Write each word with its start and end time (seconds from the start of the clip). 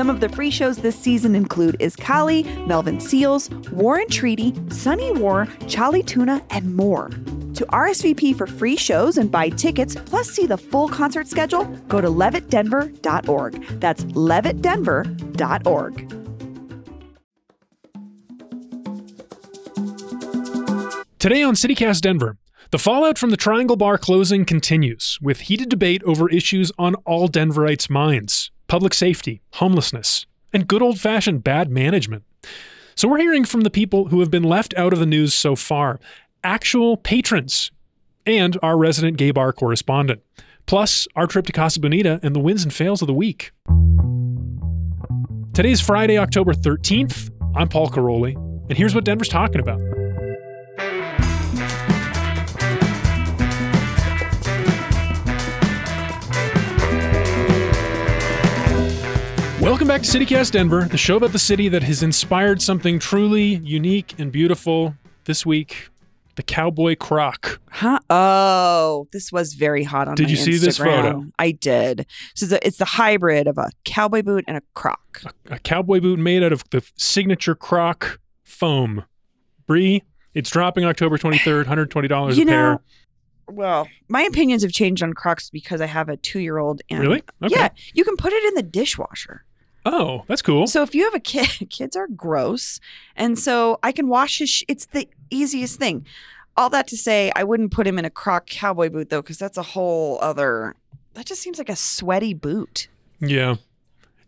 Some 0.00 0.08
of 0.08 0.20
the 0.20 0.30
free 0.30 0.50
shows 0.50 0.78
this 0.78 0.98
season 0.98 1.34
include 1.34 1.78
Iskali, 1.78 2.66
Melvin 2.66 3.00
Seals, 3.00 3.50
Warren 3.70 4.08
Treaty, 4.08 4.54
Sunny 4.70 5.12
War, 5.12 5.46
Charlie 5.68 6.02
Tuna, 6.02 6.42
and 6.48 6.74
more. 6.74 7.10
To 7.52 7.66
RSVP 7.66 8.34
for 8.34 8.46
free 8.46 8.76
shows 8.76 9.18
and 9.18 9.30
buy 9.30 9.50
tickets, 9.50 9.94
plus 10.06 10.30
see 10.30 10.46
the 10.46 10.56
full 10.56 10.88
concert 10.88 11.28
schedule, 11.28 11.66
go 11.88 12.00
to 12.00 12.08
levittdenver.org. 12.08 13.78
That's 13.78 14.04
levittdenver.org. 14.04 16.08
Today 21.18 21.42
on 21.42 21.52
CityCast 21.52 22.00
Denver, 22.00 22.38
the 22.70 22.78
fallout 22.78 23.18
from 23.18 23.28
the 23.28 23.36
Triangle 23.36 23.76
Bar 23.76 23.98
closing 23.98 24.46
continues, 24.46 25.18
with 25.20 25.40
heated 25.40 25.68
debate 25.68 26.02
over 26.04 26.30
issues 26.30 26.72
on 26.78 26.94
all 27.04 27.28
Denverites' 27.28 27.90
minds 27.90 28.50
public 28.70 28.94
safety, 28.94 29.42
homelessness, 29.54 30.26
and 30.52 30.68
good 30.68 30.80
old 30.80 31.00
fashioned 31.00 31.42
bad 31.42 31.68
management. 31.68 32.22
So 32.94 33.08
we're 33.08 33.18
hearing 33.18 33.44
from 33.44 33.62
the 33.62 33.70
people 33.70 34.08
who 34.08 34.20
have 34.20 34.30
been 34.30 34.44
left 34.44 34.72
out 34.76 34.92
of 34.92 35.00
the 35.00 35.06
news 35.06 35.34
so 35.34 35.56
far 35.56 35.98
actual 36.44 36.96
patrons 36.96 37.72
and 38.24 38.56
our 38.62 38.78
resident 38.78 39.16
gay 39.16 39.32
bar 39.32 39.52
correspondent, 39.52 40.22
plus 40.66 41.08
our 41.16 41.26
trip 41.26 41.46
to 41.46 41.52
Casa 41.52 41.80
Bonita 41.80 42.20
and 42.22 42.34
the 42.34 42.38
wins 42.38 42.62
and 42.62 42.72
fails 42.72 43.02
of 43.02 43.08
the 43.08 43.12
week. 43.12 43.50
Today's 45.52 45.80
Friday, 45.80 46.16
October 46.16 46.54
13th. 46.54 47.28
I'm 47.56 47.68
Paul 47.68 47.90
Karolyi, 47.90 48.36
and 48.68 48.78
here's 48.78 48.94
what 48.94 49.02
Denver's 49.02 49.28
talking 49.28 49.60
about. 49.60 49.80
Welcome 59.60 59.88
back 59.88 60.00
to 60.02 60.08
CityCast 60.08 60.52
Denver, 60.52 60.88
the 60.90 60.96
show 60.96 61.16
about 61.16 61.32
the 61.32 61.38
city 61.38 61.68
that 61.68 61.82
has 61.82 62.02
inspired 62.02 62.62
something 62.62 62.98
truly 62.98 63.56
unique 63.56 64.18
and 64.18 64.32
beautiful 64.32 64.94
this 65.26 65.44
week 65.44 65.90
the 66.36 66.42
cowboy 66.42 66.96
croc. 66.96 67.60
Huh? 67.70 67.98
Oh, 68.08 69.06
this 69.12 69.30
was 69.30 69.52
very 69.52 69.84
hot 69.84 70.08
on 70.08 70.14
the 70.14 70.22
show. 70.22 70.26
Did 70.26 70.30
you 70.30 70.36
see 70.38 70.56
this 70.56 70.78
photo? 70.78 71.26
I 71.38 71.50
did. 71.50 72.06
So 72.34 72.46
the, 72.46 72.66
it's 72.66 72.78
the 72.78 72.86
hybrid 72.86 73.46
of 73.46 73.58
a 73.58 73.68
cowboy 73.84 74.22
boot 74.22 74.44
and 74.48 74.56
a 74.56 74.62
croc. 74.72 75.22
A 75.50 75.58
cowboy 75.58 76.00
boot 76.00 76.18
made 76.18 76.42
out 76.42 76.52
of 76.52 76.64
the 76.70 76.82
signature 76.96 77.54
croc 77.54 78.18
foam. 78.44 79.04
Bree, 79.66 80.02
it's 80.32 80.48
dropping 80.48 80.86
October 80.86 81.18
23rd, 81.18 81.66
$120 81.66 82.36
You 82.36 82.42
a 82.42 82.46
pair. 82.46 82.72
know, 82.72 82.80
well, 83.48 83.88
my 84.08 84.22
opinions 84.22 84.62
have 84.62 84.72
changed 84.72 85.02
on 85.02 85.12
crocs 85.12 85.50
because 85.50 85.82
I 85.82 85.86
have 85.86 86.08
a 86.08 86.16
two-year-old. 86.16 86.80
And 86.88 87.00
Really? 87.00 87.22
Okay. 87.42 87.54
Yeah, 87.54 87.68
you 87.92 88.04
can 88.04 88.16
put 88.16 88.32
it 88.32 88.42
in 88.44 88.54
the 88.54 88.62
dishwasher. 88.62 89.44
Oh, 89.86 90.24
that's 90.28 90.42
cool. 90.42 90.66
So 90.66 90.82
if 90.82 90.94
you 90.94 91.04
have 91.04 91.14
a 91.14 91.20
kid, 91.20 91.48
kids 91.70 91.96
are 91.96 92.06
gross, 92.08 92.80
and 93.16 93.38
so 93.38 93.78
I 93.82 93.92
can 93.92 94.08
wash 94.08 94.38
his. 94.38 94.50
Sh- 94.50 94.64
it's 94.68 94.86
the 94.86 95.08
easiest 95.30 95.78
thing. 95.78 96.06
All 96.56 96.68
that 96.70 96.86
to 96.88 96.96
say, 96.96 97.32
I 97.34 97.44
wouldn't 97.44 97.72
put 97.72 97.86
him 97.86 97.98
in 97.98 98.04
a 98.04 98.10
croc 98.10 98.46
cowboy 98.46 98.90
boot 98.90 99.08
though, 99.08 99.22
because 99.22 99.38
that's 99.38 99.56
a 99.56 99.62
whole 99.62 100.18
other. 100.20 100.74
That 101.14 101.24
just 101.26 101.40
seems 101.42 101.58
like 101.58 101.68
a 101.70 101.76
sweaty 101.76 102.34
boot. 102.34 102.88
yeah. 103.20 103.56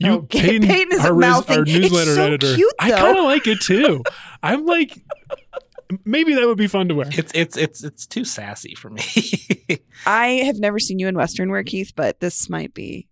No, 0.01 0.15
You, 0.15 0.23
Peyton- 0.23 0.67
Peyton 0.67 0.93
isn't 0.95 1.07
our, 1.07 1.13
res- 1.15 1.21
mouthing. 1.21 1.57
our 1.59 1.63
It's 1.67 1.73
newsletter 1.73 2.15
so 2.17 2.23
editor. 2.27 2.55
cute, 2.57 2.75
I 2.81 2.91
kind 2.91 3.19
of 3.19 3.25
like 3.25 3.47
it 3.47 3.61
too. 3.61 4.03
I'm 4.43 4.67
like, 4.67 4.99
maybe 6.05 6.35
that 6.35 6.45
would 6.47 6.59
be 6.59 6.67
fun 6.67 6.89
to 6.89 6.95
wear. 6.97 7.09
It's 7.13 7.31
it's 7.35 7.57
it's 7.57 7.85
it's 7.85 8.07
too 8.07 8.25
sassy 8.25 8.75
for 8.75 8.91
me. 8.91 9.03
I 10.07 10.27
have 10.47 10.57
never 10.59 10.79
seen 10.81 10.99
you 10.99 11.07
in 11.07 11.15
Western 11.17 11.51
wear, 11.53 11.63
Keith, 11.63 11.93
but 11.95 12.19
this 12.19 12.49
might 12.51 12.75
be. 12.75 13.07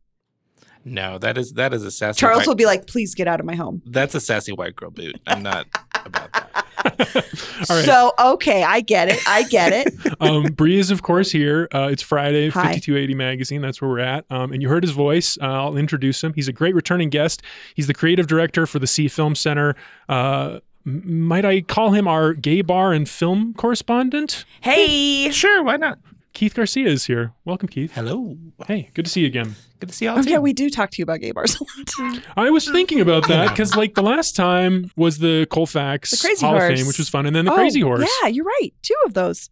No, 0.85 1.19
that 1.19 1.37
is 1.37 1.53
that 1.55 1.75
is 1.75 1.85
a 1.85 1.91
sassy. 1.91 2.19
Charles 2.19 2.41
white, 2.41 2.47
will 2.49 2.55
be 2.55 2.67
like, 2.67 2.87
"Please 2.87 3.15
get 3.15 3.29
out 3.29 3.41
of 3.41 3.47
my 3.47 3.55
home." 3.55 3.83
That's 3.87 4.15
a 4.15 4.21
sassy 4.21 4.53
white 4.53 4.77
girl 4.77 4.91
boot. 4.91 5.21
I'm 5.27 5.43
not 5.43 5.67
about 6.05 6.33
that. 6.33 6.67
All 7.69 7.77
right. 7.77 7.85
So 7.85 8.13
okay, 8.19 8.63
I 8.63 8.81
get 8.81 9.09
it. 9.09 9.21
I 9.27 9.43
get 9.45 9.73
it. 9.73 10.17
um, 10.21 10.45
Bree 10.45 10.79
is, 10.79 10.91
of 10.91 11.03
course, 11.03 11.31
here. 11.31 11.69
Uh, 11.75 11.89
it's 11.91 12.03
Friday, 12.03 12.49
Hi. 12.49 12.73
5280 12.73 13.15
Magazine. 13.15 13.61
That's 13.61 13.83
where 13.83 13.91
we're 13.91 13.99
at. 13.99 14.25
Um, 14.31 14.53
and 14.53 14.63
you 14.63 14.69
heard 14.69 14.83
his 14.83 14.93
voice. 14.93 15.37
Uh, 15.43 15.47
I'll 15.47 15.77
introduce 15.77 16.25
him. 16.25 16.33
He's 16.33 16.49
a 16.49 16.53
great 16.53 16.75
returning 16.75 17.11
guest. 17.11 17.43
He's 17.75 17.87
the 17.87 17.95
creative 17.95 18.27
director 18.27 18.67
for 18.67 18.79
the 18.79 18.87
Sie 18.87 19.09
Film 19.09 19.35
Center. 19.35 19.77
Uh, 20.09 20.61
might 20.85 21.45
I 21.45 21.61
call 21.61 21.91
him 21.93 22.09
our 22.09 22.33
gay 22.33 22.63
bar 22.63 22.93
and 22.95 23.07
film 23.09 23.53
correspondent? 23.55 24.47
hey. 24.63 25.31
Sure, 25.31 25.63
why 25.63 25.77
not? 25.77 25.99
Keith 26.33 26.55
Garcia 26.55 26.87
is 26.87 27.05
here. 27.07 27.33
Welcome, 27.45 27.69
Keith. 27.69 27.93
Hello, 27.93 28.37
Hey, 28.67 28.91
good 28.95 29.05
to 29.05 29.11
see 29.11 29.23
you 29.23 29.27
again. 29.27 29.57
good 29.81 29.89
to 29.91 29.95
see 29.95 30.05
y'all. 30.07 30.19
Oh 30.19 30.23
too. 30.23 30.31
yeah, 30.31 30.39
we 30.39 30.53
do 30.53 30.71
talk 30.71 30.91
to 30.91 30.97
you 30.99 31.03
about 31.03 31.21
gay 31.21 31.33
bars 31.33 31.57
a 31.61 31.65
lot. 32.03 32.23
I 32.37 32.51
was 32.51 32.69
thinking 32.71 33.01
about 33.01 33.27
that 33.29 33.51
because, 33.51 33.75
like, 33.77 33.95
the 33.95 34.03
last 34.03 34.37
time 34.37 34.91
was 34.97 35.19
the 35.19 35.47
Colfax 35.51 36.13
The 36.13 36.17
Crazy 36.29 36.47
Hall 36.47 36.55
of 36.57 36.63
Horse. 36.63 36.79
Fame, 36.79 36.87
which 36.87 36.99
was 36.99 37.09
fun, 37.09 37.27
and 37.27 37.35
then 37.35 37.45
the 37.47 37.53
Oh, 37.53 37.57
Crazy 37.57 37.81
Horse. 37.81 38.09
Yeah, 38.23 38.29
you're 38.29 38.45
right. 38.45 38.71
Two 38.83 38.95
of 39.07 39.15
those. 39.15 39.51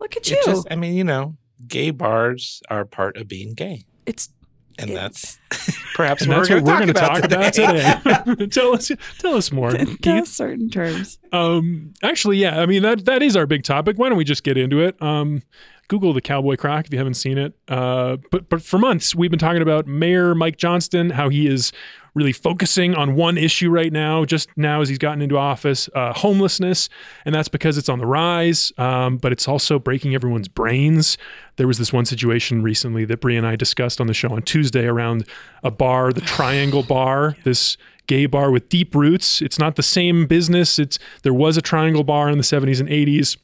Look 0.00 0.16
at 0.16 0.28
you. 0.28 0.40
Just, 0.44 0.66
I 0.70 0.74
mean, 0.76 0.94
you 0.94 1.04
know, 1.04 1.36
gay 1.66 1.90
bars 1.90 2.60
are 2.68 2.84
part 2.84 3.16
of 3.16 3.28
being 3.28 3.54
gay, 3.54 3.84
it's 4.04 4.28
and 4.76 4.90
It- 4.90 4.94
that's 4.94 5.38
perhaps 5.94 6.22
And 6.22 6.32
what 6.32 6.38
that's 6.38 6.50
we're 6.50 6.56
what 6.56 6.64
we're 6.66 6.74
going 6.80 6.88
to 6.88 6.92
talk 6.94 7.22
about 7.22 7.52
today. 7.52 8.46
tell 8.50 8.74
us, 8.74 8.90
tell 9.20 9.36
us 9.36 9.52
more, 9.52 9.72
in 9.74 9.96
Keith. 9.98 10.26
certain 10.26 10.68
terms. 10.68 11.20
Um, 11.32 11.94
actually, 12.02 12.38
yeah. 12.38 12.60
I 12.60 12.66
mean 12.66 12.82
that 12.82 13.04
that 13.04 13.22
is 13.22 13.36
our 13.36 13.46
big 13.46 13.62
topic. 13.62 13.96
Why 13.96 14.08
don't 14.08 14.18
we 14.18 14.24
just 14.24 14.42
get 14.42 14.58
into 14.58 14.80
it? 14.80 15.00
Um, 15.00 15.42
Google 15.88 16.12
the 16.12 16.20
Cowboy 16.20 16.56
Croc 16.56 16.86
if 16.86 16.92
you 16.92 16.98
haven't 16.98 17.14
seen 17.14 17.38
it. 17.38 17.54
Uh, 17.68 18.16
but 18.30 18.48
but 18.48 18.62
for 18.62 18.78
months 18.78 19.14
we've 19.14 19.30
been 19.30 19.38
talking 19.38 19.62
about 19.62 19.86
Mayor 19.86 20.34
Mike 20.34 20.56
Johnston, 20.56 21.10
how 21.10 21.28
he 21.28 21.46
is 21.46 21.72
really 22.14 22.32
focusing 22.32 22.94
on 22.94 23.16
one 23.16 23.36
issue 23.36 23.68
right 23.68 23.92
now. 23.92 24.24
Just 24.24 24.48
now 24.56 24.80
as 24.80 24.88
he's 24.88 24.98
gotten 24.98 25.20
into 25.20 25.36
office, 25.36 25.88
uh, 25.94 26.12
homelessness, 26.12 26.88
and 27.24 27.34
that's 27.34 27.48
because 27.48 27.76
it's 27.76 27.88
on 27.88 27.98
the 27.98 28.06
rise. 28.06 28.72
Um, 28.78 29.16
but 29.18 29.32
it's 29.32 29.48
also 29.48 29.78
breaking 29.78 30.14
everyone's 30.14 30.48
brains. 30.48 31.18
There 31.56 31.66
was 31.66 31.78
this 31.78 31.92
one 31.92 32.04
situation 32.04 32.62
recently 32.62 33.04
that 33.06 33.20
Bree 33.20 33.36
and 33.36 33.46
I 33.46 33.56
discussed 33.56 34.00
on 34.00 34.06
the 34.06 34.14
show 34.14 34.30
on 34.30 34.42
Tuesday 34.42 34.86
around 34.86 35.26
a 35.62 35.70
bar, 35.70 36.12
the 36.12 36.20
Triangle 36.20 36.82
Bar. 36.88 37.36
This 37.44 37.76
gay 38.06 38.26
bar 38.26 38.50
with 38.50 38.68
deep 38.68 38.94
roots. 38.94 39.40
It's 39.40 39.58
not 39.58 39.76
the 39.76 39.82
same 39.82 40.26
business. 40.26 40.78
It's 40.78 40.98
there 41.22 41.34
was 41.34 41.56
a 41.56 41.62
Triangle 41.62 42.04
Bar 42.04 42.28
in 42.28 42.38
the 42.38 42.44
70s 42.44 42.80
and 42.80 42.88
80s. 42.88 43.36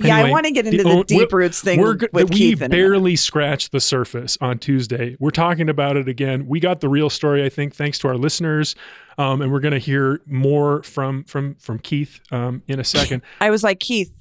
Yeah, 0.00 0.16
I 0.16 0.30
want 0.30 0.46
to 0.46 0.52
get 0.52 0.66
into 0.66 0.82
the, 0.82 0.88
own- 0.90 1.04
deep 1.04 1.32
roots 1.32 1.60
thing 1.60 1.80
we're 1.80 1.96
with 2.12 2.30
we 2.30 2.36
Keith 2.36 2.60
minute. 2.60 2.70
barely 2.74 3.16
scratched 3.16 3.72
the 3.72 3.80
surface 3.80 4.36
on 4.40 4.58
Tuesday. 4.58 5.16
We're 5.18 5.30
talking 5.30 5.68
about 5.68 5.96
it 5.96 6.08
again. 6.08 6.46
We 6.46 6.60
got 6.60 6.80
the 6.80 6.88
real 6.88 7.10
story, 7.10 7.44
I 7.44 7.48
think, 7.48 7.74
thanks 7.74 7.98
to 8.00 8.08
our 8.08 8.16
listeners, 8.16 8.74
um, 9.18 9.40
and 9.40 9.50
we're 9.52 9.60
going 9.60 9.72
to 9.72 9.78
hear 9.78 10.20
more 10.26 10.82
from 10.82 11.24
from 11.24 11.54
from 11.56 11.78
Keith 11.78 12.20
um, 12.30 12.62
in 12.68 12.78
a 12.80 12.84
second. 12.84 13.22
I 13.40 13.50
was 13.50 13.64
like, 13.64 13.80
Keith, 13.80 14.12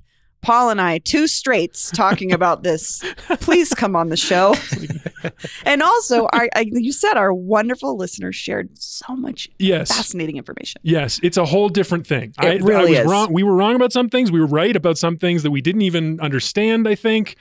Paul 0.45 0.69
and 0.69 0.79
I, 0.79 0.99
two 0.99 1.27
straights 1.27 1.89
talking 1.89 2.31
about 2.31 2.61
this. 2.61 3.03
Please 3.39 3.73
come 3.73 3.95
on 3.95 4.09
the 4.09 4.17
show. 4.17 4.53
and 5.65 5.81
also, 5.81 6.27
our, 6.33 6.47
I, 6.55 6.67
you 6.71 6.91
said 6.91 7.17
our 7.17 7.33
wonderful 7.33 7.97
listeners 7.97 8.35
shared 8.35 8.69
so 8.77 9.15
much 9.15 9.49
yes. 9.57 9.89
fascinating 9.89 10.37
information. 10.37 10.81
Yes, 10.83 11.19
it's 11.23 11.37
a 11.37 11.45
whole 11.45 11.67
different 11.67 12.05
thing. 12.05 12.35
I, 12.37 12.49
It 12.49 12.61
really 12.61 12.95
I 12.95 12.99
was 12.99 12.99
is. 12.99 13.11
wrong. 13.11 13.33
We 13.33 13.41
were 13.41 13.55
wrong 13.55 13.75
about 13.75 13.91
some 13.91 14.07
things. 14.07 14.31
We 14.31 14.39
were 14.39 14.45
right 14.45 14.75
about 14.75 14.99
some 14.99 15.17
things 15.17 15.41
that 15.41 15.49
we 15.49 15.61
didn't 15.61 15.81
even 15.81 16.19
understand. 16.19 16.87
I 16.87 16.93
think. 16.93 17.37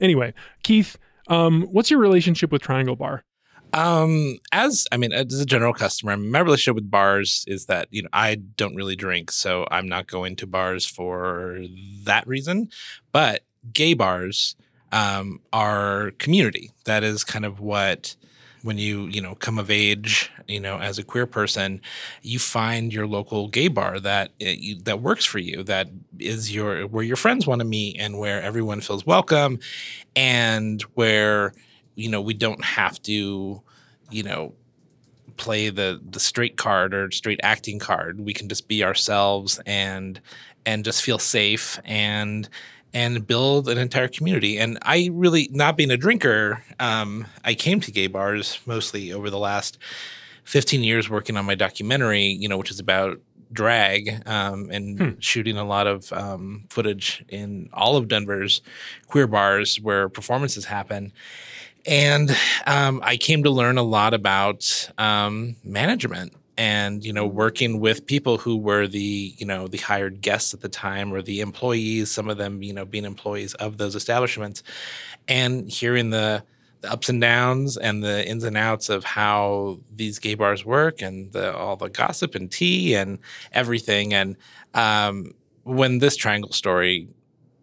Anyway, 0.00 0.34
Keith, 0.64 0.96
um, 1.28 1.62
what's 1.70 1.92
your 1.92 2.00
relationship 2.00 2.50
with 2.50 2.62
Triangle 2.62 2.96
Bar? 2.96 3.22
Um, 3.72 4.38
as 4.52 4.86
I 4.90 4.96
mean, 4.96 5.12
as 5.12 5.40
a 5.40 5.46
general 5.46 5.74
customer, 5.74 6.16
my 6.16 6.40
relationship 6.40 6.74
with 6.74 6.90
bars 6.90 7.44
is 7.46 7.66
that 7.66 7.88
you 7.90 8.02
know 8.02 8.08
I 8.12 8.36
don't 8.36 8.74
really 8.74 8.96
drink, 8.96 9.30
so 9.30 9.66
I'm 9.70 9.88
not 9.88 10.06
going 10.06 10.36
to 10.36 10.46
bars 10.46 10.86
for 10.86 11.60
that 12.04 12.26
reason. 12.26 12.70
But 13.12 13.42
gay 13.72 13.94
bars 13.94 14.56
um, 14.92 15.40
are 15.52 16.12
community. 16.18 16.70
That 16.86 17.04
is 17.04 17.24
kind 17.24 17.44
of 17.44 17.60
what 17.60 18.16
when 18.62 18.78
you 18.78 19.06
you 19.06 19.20
know 19.20 19.34
come 19.34 19.58
of 19.58 19.70
age, 19.70 20.30
you 20.46 20.60
know, 20.60 20.78
as 20.78 20.98
a 20.98 21.04
queer 21.04 21.26
person, 21.26 21.80
you 22.22 22.38
find 22.38 22.92
your 22.92 23.06
local 23.06 23.48
gay 23.48 23.68
bar 23.68 24.00
that 24.00 24.32
you, 24.38 24.80
that 24.84 25.00
works 25.00 25.26
for 25.26 25.38
you. 25.38 25.62
That 25.62 25.88
is 26.18 26.54
your 26.54 26.86
where 26.86 27.04
your 27.04 27.16
friends 27.16 27.46
want 27.46 27.60
to 27.60 27.66
meet 27.66 27.96
and 28.00 28.18
where 28.18 28.42
everyone 28.42 28.80
feels 28.80 29.04
welcome, 29.04 29.58
and 30.16 30.80
where 30.94 31.52
you 31.98 32.08
know 32.08 32.20
we 32.20 32.34
don't 32.34 32.64
have 32.64 33.02
to 33.02 33.60
you 34.10 34.22
know 34.22 34.54
play 35.36 35.68
the 35.68 36.00
the 36.10 36.20
straight 36.20 36.56
card 36.56 36.94
or 36.94 37.10
straight 37.10 37.40
acting 37.42 37.78
card. 37.78 38.20
We 38.20 38.32
can 38.32 38.48
just 38.48 38.68
be 38.68 38.84
ourselves 38.84 39.60
and 39.66 40.20
and 40.64 40.84
just 40.84 41.02
feel 41.02 41.18
safe 41.18 41.80
and 41.84 42.48
and 42.94 43.26
build 43.26 43.68
an 43.68 43.78
entire 43.78 44.08
community. 44.08 44.58
And 44.58 44.78
I 44.82 45.10
really, 45.12 45.48
not 45.52 45.76
being 45.76 45.90
a 45.90 45.96
drinker, 45.96 46.62
um, 46.80 47.26
I 47.44 47.54
came 47.54 47.80
to 47.80 47.92
gay 47.92 48.06
bars 48.06 48.58
mostly 48.64 49.12
over 49.12 49.28
the 49.28 49.38
last 49.38 49.76
15 50.44 50.82
years 50.82 51.10
working 51.10 51.36
on 51.36 51.44
my 51.44 51.54
documentary, 51.54 52.24
you 52.24 52.48
know, 52.48 52.56
which 52.56 52.70
is 52.70 52.80
about 52.80 53.20
drag 53.52 54.22
um, 54.26 54.70
and 54.70 54.98
hmm. 54.98 55.10
shooting 55.18 55.56
a 55.56 55.64
lot 55.64 55.86
of 55.86 56.12
um, 56.12 56.64
footage 56.70 57.24
in 57.28 57.68
all 57.72 57.96
of 57.96 58.08
Denver's 58.08 58.62
queer 59.06 59.26
bars 59.26 59.80
where 59.80 60.08
performances 60.08 60.66
happen. 60.66 61.12
And 61.88 62.36
um, 62.66 63.00
I 63.02 63.16
came 63.16 63.42
to 63.44 63.50
learn 63.50 63.78
a 63.78 63.82
lot 63.82 64.12
about 64.12 64.90
um, 64.98 65.56
management 65.64 66.34
and 66.58 67.04
you 67.04 67.12
know 67.12 67.26
working 67.26 67.80
with 67.80 68.04
people 68.04 68.36
who 68.36 68.56
were 68.58 68.86
the 68.86 69.34
you 69.38 69.46
know 69.46 69.68
the 69.68 69.78
hired 69.78 70.20
guests 70.20 70.52
at 70.52 70.60
the 70.60 70.68
time 70.68 71.14
or 71.14 71.22
the 71.22 71.40
employees 71.40 72.10
some 72.10 72.28
of 72.28 72.36
them 72.36 72.62
you 72.62 72.72
know 72.74 72.84
being 72.84 73.04
employees 73.04 73.54
of 73.54 73.78
those 73.78 73.94
establishments. 73.94 74.62
And 75.28 75.70
hearing 75.70 76.10
the, 76.10 76.44
the 76.82 76.92
ups 76.92 77.08
and 77.08 77.20
downs 77.22 77.78
and 77.78 78.04
the 78.04 78.28
ins 78.28 78.44
and 78.44 78.56
outs 78.56 78.90
of 78.90 79.04
how 79.04 79.80
these 79.94 80.18
gay 80.18 80.34
bars 80.34 80.64
work 80.64 81.00
and 81.00 81.32
the, 81.32 81.56
all 81.56 81.76
the 81.76 81.88
gossip 81.88 82.34
and 82.34 82.50
tea 82.50 82.94
and 82.94 83.18
everything. 83.52 84.14
And 84.14 84.36
um, 84.74 85.32
when 85.64 85.98
this 85.98 86.16
triangle 86.16 86.52
story 86.52 87.08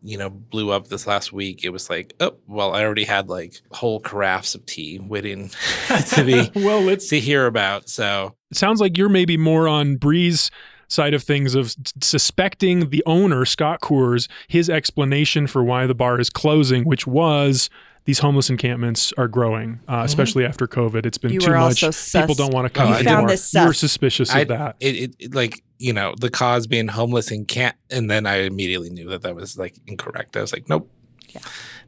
you 0.06 0.18
know, 0.18 0.30
blew 0.30 0.72
up 0.72 0.88
this 0.88 1.08
last 1.08 1.34
week, 1.34 1.64
it 1.64 1.70
was 1.70 1.90
like, 1.90 2.14
oh, 2.20 2.36
well, 2.48 2.74
I 2.74 2.84
already 2.84 3.06
had 3.06 3.28
like 3.28 3.62
whole 3.72 4.00
carafes 4.00 4.56
of 4.56 4.66
tea 4.66 5.00
waiting 5.00 5.50
to 6.14 6.24
be 6.24 6.52
well, 6.64 6.82
let's 6.82 7.10
to 7.10 7.20
hear 7.20 7.48
about. 7.48 7.90
So 7.90 8.36
it 8.52 8.58
sounds 8.58 8.80
like 8.80 8.98
you're 8.98 9.10
maybe 9.10 9.38
more 9.38 9.68
on 9.68 9.96
Bree's 9.98 10.52
side 10.88 11.14
of 11.14 11.24
things 11.24 11.56
of 11.56 11.76
suspecting 12.02 12.90
the 12.90 13.04
owner, 13.08 13.46
Scott 13.46 13.82
Coors, 13.82 14.28
his 14.48 14.70
explanation 14.70 15.48
for 15.48 15.64
why 15.64 15.88
the 15.88 15.96
bar 15.96 16.20
is 16.20 16.30
closing, 16.30 16.84
which 16.84 17.08
was 17.08 17.70
these 18.06 18.20
homeless 18.20 18.50
encampments 18.50 19.12
are 19.18 19.28
growing, 19.28 19.80
uh, 19.88 19.96
mm-hmm. 19.96 20.06
especially 20.06 20.46
after 20.46 20.68
COVID. 20.68 21.06
It's 21.06 21.18
been 21.18 21.34
you 21.34 21.40
too 21.40 21.52
much. 21.52 21.80
Sus- 21.80 22.12
People 22.12 22.36
don't 22.36 22.54
want 22.54 22.66
to 22.66 22.70
come 22.70 22.90
you 22.90 22.96
anymore. 22.96 23.36
You're 23.54 23.74
suspicious 23.74 24.30
I, 24.30 24.42
of 24.42 24.48
that. 24.50 24.76
It, 24.80 25.16
it, 25.20 25.36
like 25.36 25.64
you 25.80 25.92
know 25.92 26.14
the 26.20 26.30
cause 26.30 26.68
being 26.68 26.88
homeless 26.88 27.32
and 27.32 27.48
can't, 27.48 27.76
and 27.90 28.10
then 28.10 28.26
I 28.26 28.44
immediately 28.44 28.90
knew 28.90 29.10
that 29.10 29.24
that 29.24 29.36
was 29.36 29.58
like 29.58 29.76
incorrect. 29.88 30.38
I 30.38 30.42
was 30.42 30.54
like, 30.54 30.70
nope. 30.70 30.90
Yeah. 31.30 31.42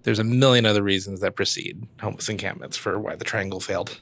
There's 0.04 0.20
a 0.20 0.24
million 0.24 0.66
other 0.66 0.84
reasons 0.84 1.20
that 1.20 1.36
precede 1.36 1.86
homeless 2.00 2.30
encampments 2.30 2.78
for 2.78 2.98
why 3.00 3.16
the 3.16 3.26
triangle 3.26 3.60
failed. 3.60 4.00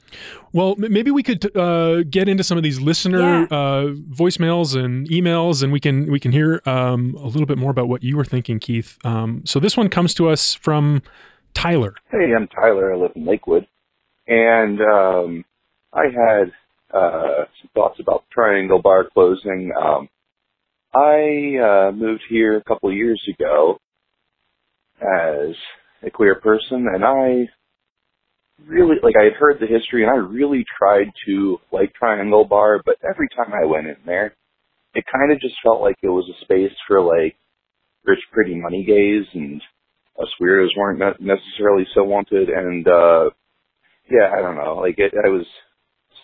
Well, 0.53 0.75
maybe 0.77 1.09
we 1.09 1.23
could 1.23 1.55
uh, 1.55 2.03
get 2.03 2.29
into 2.29 2.43
some 2.43 2.57
of 2.57 2.63
these 2.63 2.79
listener 2.79 3.19
yeah. 3.19 3.57
uh, 3.57 3.85
voicemails 4.11 4.75
and 4.79 5.09
emails, 5.09 5.63
and 5.63 5.71
we 5.71 5.79
can 5.79 6.11
we 6.11 6.19
can 6.19 6.31
hear 6.31 6.61
um, 6.65 7.15
a 7.19 7.25
little 7.25 7.45
bit 7.45 7.57
more 7.57 7.71
about 7.71 7.89
what 7.89 8.03
you 8.03 8.17
were 8.17 8.25
thinking, 8.25 8.59
Keith. 8.59 8.97
Um, 9.03 9.41
so 9.45 9.59
this 9.59 9.75
one 9.75 9.89
comes 9.89 10.13
to 10.15 10.29
us 10.29 10.53
from 10.53 11.01
Tyler. 11.55 11.95
Hey, 12.11 12.33
I'm 12.35 12.47
Tyler. 12.47 12.93
I 12.93 12.97
live 12.97 13.11
in 13.15 13.25
Lakewood. 13.25 13.67
And 14.27 14.79
um, 14.81 15.45
I 15.93 16.03
had 16.05 16.51
uh, 16.93 17.45
some 17.59 17.69
thoughts 17.73 17.99
about 17.99 18.25
Triangle 18.31 18.81
Bar 18.81 19.07
closing. 19.13 19.71
Um, 19.79 20.09
I 20.93 21.57
uh, 21.57 21.91
moved 21.91 22.23
here 22.29 22.57
a 22.57 22.63
couple 22.63 22.89
of 22.89 22.95
years 22.95 23.21
ago 23.33 23.79
as 25.01 25.55
a 26.03 26.09
queer 26.11 26.35
person, 26.35 26.87
and 26.93 27.03
I 27.03 27.49
really, 28.65 28.95
like, 29.03 29.15
I 29.19 29.25
had 29.25 29.33
heard 29.33 29.59
the 29.59 29.67
history, 29.67 30.03
and 30.03 30.11
I 30.11 30.15
really 30.15 30.63
tried 30.77 31.11
to 31.27 31.57
like 31.71 31.93
Triangle 31.93 32.45
Bar, 32.45 32.81
but 32.85 32.97
every 33.03 33.27
time 33.35 33.53
I 33.53 33.65
went 33.65 33.87
in 33.87 33.97
there, 34.05 34.35
it 34.93 35.03
kind 35.11 35.31
of 35.31 35.41
just 35.41 35.55
felt 35.63 35.81
like 35.81 35.97
it 36.01 36.09
was 36.09 36.29
a 36.29 36.45
space 36.45 36.71
for, 36.87 37.01
like, 37.01 37.35
rich, 38.05 38.21
pretty 38.31 38.55
money 38.55 38.85
gays 38.85 39.25
and 39.33 39.61
us 40.21 40.29
weirdos 40.41 40.77
weren't 40.77 40.99
necessarily 41.21 41.85
so 41.93 42.03
wanted. 42.03 42.49
And 42.49 42.87
uh, 42.87 43.29
yeah, 44.09 44.31
I 44.33 44.41
don't 44.41 44.55
know. 44.55 44.75
Like 44.75 44.97
it, 44.97 45.13
I 45.13 45.29
was 45.29 45.45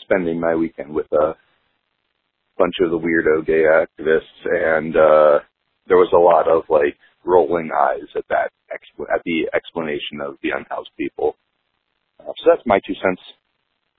spending 0.02 0.40
my 0.40 0.56
weekend 0.56 0.94
with 0.94 1.12
a 1.12 1.36
bunch 2.58 2.76
of 2.82 2.92
the 2.92 3.00
weirdo 3.00 3.46
gay 3.46 3.64
activists, 3.64 4.46
and 4.46 4.96
uh, 4.96 5.40
there 5.88 5.98
was 5.98 6.12
a 6.14 6.18
lot 6.18 6.48
of 6.48 6.64
like 6.70 6.98
rolling 7.26 7.70
eyes 7.76 8.08
at 8.16 8.26
that 8.30 8.52
exp- 8.72 9.14
at 9.14 9.22
the 9.26 9.50
explanation 9.54 10.22
of 10.22 10.36
the 10.44 10.50
unhoused 10.50 10.92
people. 10.98 11.38
Uh, 12.20 12.32
so 12.38 12.52
that's 12.54 12.66
my 12.66 12.80
two 12.86 12.94
cents. 12.94 13.22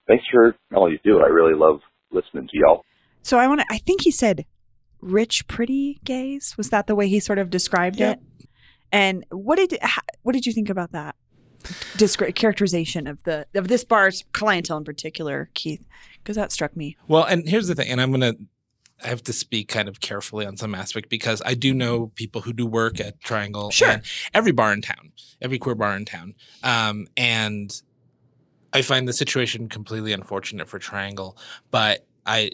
Thanks 0.06 0.24
for 0.30 0.56
all 0.74 0.90
you 0.90 0.98
do. 1.04 1.20
I 1.20 1.28
really 1.28 1.54
love 1.54 1.80
listening 2.10 2.48
to 2.48 2.58
y'all. 2.58 2.84
So 3.22 3.38
I 3.38 3.46
want 3.46 3.60
to. 3.60 3.66
I 3.70 3.78
think 3.78 4.02
he 4.02 4.10
said 4.10 4.46
rich, 5.00 5.46
pretty 5.48 6.00
gays. 6.04 6.54
Was 6.56 6.70
that 6.70 6.86
the 6.86 6.94
way 6.94 7.08
he 7.08 7.20
sort 7.20 7.38
of 7.38 7.50
described 7.50 8.00
it? 8.00 8.20
And 8.92 9.24
what 9.30 9.56
did 9.56 9.78
what 10.22 10.32
did 10.32 10.46
you 10.46 10.52
think 10.52 10.68
about 10.68 10.92
that 10.92 11.16
Descri- 11.96 12.34
characterization 12.34 13.06
of 13.06 13.22
the 13.24 13.46
of 13.54 13.68
this 13.68 13.84
bar's 13.84 14.24
clientele 14.32 14.78
in 14.78 14.84
particular, 14.84 15.48
Keith? 15.54 15.84
Because 16.18 16.36
that 16.36 16.52
struck 16.52 16.76
me. 16.76 16.96
Well, 17.08 17.24
and 17.24 17.48
here's 17.48 17.66
the 17.66 17.74
thing, 17.74 17.88
and 17.88 18.00
I'm 18.00 18.12
gonna 18.12 18.34
I 19.02 19.08
have 19.08 19.22
to 19.24 19.32
speak 19.32 19.68
kind 19.68 19.88
of 19.88 20.00
carefully 20.00 20.46
on 20.46 20.56
some 20.56 20.74
aspect 20.74 21.08
because 21.08 21.42
I 21.44 21.54
do 21.54 21.74
know 21.74 22.08
people 22.14 22.42
who 22.42 22.52
do 22.52 22.66
work 22.66 23.00
at 23.00 23.20
Triangle. 23.20 23.70
Sure. 23.70 24.00
every 24.34 24.52
bar 24.52 24.72
in 24.72 24.82
town, 24.82 25.12
every 25.40 25.58
queer 25.58 25.74
bar 25.74 25.96
in 25.96 26.04
town, 26.04 26.34
um, 26.62 27.06
and 27.16 27.82
I 28.72 28.82
find 28.82 29.08
the 29.08 29.12
situation 29.12 29.68
completely 29.68 30.12
unfortunate 30.12 30.68
for 30.68 30.78
Triangle. 30.78 31.36
But 31.70 32.06
I 32.26 32.52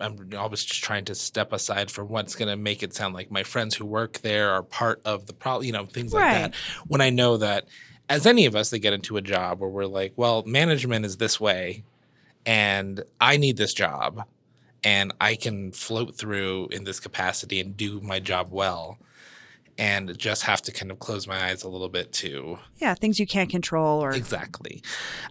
I'm, 0.00 0.30
always 0.36 0.64
just 0.64 0.82
trying 0.82 1.04
to 1.06 1.14
step 1.14 1.52
aside 1.52 1.90
from 1.90 2.08
what's 2.08 2.34
going 2.34 2.48
to 2.48 2.56
make 2.56 2.82
it 2.82 2.94
sound 2.94 3.14
like 3.14 3.30
my 3.30 3.42
friends 3.42 3.76
who 3.76 3.86
work 3.86 4.18
there 4.18 4.50
are 4.50 4.62
part 4.62 5.00
of 5.04 5.26
the 5.26 5.32
problem, 5.32 5.66
you 5.66 5.72
know, 5.72 5.86
things 5.86 6.12
like 6.12 6.22
right. 6.22 6.32
that. 6.32 6.54
When 6.86 7.00
I 7.00 7.10
know 7.10 7.36
that, 7.36 7.66
as 8.08 8.26
any 8.26 8.46
of 8.46 8.56
us 8.56 8.70
that 8.70 8.80
get 8.80 8.92
into 8.92 9.16
a 9.16 9.22
job 9.22 9.60
where 9.60 9.70
we're 9.70 9.86
like, 9.86 10.14
well, 10.16 10.42
management 10.44 11.04
is 11.04 11.18
this 11.18 11.38
way, 11.38 11.84
and 12.44 13.02
I 13.20 13.36
need 13.36 13.56
this 13.56 13.74
job, 13.74 14.24
and 14.82 15.12
I 15.20 15.36
can 15.36 15.72
float 15.72 16.16
through 16.16 16.68
in 16.70 16.84
this 16.84 17.00
capacity 17.00 17.60
and 17.60 17.76
do 17.76 18.00
my 18.00 18.20
job 18.20 18.48
well. 18.50 18.98
And 19.80 20.18
just 20.18 20.42
have 20.42 20.60
to 20.62 20.72
kind 20.72 20.90
of 20.90 20.98
close 20.98 21.28
my 21.28 21.50
eyes 21.50 21.62
a 21.62 21.68
little 21.68 21.88
bit 21.88 22.12
to 22.14 22.58
yeah 22.78 22.94
things 22.94 23.20
you 23.20 23.28
can't 23.28 23.48
control 23.48 24.02
or 24.02 24.10
exactly. 24.10 24.82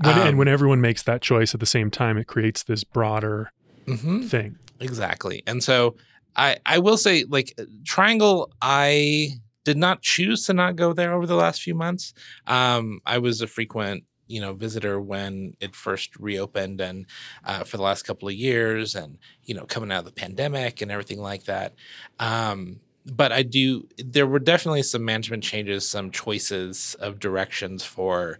When, 0.01 0.17
um, 0.17 0.25
and 0.25 0.37
when 0.37 0.47
everyone 0.47 0.79
makes 0.79 1.03
that 1.03 1.21
choice 1.21 1.53
at 1.53 1.59
the 1.59 1.65
same 1.65 1.91
time, 1.91 2.17
it 2.17 2.27
creates 2.27 2.63
this 2.63 2.85
broader 2.85 3.51
mm-hmm. 3.87 4.21
thing. 4.23 4.57
Exactly. 4.79 5.43
And 5.47 5.63
so 5.63 5.95
I 6.35 6.57
I 6.65 6.79
will 6.79 6.97
say 6.97 7.25
like 7.27 7.59
Triangle 7.85 8.51
I 8.61 9.29
did 9.63 9.77
not 9.77 10.01
choose 10.01 10.45
to 10.45 10.53
not 10.53 10.75
go 10.75 10.93
there 10.93 11.13
over 11.13 11.25
the 11.25 11.35
last 11.35 11.61
few 11.61 11.75
months. 11.75 12.13
Um, 12.45 13.01
I 13.05 13.17
was 13.17 13.41
a 13.41 13.47
frequent 13.47 14.03
you 14.27 14.41
know 14.41 14.53
visitor 14.53 14.99
when 14.99 15.55
it 15.59 15.75
first 15.75 16.15
reopened 16.17 16.81
and 16.81 17.05
uh, 17.45 17.63
for 17.63 17.77
the 17.77 17.83
last 17.83 18.03
couple 18.03 18.27
of 18.27 18.33
years 18.33 18.95
and 18.95 19.17
you 19.43 19.55
know 19.55 19.65
coming 19.65 19.91
out 19.91 19.99
of 19.99 20.05
the 20.05 20.11
pandemic 20.11 20.81
and 20.81 20.91
everything 20.91 21.19
like 21.19 21.45
that 21.45 21.73
um, 22.19 22.79
but 23.05 23.31
i 23.31 23.41
do 23.41 23.87
there 23.97 24.27
were 24.27 24.39
definitely 24.39 24.83
some 24.83 25.03
management 25.05 25.43
changes 25.43 25.87
some 25.87 26.11
choices 26.11 26.95
of 26.99 27.19
directions 27.19 27.83
for 27.83 28.37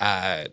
uh, 0.00 0.44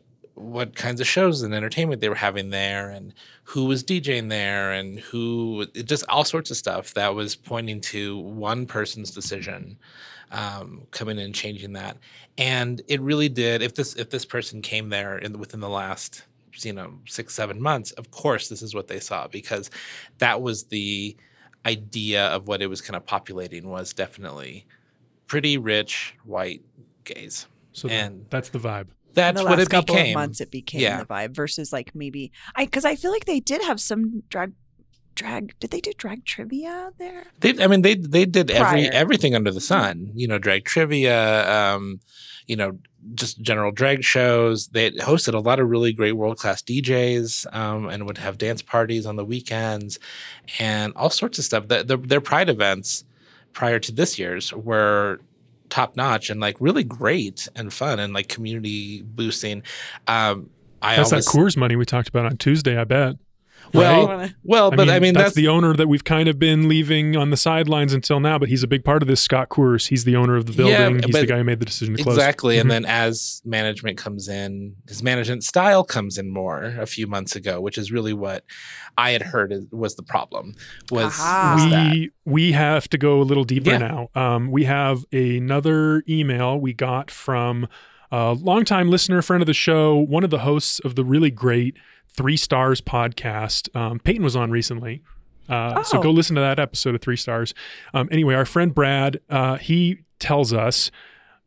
what 0.41 0.75
kinds 0.75 0.99
of 0.99 1.07
shows 1.07 1.41
and 1.41 1.53
entertainment 1.53 2.01
they 2.01 2.09
were 2.09 2.15
having 2.15 2.49
there 2.49 2.89
and 2.89 3.13
who 3.43 3.65
was 3.65 3.83
DJing 3.83 4.29
there 4.29 4.71
and 4.71 4.99
who 4.99 5.65
just 5.67 6.03
all 6.09 6.23
sorts 6.23 6.51
of 6.51 6.57
stuff 6.57 6.93
that 6.95 7.13
was 7.13 7.35
pointing 7.35 7.79
to 7.81 8.17
one 8.17 8.65
person's 8.65 9.11
decision 9.11 9.77
um, 10.31 10.87
coming 10.91 11.17
in 11.17 11.25
and 11.25 11.35
changing 11.35 11.73
that. 11.73 11.97
And 12.37 12.81
it 12.87 13.01
really 13.01 13.29
did. 13.29 13.61
If 13.61 13.75
this 13.75 13.95
if 13.95 14.09
this 14.09 14.25
person 14.25 14.61
came 14.61 14.89
there 14.89 15.17
in, 15.17 15.37
within 15.37 15.59
the 15.59 15.69
last 15.69 16.23
you 16.59 16.73
know 16.73 16.99
six 17.05 17.33
seven 17.33 17.61
months, 17.61 17.91
of 17.91 18.11
course 18.11 18.49
this 18.49 18.61
is 18.61 18.73
what 18.73 18.87
they 18.87 18.99
saw 18.99 19.27
because 19.27 19.69
that 20.17 20.41
was 20.41 20.65
the 20.65 21.15
idea 21.65 22.27
of 22.27 22.47
what 22.47 22.61
it 22.61 22.67
was 22.67 22.81
kind 22.81 22.95
of 22.95 23.05
populating 23.05 23.69
was 23.69 23.93
definitely 23.93 24.65
pretty 25.27 25.57
rich 25.57 26.15
white 26.25 26.63
gays. 27.03 27.47
So 27.73 27.87
and 27.89 28.25
that's 28.29 28.49
the 28.49 28.59
vibe 28.59 28.87
that's 29.13 29.41
the 29.41 29.45
what 29.45 29.59
it 29.59 29.69
couple 29.69 29.95
became. 29.95 30.15
Of 30.15 30.21
months 30.21 30.41
it 30.41 30.51
became 30.51 30.81
yeah. 30.81 30.99
the 30.99 31.05
vibe 31.05 31.35
versus 31.35 31.71
like 31.71 31.93
maybe 31.95 32.31
I 32.55 32.65
because 32.65 32.85
I 32.85 32.95
feel 32.95 33.11
like 33.11 33.25
they 33.25 33.39
did 33.39 33.61
have 33.63 33.79
some 33.79 34.23
drag 34.29 34.53
drag 35.15 35.53
did 35.59 35.71
they 35.71 35.81
do 35.81 35.91
drag 35.97 36.23
trivia 36.25 36.91
there 36.97 37.25
they 37.41 37.61
i 37.61 37.67
mean 37.67 37.81
they 37.81 37.95
they 37.95 38.25
did 38.25 38.47
Prior. 38.47 38.65
every 38.65 38.87
everything 38.89 39.35
under 39.35 39.51
the 39.51 39.59
sun 39.59 40.09
you 40.15 40.25
know 40.25 40.39
drag 40.39 40.63
trivia 40.63 41.49
um 41.51 41.99
you 42.47 42.55
know 42.55 42.79
just 43.13 43.41
general 43.41 43.71
drag 43.71 44.03
shows 44.03 44.67
they 44.69 44.91
hosted 44.91 45.33
a 45.33 45.39
lot 45.39 45.59
of 45.59 45.69
really 45.69 45.91
great 45.91 46.13
world-class 46.13 46.61
djs 46.61 47.45
um, 47.53 47.87
and 47.87 48.05
would 48.05 48.19
have 48.19 48.37
dance 48.37 48.61
parties 48.61 49.05
on 49.05 49.15
the 49.15 49.25
weekends 49.25 49.99
and 50.59 50.93
all 50.95 51.09
sorts 51.09 51.37
of 51.39 51.45
stuff 51.45 51.67
the, 51.67 51.83
the, 51.83 51.97
their 51.97 52.21
pride 52.21 52.49
events 52.49 53.03
prior 53.53 53.79
to 53.79 53.91
this 53.91 54.17
year's 54.17 54.53
were 54.53 55.19
top 55.71 55.95
notch 55.95 56.29
and 56.29 56.39
like 56.39 56.57
really 56.59 56.83
great 56.83 57.47
and 57.55 57.73
fun 57.73 57.99
and 57.99 58.13
like 58.13 58.27
community 58.27 59.01
boosting. 59.01 59.63
Um, 60.07 60.51
I 60.83 60.97
That's 60.97 61.11
always, 61.11 61.25
that 61.25 61.31
Coors 61.31 61.57
money 61.57 61.75
we 61.75 61.85
talked 61.85 62.09
about 62.09 62.25
on 62.25 62.37
Tuesday, 62.37 62.77
I 62.77 62.83
bet. 62.83 63.15
Well, 63.73 64.07
Wanna- 64.07 64.35
well, 64.43 64.71
but 64.71 64.89
I 64.89 64.99
mean, 64.99 65.13
that's, 65.13 65.27
that's, 65.27 65.35
the 65.35 65.47
owner 65.47 65.73
that 65.73 65.87
we've 65.87 66.03
kind 66.03 66.27
of 66.27 66.37
been 66.37 66.67
leaving 66.67 67.15
on 67.15 67.29
the 67.29 67.37
sidelines 67.37 67.93
until 67.93 68.19
now, 68.19 68.37
but 68.37 68.49
he's 68.49 68.63
a 68.63 68.67
big 68.67 68.83
part 68.83 69.01
of 69.01 69.07
this. 69.07 69.21
Scott 69.21 69.47
Coors, 69.49 69.87
he's 69.87 70.03
the 70.03 70.15
owner 70.15 70.35
of 70.35 70.45
the 70.45 70.51
Yeah, 70.63 70.89
building. 70.89 71.03
he's 71.03 71.15
the 71.15 71.25
guy 71.25 71.37
who 71.37 71.43
made 71.45 71.59
the 71.59 71.65
decision 71.65 71.95
to 71.95 72.03
close. 72.03 72.17
exactly. 72.17 72.57
Mhm. 72.57 72.61
And 72.61 72.71
then 72.71 72.85
as 72.85 73.41
management 73.45 73.97
comes 73.97 74.27
in, 74.27 74.75
his 74.89 75.01
management 75.01 75.43
style 75.43 75.83
comes 75.83 76.17
in 76.17 76.29
more 76.33 76.63
a 76.79 76.85
few 76.85 77.07
months 77.07 77.35
ago, 77.35 77.61
which 77.61 77.77
is 77.77 77.91
really 77.91 78.13
what 78.13 78.43
I 78.97 79.11
had 79.11 79.21
heard 79.21 79.53
was 79.71 79.95
the 79.95 80.03
problem. 80.03 80.53
Was, 80.91 81.13
Aha. 81.19 81.53
was 81.55 81.71
that. 81.71 81.91
we 81.93 82.11
we 82.25 82.51
have 82.51 82.87
to 82.89 82.97
go 82.97 83.21
a 83.21 83.23
little 83.23 83.43
deeper 83.43 83.71
Yeah. 83.71 83.77
now. 83.77 84.09
Um, 84.15 84.51
we 84.51 84.65
have 84.65 85.05
another 85.13 86.03
email 86.09 86.59
we 86.59 86.73
got 86.73 87.09
from 87.11 87.67
a 88.11 88.33
longtime 88.33 88.89
listener, 88.89 89.21
friend 89.21 89.41
of 89.41 89.47
the 89.47 89.53
show, 89.53 89.95
one 89.95 90.23
of 90.23 90.29
the 90.29 90.39
hosts 90.39 90.79
of 90.79 90.95
the 90.95 91.03
really 91.05 91.31
great 91.31 91.77
Three 92.15 92.37
Stars 92.37 92.81
podcast. 92.81 93.73
Um, 93.75 93.99
Peyton 93.99 94.23
was 94.23 94.35
on 94.35 94.51
recently. 94.51 95.01
Uh, 95.49 95.83
So 95.83 95.99
Oh. 95.99 96.01
go 96.03 96.11
listen 96.11 96.35
to 96.35 96.41
that 96.41 96.59
episode 96.59 96.95
of 96.95 97.01
Three 97.01 97.15
Stars. 97.17 97.53
Um, 97.93 98.07
anyway, 98.11 98.35
our 98.35 98.45
friend 98.45 98.73
Brad, 98.73 99.19
uh, 99.29 99.57
he 99.57 99.99
tells 100.19 100.53
us 100.53 100.91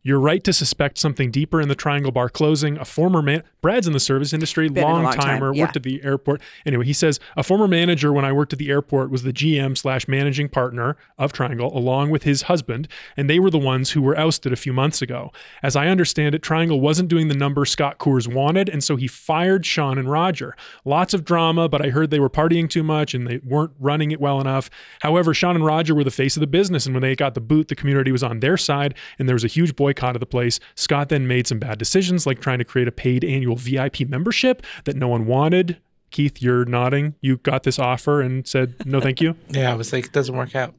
you're 0.05 0.21
right 0.21 0.45
to 0.45 0.53
suspect 0.53 0.99
something 0.99 1.31
deeper 1.31 1.63
in 1.63 1.69
the 1.69 1.75
Triangle 1.75 2.13
Bar 2.13 2.29
closing. 2.29 2.77
A 2.77 2.85
former 2.85 3.23
man, 3.23 3.43
Brad's 3.63 3.87
in 3.87 3.95
the 3.95 4.01
service 4.01 4.35
industry, 4.35 4.69
Been 4.69 4.85
in 4.85 4.91
long, 4.91 5.03
long 5.03 5.15
time, 5.15 5.23
timer, 5.23 5.55
yeah. 5.55 5.63
worked 5.63 5.77
at 5.77 5.83
the 5.83 6.05
airport. 6.05 6.43
Anyway, 6.67 6.85
he 6.85 6.93
says 6.93 7.19
a 7.39 7.43
former 7.43 7.67
manager 7.67 8.13
when 8.13 8.23
I 8.23 8.31
worked 8.31 8.53
at 8.53 8.59
the 8.59 8.69
airport 8.69 9.11
was 9.11 9.23
the 9.23 9.33
GM 9.33 9.79
slash 9.79 10.07
managing 10.07 10.51
partner 10.51 10.99
of 11.17 11.33
Triangle, 11.33 11.75
along 11.75 12.11
with 12.11 12.25
his 12.25 12.43
husband, 12.43 12.87
and 13.17 13.31
they 13.31 13.39
were 13.39 13.49
the 13.49 13.59
ones 13.59 13.93
who 13.93 14.03
were 14.03 14.17
ousted 14.19 14.53
a 14.53 14.57
few 14.57 14.75
months 14.75 15.01
ago. 15.01 15.33
As 15.63 15.75
I 15.75 15.89
understand 15.89 16.35
it, 16.35 16.43
Triangle 16.43 16.83
wasn't 16.83 17.09
doing 17.09 17.29
the 17.29 17.35
number 17.35 17.65
Scott 17.65 17.99
Coors 17.99 18.31
wanted, 18.31 18.69
and 18.69 18.85
so 18.85 18.97
he 18.97 19.07
fired 19.07 19.65
Sean 19.65 19.97
and 19.97 20.11
Roger. 20.11 20.55
Lots 20.85 21.15
of 21.15 21.25
drama, 21.25 21.67
but 21.67 21.81
I 21.81 21.89
heard 21.89 22.11
they 22.11 22.21
were 22.21 22.29
partying 22.29 22.69
too 22.69 22.83
much 22.83 23.15
and 23.15 23.27
they 23.27 23.39
weren't 23.39 23.73
running 23.81 24.11
it 24.11 24.21
well 24.21 24.39
enough. 24.39 24.69
However, 25.01 25.33
Sean 25.33 25.57
and 25.57 25.65
Roger 25.65 25.95
were 25.95 26.05
the 26.05 26.11
face 26.11 26.37
of 26.37 26.43
the 26.43 26.47
business, 26.47 26.85
and 26.85 26.95
when 26.95 27.01
they 27.01 27.17
got 27.17 27.33
the 27.33 27.41
boot, 27.41 27.69
the 27.69 27.75
community 27.75 28.13
was 28.13 28.23
on 28.23 28.41
their 28.41 28.59
side, 28.59 28.95
and 29.19 29.27
there 29.27 29.35
was 29.35 29.45
a 29.45 29.49
huge 29.49 29.75
boycott 29.75 29.94
of 30.03 30.21
the 30.21 30.27
place. 30.27 30.61
Scott 30.75 31.09
then 31.09 31.27
made 31.27 31.47
some 31.47 31.59
bad 31.59 31.79
decisions, 31.79 32.27
like 32.27 32.41
trying 32.41 32.59
to 32.59 32.65
create 32.65 32.89
a 32.89 32.93
paid 32.93 33.25
annual 33.25 33.57
VIP 33.57 34.01
membership 34.09 34.63
that 34.85 34.97
no 34.97 35.09
one 35.09 35.27
wanted. 35.27 35.79
Keith, 36.11 36.41
you're 36.41 36.65
nodding. 36.65 37.15
You 37.21 37.39
got 37.39 37.65
this 37.65 37.79
offer 37.79 38.21
and 38.21 38.47
said 38.47 38.87
no, 38.87 39.01
thank 39.01 39.21
you. 39.21 39.35
Yeah, 39.49 39.73
I 39.73 39.75
was 39.75 39.93
like, 39.93 40.07
it 40.07 40.13
doesn't 40.13 40.37
work 40.37 40.55
out. 40.55 40.75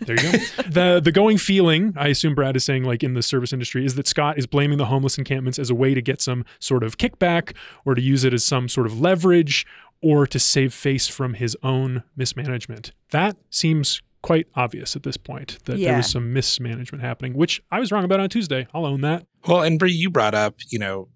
There 0.00 0.16
you 0.16 0.32
go. 0.32 0.38
the 0.68 1.00
the 1.04 1.12
going 1.12 1.38
feeling, 1.38 1.92
I 1.96 2.08
assume 2.08 2.34
Brad 2.34 2.56
is 2.56 2.64
saying, 2.64 2.84
like 2.84 3.04
in 3.04 3.14
the 3.14 3.22
service 3.22 3.52
industry, 3.52 3.84
is 3.84 3.94
that 3.96 4.08
Scott 4.08 4.38
is 4.38 4.46
blaming 4.46 4.78
the 4.78 4.86
homeless 4.86 5.18
encampments 5.18 5.58
as 5.58 5.70
a 5.70 5.74
way 5.74 5.94
to 5.94 6.00
get 6.00 6.20
some 6.20 6.44
sort 6.58 6.82
of 6.82 6.96
kickback, 6.98 7.54
or 7.84 7.94
to 7.94 8.00
use 8.00 8.24
it 8.24 8.32
as 8.32 8.42
some 8.44 8.68
sort 8.68 8.86
of 8.86 8.98
leverage, 8.98 9.66
or 10.00 10.26
to 10.26 10.38
save 10.38 10.72
face 10.72 11.06
from 11.06 11.34
his 11.34 11.56
own 11.62 12.02
mismanagement. 12.16 12.92
That 13.10 13.36
seems 13.50 14.02
quite 14.22 14.46
obvious 14.54 14.96
at 14.96 15.02
this 15.02 15.16
point 15.16 15.58
that 15.64 15.78
there 15.78 15.96
was 15.96 16.10
some 16.10 16.32
mismanagement 16.32 17.02
happening, 17.02 17.34
which 17.34 17.62
I 17.70 17.78
was 17.80 17.92
wrong 17.92 18.04
about 18.04 18.20
on 18.20 18.28
Tuesday. 18.28 18.66
I'll 18.74 18.86
own 18.86 19.00
that. 19.02 19.26
Well, 19.46 19.62
and 19.62 19.78
Bree, 19.78 19.92
you 19.92 20.10
brought 20.10 20.34
up, 20.34 20.56
you 20.68 20.78
know, 20.78 21.08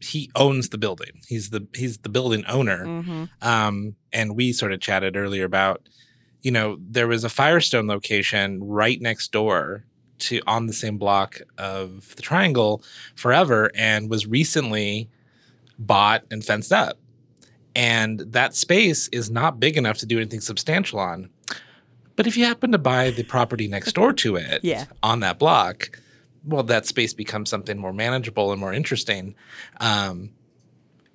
he 0.00 0.30
owns 0.34 0.68
the 0.68 0.78
building. 0.78 1.20
He's 1.26 1.50
the 1.50 1.66
he's 1.74 1.98
the 1.98 2.08
building 2.08 2.44
owner. 2.46 2.84
Mhm. 2.86 3.28
Um, 3.42 3.96
and 4.12 4.36
we 4.36 4.52
sort 4.52 4.72
of 4.72 4.80
chatted 4.80 5.16
earlier 5.16 5.44
about, 5.44 5.88
you 6.42 6.50
know, 6.50 6.78
there 6.80 7.08
was 7.08 7.24
a 7.24 7.28
Firestone 7.28 7.86
location 7.86 8.62
right 8.62 9.00
next 9.00 9.32
door 9.32 9.84
to 10.18 10.40
on 10.46 10.66
the 10.66 10.72
same 10.72 10.98
block 10.98 11.40
of 11.56 12.14
the 12.16 12.22
Triangle 12.22 12.82
forever, 13.14 13.70
and 13.74 14.10
was 14.10 14.26
recently 14.26 15.08
bought 15.78 16.24
and 16.30 16.44
fenced 16.44 16.72
up. 16.72 16.98
And 17.74 18.20
that 18.20 18.54
space 18.56 19.08
is 19.08 19.30
not 19.30 19.60
big 19.60 19.76
enough 19.76 19.98
to 19.98 20.06
do 20.06 20.18
anything 20.18 20.40
substantial 20.40 20.98
on. 20.98 21.30
But 22.18 22.26
if 22.26 22.36
you 22.36 22.44
happen 22.46 22.72
to 22.72 22.78
buy 22.78 23.10
the 23.12 23.22
property 23.22 23.68
next 23.68 23.92
door 23.92 24.12
to 24.12 24.34
it 24.34 24.64
Yeah. 24.64 24.86
on 25.04 25.20
that 25.20 25.38
block, 25.38 26.00
well, 26.44 26.64
that 26.64 26.84
space 26.84 27.14
becomes 27.14 27.48
something 27.48 27.78
more 27.78 27.92
manageable 27.92 28.50
and 28.50 28.60
more 28.60 28.72
interesting. 28.72 29.36
Um, 29.78 30.30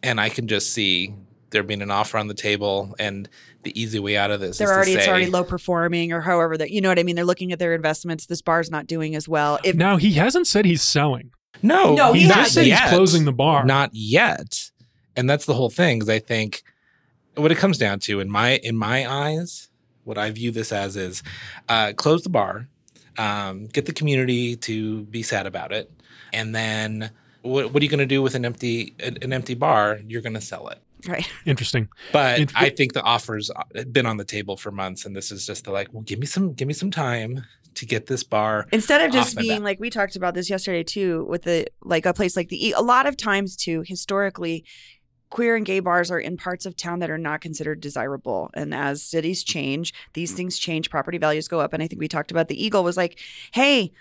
and 0.02 0.22
I 0.22 0.30
can 0.30 0.48
just 0.48 0.72
see 0.72 1.14
there 1.50 1.62
being 1.62 1.82
an 1.82 1.92
offer 1.92 2.18
on 2.18 2.28
the 2.30 2.34
table, 2.34 2.96
and 2.98 3.28
the 3.64 3.78
easy 3.80 4.00
way 4.00 4.16
out 4.16 4.32
of 4.32 4.40
this 4.40 4.58
They're 4.60 4.70
is 4.70 4.74
already 4.76 4.94
to 4.94 5.00
it's 5.00 5.08
already 5.10 5.26
low 5.28 5.44
performing 5.44 6.14
or 6.14 6.22
however 6.22 6.58
that 6.58 6.72
you 6.72 6.80
know 6.80 6.88
what 6.88 6.98
I 7.00 7.04
mean. 7.04 7.18
They're 7.18 7.26
looking 7.26 7.52
at 7.52 7.60
their 7.60 7.74
investments. 7.76 8.26
This 8.26 8.42
bar's 8.42 8.72
not 8.72 8.88
doing 8.88 9.14
as 9.14 9.28
well. 9.28 9.60
If 9.66 9.76
Now 9.76 9.98
he 9.98 10.14
hasn't 10.14 10.48
said 10.48 10.64
he's 10.66 10.82
selling. 10.82 11.32
no, 11.62 11.96
No, 11.96 12.14
He 12.14 12.22
he 12.22 12.28
not 12.30 12.36
just 12.38 12.54
said 12.54 12.66
he's 12.66 12.80
closing 12.88 13.26
the 13.26 13.34
bar. 13.34 13.66
Not 13.66 13.90
yet, 13.94 14.72
and 15.18 15.30
that's 15.30 15.46
the 15.46 15.54
whole 15.54 15.70
thing. 15.70 16.00
Because 16.00 16.10
I 16.10 16.20
think 16.20 16.64
what 17.36 17.52
it 17.52 17.58
comes 17.58 17.78
down 17.78 18.00
to, 18.00 18.22
in 18.22 18.32
my 18.32 18.56
in 18.56 18.78
my 18.78 19.06
eyes, 19.10 19.70
what 20.04 20.18
I 20.18 20.32
view 20.32 20.52
this 20.52 20.72
as 20.72 20.96
is 20.98 21.24
uh, 21.70 21.94
close 21.96 22.24
the 22.24 22.30
bar, 22.30 22.68
um, 23.18 23.68
get 23.68 23.86
the 23.86 23.94
community 23.94 24.56
to 24.58 25.04
be 25.04 25.24
sad 25.24 25.46
about 25.46 25.72
it, 25.72 25.92
and 26.32 26.54
then 26.56 27.12
what, 27.42 27.74
what 27.74 27.82
are 27.82 27.84
you 27.84 27.90
going 27.90 28.00
to 28.00 28.06
do 28.06 28.22
with 28.22 28.36
an 28.36 28.46
empty 28.46 28.96
an, 29.00 29.18
an 29.22 29.34
empty 29.34 29.54
bar? 29.54 30.00
You're 30.08 30.22
going 30.22 30.34
to 30.36 30.42
sell 30.42 30.68
it. 30.70 30.80
right, 31.08 31.30
Interesting. 31.46 31.90
But 32.12 32.40
It- 32.40 32.52
I 32.56 32.70
think 32.70 32.94
the 32.94 33.02
offers 33.04 33.52
uh, 33.52 33.84
been 33.92 34.06
on 34.06 34.18
the 34.18 34.24
table 34.24 34.56
for 34.58 34.72
months, 34.72 35.06
and 35.06 35.16
this 35.16 35.32
is 35.32 35.46
just 35.46 35.66
the 35.66 35.72
like, 35.72 35.94
well, 35.94 36.04
give 36.04 36.20
me 36.20 36.26
some, 36.26 36.54
give 36.54 36.68
me 36.68 36.74
some 36.74 36.92
time 36.92 37.44
to 37.76 37.86
get 37.86 38.06
this 38.06 38.24
bar. 38.24 38.68
instead 38.72 39.02
of 39.02 39.12
just 39.12 39.36
being 39.36 39.58
back. 39.60 39.64
like 39.64 39.80
we 39.80 39.90
talked 39.90 40.16
about 40.16 40.34
this 40.36 40.50
yesterday 40.50 40.84
too, 40.84 41.26
with 41.28 41.42
the 41.42 41.68
like 41.84 42.06
a 42.06 42.14
place 42.14 42.36
like 42.38 42.50
the 42.50 42.68
E. 42.68 42.72
A 42.72 42.82
lot 42.82 43.06
of 43.08 43.18
times 43.18 43.56
too, 43.58 43.84
historically, 43.86 44.64
queer 45.34 45.56
and 45.56 45.66
gay 45.66 45.80
bars 45.80 46.12
are 46.12 46.20
in 46.20 46.38
parts 46.38 46.64
of 46.68 46.78
town 46.78 47.00
that 47.00 47.10
are 47.10 47.18
not 47.18 47.42
considered 47.42 47.82
desirable. 47.82 48.52
And 48.54 48.72
as 48.72 49.02
cities 49.02 49.44
change, 49.44 49.92
these 50.14 50.32
mm. 50.32 50.38
things 50.38 50.60
change. 50.60 50.92
Property 50.92 51.18
values 51.18 51.48
go 51.48 51.60
up. 51.60 51.74
And 51.74 51.82
I 51.82 51.88
think 51.88 52.00
we 52.00 52.08
talked 52.08 52.30
about 52.30 52.50
the 52.50 52.64
Eagle 52.64 52.84
was 52.84 52.98
like, 52.98 53.20
hey. 53.52 53.92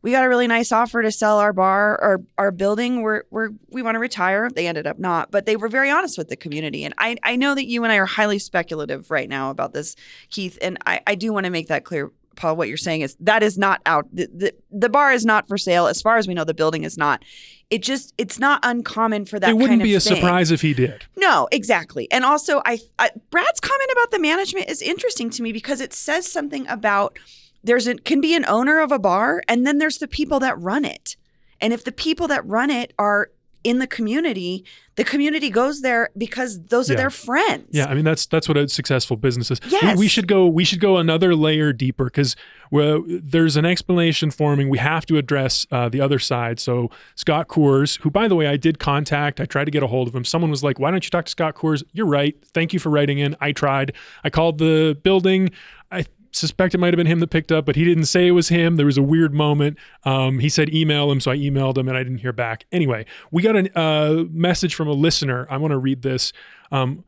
We 0.00 0.12
got 0.12 0.22
a 0.22 0.28
really 0.28 0.46
nice 0.46 0.70
offer 0.70 1.02
to 1.02 1.10
sell 1.10 1.40
our 1.40 1.52
bar 1.52 2.00
or 2.00 2.22
our 2.38 2.52
building. 2.52 3.02
We're, 3.02 3.24
we're 3.32 3.48
we 3.68 3.82
want 3.82 3.96
to 3.96 3.98
retire. 3.98 4.48
They 4.48 4.68
ended 4.68 4.86
up 4.86 5.00
not, 5.00 5.32
but 5.32 5.44
they 5.44 5.56
were 5.56 5.68
very 5.68 5.90
honest 5.90 6.16
with 6.16 6.28
the 6.28 6.36
community. 6.36 6.84
And 6.84 6.94
I, 6.98 7.16
I 7.24 7.34
know 7.34 7.52
that 7.56 7.66
you 7.66 7.82
and 7.82 7.92
I 7.92 7.96
are 7.96 8.06
highly 8.06 8.38
speculative 8.38 9.10
right 9.10 9.28
now 9.28 9.50
about 9.50 9.72
this, 9.72 9.96
Keith. 10.30 10.56
And 10.62 10.78
I, 10.86 11.00
I 11.04 11.16
do 11.16 11.32
want 11.32 11.46
to 11.46 11.50
make 11.50 11.66
that 11.66 11.84
clear. 11.84 12.12
Paul, 12.36 12.54
what 12.54 12.68
you're 12.68 12.76
saying 12.76 13.00
is 13.00 13.16
that 13.18 13.42
is 13.42 13.58
not 13.58 13.82
out. 13.86 14.06
The, 14.12 14.28
the, 14.32 14.54
the 14.70 14.88
bar 14.88 15.12
is 15.12 15.26
not 15.26 15.48
for 15.48 15.58
sale. 15.58 15.88
As 15.88 16.00
far 16.00 16.16
as 16.16 16.28
we 16.28 16.34
know, 16.34 16.44
the 16.44 16.54
building 16.54 16.84
is 16.84 16.96
not. 16.96 17.24
It 17.70 17.82
just, 17.82 18.14
it's 18.16 18.38
not 18.38 18.60
uncommon 18.62 19.26
for 19.26 19.38
that 19.38 19.50
it 19.50 19.54
wouldn't 19.54 19.80
kind 19.80 19.82
be 19.82 19.94
a 19.94 20.00
thing. 20.00 20.16
surprise 20.16 20.50
if 20.50 20.62
he 20.62 20.72
did. 20.72 21.04
No, 21.16 21.48
exactly. 21.52 22.10
And 22.10 22.24
also, 22.24 22.62
I, 22.64 22.78
I 22.98 23.10
Brad's 23.30 23.60
comment 23.60 23.90
about 23.92 24.10
the 24.10 24.18
management 24.18 24.70
is 24.70 24.80
interesting 24.80 25.28
to 25.30 25.42
me 25.42 25.52
because 25.52 25.80
it 25.80 25.92
says 25.92 26.30
something 26.30 26.66
about 26.68 27.18
there's 27.62 27.86
a 27.86 27.96
can 27.96 28.20
be 28.22 28.34
an 28.34 28.46
owner 28.46 28.80
of 28.80 28.90
a 28.90 28.98
bar, 28.98 29.42
and 29.48 29.66
then 29.66 29.78
there's 29.78 29.98
the 29.98 30.08
people 30.08 30.40
that 30.40 30.58
run 30.58 30.84
it. 30.84 31.16
And 31.60 31.72
if 31.72 31.84
the 31.84 31.92
people 31.92 32.28
that 32.28 32.46
run 32.46 32.70
it 32.70 32.94
are 32.98 33.30
in 33.64 33.78
the 33.80 33.86
community, 33.86 34.64
the 34.94 35.04
community 35.04 35.50
goes 35.50 35.80
there 35.82 36.10
because 36.16 36.60
those 36.66 36.90
are 36.90 36.94
their 36.94 37.10
friends. 37.10 37.66
Yeah, 37.70 37.86
I 37.86 37.94
mean 37.94 38.04
that's 38.04 38.24
that's 38.26 38.48
what 38.48 38.56
a 38.56 38.68
successful 38.68 39.16
business 39.16 39.50
is. 39.50 39.60
We- 39.62 39.70
Yes. 39.70 39.98
We, 39.98 40.08
should 40.08 40.26
go 40.28 40.46
we 40.46 40.64
should 40.64 40.80
go 40.80 40.96
another 40.96 41.34
layer 41.34 41.72
deeper 41.72 42.04
because 42.06 42.34
well, 42.70 43.02
there's 43.06 43.56
an 43.56 43.64
explanation 43.64 44.30
forming. 44.30 44.68
We 44.68 44.78
have 44.78 45.06
to 45.06 45.16
address 45.16 45.66
uh, 45.70 45.88
the 45.88 46.00
other 46.00 46.18
side. 46.18 46.60
So 46.60 46.90
Scott 47.14 47.48
Coors, 47.48 47.98
who 48.00 48.10
by 48.10 48.28
the 48.28 48.34
way 48.34 48.46
I 48.46 48.56
did 48.56 48.78
contact, 48.78 49.40
I 49.40 49.44
tried 49.44 49.64
to 49.66 49.70
get 49.70 49.82
a 49.82 49.86
hold 49.86 50.08
of 50.08 50.14
him. 50.14 50.24
Someone 50.24 50.50
was 50.50 50.62
like, 50.62 50.78
"Why 50.78 50.90
don't 50.90 51.04
you 51.04 51.10
talk 51.10 51.24
to 51.26 51.30
Scott 51.30 51.54
Coors?" 51.54 51.82
You're 51.92 52.06
right. 52.06 52.36
Thank 52.52 52.72
you 52.72 52.78
for 52.78 52.90
writing 52.90 53.18
in. 53.18 53.36
I 53.40 53.52
tried. 53.52 53.94
I 54.24 54.30
called 54.30 54.58
the 54.58 54.98
building. 55.02 55.50
I 55.90 56.04
suspect 56.38 56.74
it 56.74 56.78
might 56.78 56.94
have 56.94 56.96
been 56.96 57.06
him 57.06 57.20
that 57.20 57.30
picked 57.30 57.52
up, 57.52 57.66
but 57.66 57.76
he 57.76 57.84
didn't 57.84 58.06
say 58.06 58.26
it 58.26 58.32
was 58.32 58.48
him. 58.48 58.76
There 58.76 58.86
was 58.86 58.98
a 58.98 59.02
weird 59.02 59.34
moment. 59.34 59.76
Um, 60.04 60.38
he 60.38 60.48
said 60.48 60.72
email 60.72 61.10
him, 61.10 61.20
so 61.20 61.30
I 61.30 61.36
emailed 61.36 61.76
him 61.76 61.88
and 61.88 61.96
I 61.96 62.02
didn't 62.02 62.18
hear 62.18 62.32
back. 62.32 62.64
Anyway, 62.72 63.04
we 63.30 63.42
got 63.42 63.56
a 63.56 63.78
uh, 63.78 64.24
message 64.30 64.74
from 64.74 64.88
a 64.88 64.92
listener. 64.92 65.46
I 65.50 65.56
want 65.56 65.72
to 65.72 65.78
read 65.78 66.02
this. 66.02 66.32
Um, 66.72 67.04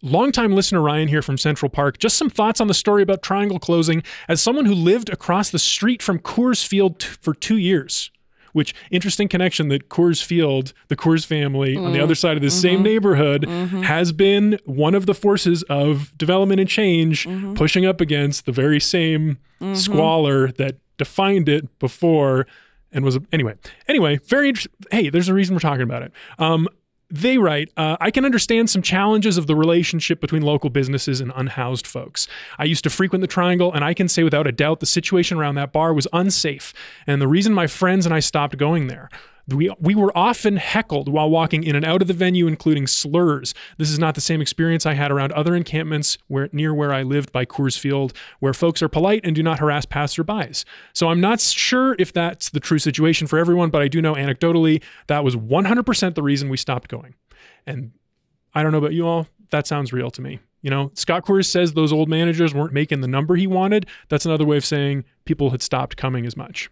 Longtime 0.00 0.52
listener 0.52 0.80
Ryan 0.80 1.08
here 1.08 1.22
from 1.22 1.38
Central 1.38 1.68
Park. 1.68 1.98
Just 1.98 2.16
some 2.16 2.30
thoughts 2.30 2.60
on 2.60 2.68
the 2.68 2.74
story 2.74 3.02
about 3.02 3.22
Triangle 3.22 3.58
closing. 3.58 4.04
As 4.28 4.40
someone 4.40 4.64
who 4.64 4.74
lived 4.74 5.08
across 5.10 5.50
the 5.50 5.58
street 5.58 6.02
from 6.02 6.20
Coors 6.20 6.64
Field 6.64 7.00
t- 7.00 7.08
for 7.08 7.34
two 7.34 7.56
years, 7.56 8.12
which 8.58 8.74
interesting 8.90 9.28
connection 9.28 9.68
that 9.68 9.88
Coors 9.88 10.22
Field, 10.22 10.74
the 10.88 10.96
Coors 10.96 11.24
family 11.24 11.76
on 11.76 11.92
the 11.92 11.98
mm, 11.98 12.02
other 12.02 12.14
side 12.14 12.36
of 12.36 12.42
the 12.42 12.48
mm-hmm. 12.48 12.60
same 12.60 12.82
neighborhood, 12.82 13.42
mm-hmm. 13.42 13.82
has 13.82 14.12
been 14.12 14.58
one 14.66 14.94
of 14.94 15.06
the 15.06 15.14
forces 15.14 15.62
of 15.70 16.16
development 16.18 16.60
and 16.60 16.68
change, 16.68 17.26
mm-hmm. 17.26 17.54
pushing 17.54 17.86
up 17.86 18.02
against 18.02 18.44
the 18.44 18.52
very 18.52 18.80
same 18.80 19.38
squalor 19.74 20.52
that 20.52 20.76
defined 20.98 21.48
it 21.48 21.78
before 21.78 22.46
and 22.92 23.04
was 23.04 23.18
anyway. 23.32 23.54
Anyway, 23.86 24.18
very 24.26 24.48
interesting. 24.48 24.72
Hey, 24.90 25.10
there's 25.10 25.28
a 25.28 25.34
reason 25.34 25.54
we're 25.54 25.60
talking 25.60 25.82
about 25.82 26.02
it. 26.02 26.12
Um, 26.38 26.68
they 27.10 27.38
write, 27.38 27.70
uh, 27.76 27.96
I 28.00 28.10
can 28.10 28.24
understand 28.24 28.68
some 28.68 28.82
challenges 28.82 29.38
of 29.38 29.46
the 29.46 29.56
relationship 29.56 30.20
between 30.20 30.42
local 30.42 30.68
businesses 30.68 31.20
and 31.20 31.32
unhoused 31.34 31.86
folks. 31.86 32.28
I 32.58 32.64
used 32.64 32.84
to 32.84 32.90
frequent 32.90 33.22
the 33.22 33.28
Triangle, 33.28 33.72
and 33.72 33.84
I 33.84 33.94
can 33.94 34.08
say 34.08 34.22
without 34.22 34.46
a 34.46 34.52
doubt 34.52 34.80
the 34.80 34.86
situation 34.86 35.38
around 35.38 35.54
that 35.54 35.72
bar 35.72 35.94
was 35.94 36.06
unsafe, 36.12 36.74
and 37.06 37.20
the 37.20 37.28
reason 37.28 37.54
my 37.54 37.66
friends 37.66 38.04
and 38.04 38.14
I 38.14 38.20
stopped 38.20 38.58
going 38.58 38.88
there. 38.88 39.08
We, 39.48 39.74
we 39.80 39.94
were 39.94 40.16
often 40.16 40.56
heckled 40.56 41.08
while 41.08 41.30
walking 41.30 41.64
in 41.64 41.74
and 41.74 41.84
out 41.84 42.02
of 42.02 42.08
the 42.08 42.14
venue, 42.14 42.46
including 42.46 42.86
slurs. 42.86 43.54
This 43.78 43.90
is 43.90 43.98
not 43.98 44.14
the 44.14 44.20
same 44.20 44.42
experience 44.42 44.84
I 44.84 44.92
had 44.92 45.10
around 45.10 45.32
other 45.32 45.56
encampments 45.56 46.18
where, 46.26 46.50
near 46.52 46.74
where 46.74 46.92
I 46.92 47.02
lived 47.02 47.32
by 47.32 47.46
Coors 47.46 47.78
Field, 47.78 48.12
where 48.40 48.52
folks 48.52 48.82
are 48.82 48.88
polite 48.88 49.22
and 49.24 49.34
do 49.34 49.42
not 49.42 49.58
harass 49.58 49.86
passerbys. 49.86 50.64
So 50.92 51.08
I'm 51.08 51.20
not 51.20 51.40
sure 51.40 51.96
if 51.98 52.12
that's 52.12 52.50
the 52.50 52.60
true 52.60 52.78
situation 52.78 53.26
for 53.26 53.38
everyone, 53.38 53.70
but 53.70 53.80
I 53.80 53.88
do 53.88 54.02
know 54.02 54.14
anecdotally 54.14 54.82
that 55.06 55.24
was 55.24 55.34
100% 55.34 56.14
the 56.14 56.22
reason 56.22 56.50
we 56.50 56.58
stopped 56.58 56.88
going. 56.88 57.14
And 57.66 57.92
I 58.54 58.62
don't 58.62 58.72
know 58.72 58.78
about 58.78 58.92
you 58.92 59.06
all, 59.06 59.28
that 59.50 59.66
sounds 59.66 59.92
real 59.92 60.10
to 60.10 60.20
me. 60.20 60.40
You 60.60 60.70
know, 60.70 60.90
Scott 60.94 61.24
Coors 61.24 61.46
says 61.46 61.72
those 61.72 61.92
old 61.92 62.08
managers 62.08 62.52
weren't 62.52 62.72
making 62.72 63.00
the 63.00 63.08
number 63.08 63.36
he 63.36 63.46
wanted. 63.46 63.86
That's 64.08 64.26
another 64.26 64.44
way 64.44 64.56
of 64.56 64.64
saying 64.64 65.04
people 65.24 65.50
had 65.50 65.62
stopped 65.62 65.96
coming 65.96 66.26
as 66.26 66.36
much. 66.36 66.68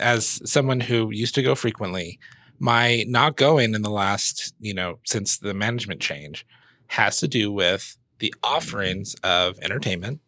As 0.00 0.40
someone 0.50 0.80
who 0.80 1.10
used 1.10 1.34
to 1.36 1.42
go 1.42 1.54
frequently, 1.54 2.18
my 2.58 3.04
not 3.08 3.36
going 3.36 3.74
in 3.74 3.82
the 3.82 3.90
last, 3.90 4.54
you 4.60 4.74
know, 4.74 4.98
since 5.04 5.38
the 5.38 5.54
management 5.54 6.00
change 6.00 6.46
has 6.88 7.18
to 7.18 7.28
do 7.28 7.52
with 7.52 7.96
the 8.18 8.34
offerings 8.42 9.14
of 9.22 9.58
entertainment. 9.60 10.20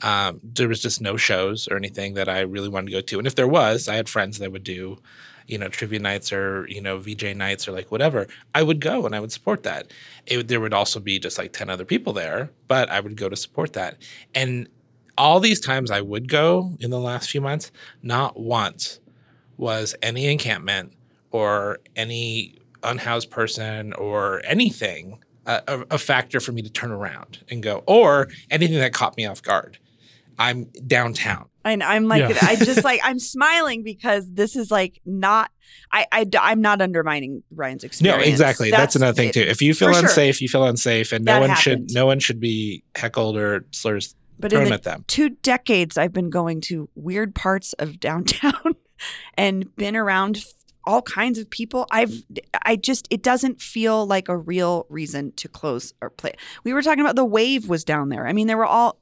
Um, 0.00 0.40
there 0.42 0.68
was 0.68 0.82
just 0.82 1.00
no 1.00 1.16
shows 1.16 1.68
or 1.68 1.76
anything 1.76 2.14
that 2.14 2.28
I 2.28 2.40
really 2.40 2.68
wanted 2.68 2.86
to 2.86 2.92
go 2.92 3.00
to. 3.00 3.18
And 3.18 3.26
if 3.26 3.36
there 3.36 3.46
was, 3.46 3.86
I 3.86 3.94
had 3.94 4.08
friends 4.08 4.38
that 4.38 4.50
would 4.50 4.64
do 4.64 4.98
you 5.46 5.58
know, 5.58 5.68
trivia 5.68 5.98
nights 5.98 6.32
or, 6.32 6.66
you 6.68 6.80
know, 6.80 6.98
VJ 6.98 7.36
nights 7.36 7.66
or 7.66 7.72
like 7.72 7.90
whatever, 7.90 8.26
I 8.54 8.62
would 8.62 8.80
go 8.80 9.06
and 9.06 9.14
I 9.14 9.20
would 9.20 9.32
support 9.32 9.62
that. 9.64 9.90
It, 10.26 10.48
there 10.48 10.60
would 10.60 10.74
also 10.74 11.00
be 11.00 11.18
just 11.18 11.38
like 11.38 11.52
10 11.52 11.70
other 11.70 11.84
people 11.84 12.12
there, 12.12 12.50
but 12.68 12.88
I 12.90 13.00
would 13.00 13.16
go 13.16 13.28
to 13.28 13.36
support 13.36 13.72
that. 13.74 13.98
And 14.34 14.68
all 15.16 15.40
these 15.40 15.60
times 15.60 15.90
I 15.90 16.00
would 16.00 16.28
go 16.28 16.76
in 16.80 16.90
the 16.90 17.00
last 17.00 17.30
few 17.30 17.40
months, 17.40 17.70
not 18.02 18.38
once 18.38 19.00
was 19.56 19.94
any 20.02 20.26
encampment 20.26 20.92
or 21.30 21.78
any 21.96 22.56
unhoused 22.82 23.30
person 23.30 23.92
or 23.94 24.42
anything 24.44 25.18
a, 25.46 25.84
a, 25.90 25.98
factor 25.98 26.40
for 26.40 26.52
me 26.52 26.62
to 26.62 26.70
turn 26.70 26.92
around 26.92 27.40
and 27.50 27.62
go, 27.62 27.82
or 27.86 28.28
anything 28.50 28.78
that 28.78 28.92
caught 28.92 29.16
me 29.16 29.26
off 29.26 29.42
guard. 29.42 29.78
I'm 30.38 30.64
downtown. 30.86 31.46
And 31.64 31.82
I'm 31.82 32.08
like, 32.08 32.20
Yeah. 32.20 32.38
I 32.42 32.56
just 32.56 32.84
like, 32.84 33.00
I'm 33.02 33.18
smiling 33.18 33.82
because 33.82 34.28
this 34.30 34.56
is 34.56 34.70
like 34.70 35.00
not, 35.04 35.50
I, 35.90 36.06
I, 36.10 36.26
I'm 36.40 36.60
not 36.60 36.80
undermining 36.80 37.42
Ryan's 37.50 37.84
experience. 37.84 38.24
No, 38.24 38.30
exactly. 38.30 38.70
That's, 38.70 38.96
another 38.96 39.14
thing 39.14 39.28
it- 39.28 39.34
too. 39.34 39.40
If 39.40 39.62
you 39.62 39.74
feel 39.74 39.88
for 39.88 39.94
sure. 39.94 40.02
unsafe, 40.04 40.40
you 40.40 40.48
feel 40.48 40.64
unsafe, 40.64 41.12
and 41.12 41.24
no 41.24 41.32
That 41.40 41.48
one 41.48 41.56
should 41.56 41.92
no 41.92 42.06
one 42.06 42.18
should 42.18 42.40
be 42.40 42.82
heckled 42.94 43.36
or 43.36 43.64
slurs 43.70 44.14
But 44.42 44.52
in 44.52 44.68
the 44.68 44.78
them. 44.78 45.04
two 45.06 45.30
decades, 45.30 45.96
I've 45.96 46.12
been 46.12 46.30
going 46.30 46.60
to 46.62 46.88
weird 46.94 47.34
parts 47.34 47.72
of 47.74 47.98
downtown 48.00 48.74
and 49.34 49.74
been 49.76 49.96
around 49.96 50.44
all 50.84 51.02
kinds 51.02 51.38
of 51.38 51.48
people. 51.48 51.86
I've, 51.92 52.12
I 52.64 52.76
just, 52.76 53.06
it 53.10 53.22
doesn't 53.22 53.60
feel 53.62 54.04
like 54.06 54.28
a 54.28 54.36
real 54.36 54.86
reason 54.88 55.32
to 55.36 55.48
close 55.48 55.94
or 56.00 56.10
play. 56.10 56.32
We 56.64 56.72
were 56.72 56.82
talking 56.82 57.00
about 57.00 57.16
the 57.16 57.24
wave 57.24 57.68
was 57.68 57.84
down 57.84 58.08
there. 58.08 58.26
I 58.26 58.32
mean, 58.32 58.48
there 58.48 58.56
were 58.56 58.66
all. 58.66 58.98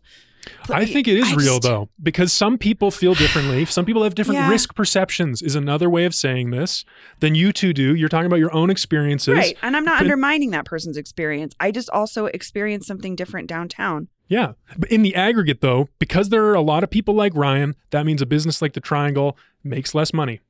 I 0.71 0.87
think 0.87 1.07
it 1.07 1.19
is 1.19 1.31
I 1.33 1.35
real 1.35 1.45
just- 1.59 1.63
though, 1.65 1.91
because 2.03 2.33
some 2.33 2.57
people 2.57 2.91
feel 2.91 3.13
differently. 3.15 3.67
Some 3.67 3.85
people 3.85 4.05
have 4.05 4.15
different 4.15 4.41
Yeah. 4.41 4.49
risk 4.51 4.75
perceptions, 4.75 5.43
is 5.43 5.55
another 5.55 5.91
way 5.91 6.07
of 6.07 6.15
saying 6.15 6.51
this 6.51 6.85
than 7.19 7.35
you 7.35 7.53
two 7.53 7.75
do. 7.75 7.95
You're 7.95 8.09
talking 8.09 8.25
about 8.27 8.39
your 8.39 8.55
own 8.55 8.71
experiences. 8.71 9.35
Right. 9.37 9.57
And 9.63 9.77
I'm 9.77 9.85
not 9.85 9.99
but- 9.99 10.05
undermining 10.05 10.51
that 10.53 10.65
person's 10.65 10.97
experience. 10.97 11.55
I 11.61 11.71
just 11.71 11.91
also 11.91 12.25
experienced 12.27 12.87
something 12.89 13.17
different 13.17 13.49
downtown. 13.49 14.09
Yeah. 14.31 14.53
But 14.79 14.91
in 14.91 15.03
the 15.03 15.15
aggregate, 15.15 15.61
though, 15.61 15.89
because 15.99 16.29
there 16.29 16.45
are 16.47 16.55
a 16.55 16.63
lot 16.63 16.85
of 16.85 16.89
people 16.89 17.15
like 17.15 17.35
Ryan, 17.35 17.75
that 17.91 18.07
means 18.07 18.23
a 18.23 18.27
business 18.27 18.63
like 18.63 18.73
the 18.73 18.81
Triangle 18.81 19.37
makes 19.65 19.93
less 19.93 20.15
money. 20.15 20.41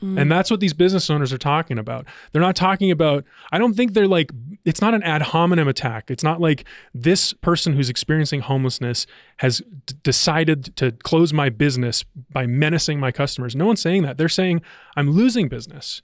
Mm. 0.00 0.20
And 0.20 0.32
that's 0.32 0.52
what 0.52 0.60
these 0.60 0.72
business 0.72 1.10
owners 1.10 1.32
are 1.32 1.38
talking 1.38 1.76
about. 1.76 2.06
They're 2.30 2.40
not 2.40 2.54
talking 2.54 2.92
about, 2.92 3.24
I 3.50 3.58
don't 3.58 3.74
think 3.74 3.92
they're 3.92 4.06
like, 4.06 4.30
it's 4.64 4.80
not 4.80 4.94
an 4.94 5.02
ad 5.02 5.22
hominem 5.22 5.66
attack. 5.66 6.12
It's 6.12 6.22
not 6.22 6.40
like 6.40 6.64
this 6.94 7.32
person 7.32 7.72
who's 7.72 7.90
experiencing 7.90 8.40
homelessness 8.40 9.04
has 9.38 9.62
d- 9.86 9.94
decided 10.04 10.76
to 10.76 10.92
close 10.92 11.32
my 11.32 11.48
business 11.48 12.04
by 12.32 12.46
menacing 12.46 13.00
my 13.00 13.10
customers. 13.10 13.56
No 13.56 13.66
one's 13.66 13.82
saying 13.82 14.02
that. 14.02 14.16
They're 14.16 14.28
saying, 14.28 14.62
I'm 14.96 15.10
losing 15.10 15.48
business. 15.48 16.02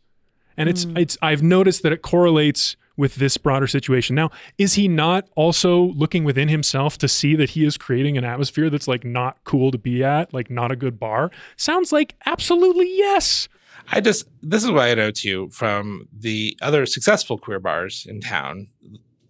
And 0.57 0.69
it's, 0.69 0.85
it's, 0.97 1.17
I've 1.23 1.43
noticed 1.45 1.85
that 1.85 1.93
it 1.93 2.03
correlates 2.03 2.77
with 3.01 3.17
this 3.17 3.39
broader 3.39 3.67
situation. 3.67 4.15
Now, 4.15 4.31
is 4.59 4.75
he 4.75 4.87
not 4.87 5.27
also 5.35 5.85
looking 5.95 6.23
within 6.23 6.49
himself 6.49 6.99
to 6.99 7.09
see 7.09 7.35
that 7.35 7.51
he 7.51 7.65
is 7.65 7.79
creating 7.79 8.19
an 8.19 8.25
atmosphere 8.25 8.69
that's 8.69 8.87
like 8.87 9.05
not 9.05 9.39
cool 9.45 9.71
to 9.71 9.79
be 9.79 10.05
at, 10.05 10.35
like 10.35 10.51
not 10.51 10.71
a 10.71 10.77
good 10.77 11.01
bar? 11.01 11.31
Sounds 11.57 11.93
like 11.93 12.15
absolutely 12.27 12.95
yes. 12.95 13.49
I 13.91 14.01
just 14.01 14.29
this 14.43 14.63
is 14.63 14.71
what 14.71 14.83
I 14.83 14.95
know 14.95 15.11
too 15.11 15.49
from 15.49 16.07
the 16.13 16.57
other 16.61 16.85
successful 16.85 17.39
queer 17.39 17.59
bars 17.59 18.07
in 18.09 18.21
town. 18.21 18.69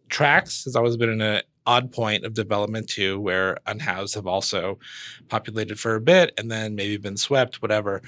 Tracks 0.08 0.64
has 0.64 0.74
always 0.74 0.96
been 0.96 1.08
an 1.08 1.22
uh, 1.22 1.40
odd 1.64 1.92
point 1.92 2.24
of 2.24 2.34
development 2.34 2.88
too, 2.88 3.20
where 3.20 3.56
unhoused 3.66 4.16
have 4.16 4.26
also 4.26 4.80
populated 5.28 5.78
for 5.78 5.94
a 5.94 6.00
bit 6.00 6.34
and 6.36 6.50
then 6.50 6.74
maybe 6.74 6.96
been 6.96 7.16
swept, 7.16 7.62
whatever. 7.62 8.02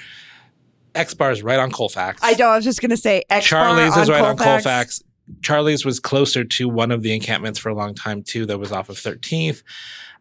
X 0.94 1.14
bars 1.14 1.42
right 1.42 1.60
on 1.60 1.70
Colfax. 1.70 2.20
I 2.22 2.32
know. 2.32 2.48
I 2.48 2.56
was 2.56 2.64
just 2.64 2.80
going 2.80 2.90
to 2.90 2.96
say 2.96 3.22
X 3.30 3.46
Charlie's 3.46 3.94
bar 3.94 4.02
is 4.02 4.10
right 4.10 4.24
on 4.24 4.36
Colfax. 4.36 5.02
Charlie's 5.40 5.84
was 5.84 5.98
closer 6.00 6.44
to 6.44 6.68
one 6.68 6.90
of 6.90 7.02
the 7.02 7.14
encampments 7.14 7.58
for 7.58 7.68
a 7.70 7.74
long 7.74 7.94
time 7.94 8.22
too. 8.22 8.44
That 8.46 8.58
was 8.58 8.72
off 8.72 8.88
of 8.88 8.96
13th. 8.96 9.62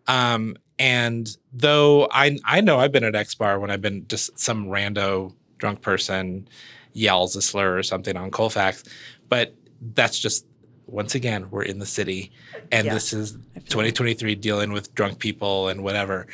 Um, 0.08 0.56
and 0.80 1.30
though 1.54 2.08
I 2.12 2.38
I 2.46 2.62
know 2.62 2.80
I've 2.80 2.92
been 2.92 3.04
at 3.04 3.16
X 3.16 3.36
Bar 3.36 3.60
when 3.60 3.70
I've 3.70 3.82
been 3.82 4.08
just 4.08 4.38
some 4.40 4.66
rando 4.68 5.36
drunk 5.58 5.82
person 5.82 6.48
yells 6.94 7.36
a 7.36 7.42
slur 7.42 7.78
or 7.78 7.84
something 7.84 8.18
on 8.18 8.32
Colfax, 8.32 8.84
but 9.30 9.54
that's 9.94 10.18
just 10.20 10.46
once 10.88 11.14
again 11.16 11.50
we're 11.52 11.62
in 11.64 11.80
the 11.80 11.86
city, 11.86 12.32
and 12.72 12.86
Yeah, 12.88 12.94
this 12.96 13.14
is 13.14 13.38
I 13.56 13.60
feel 13.60 13.68
2023 13.70 14.36
dealing 14.36 14.74
with 14.74 14.94
drunk 14.96 15.20
people 15.20 15.70
and 15.70 15.84
whatever. 15.84 16.28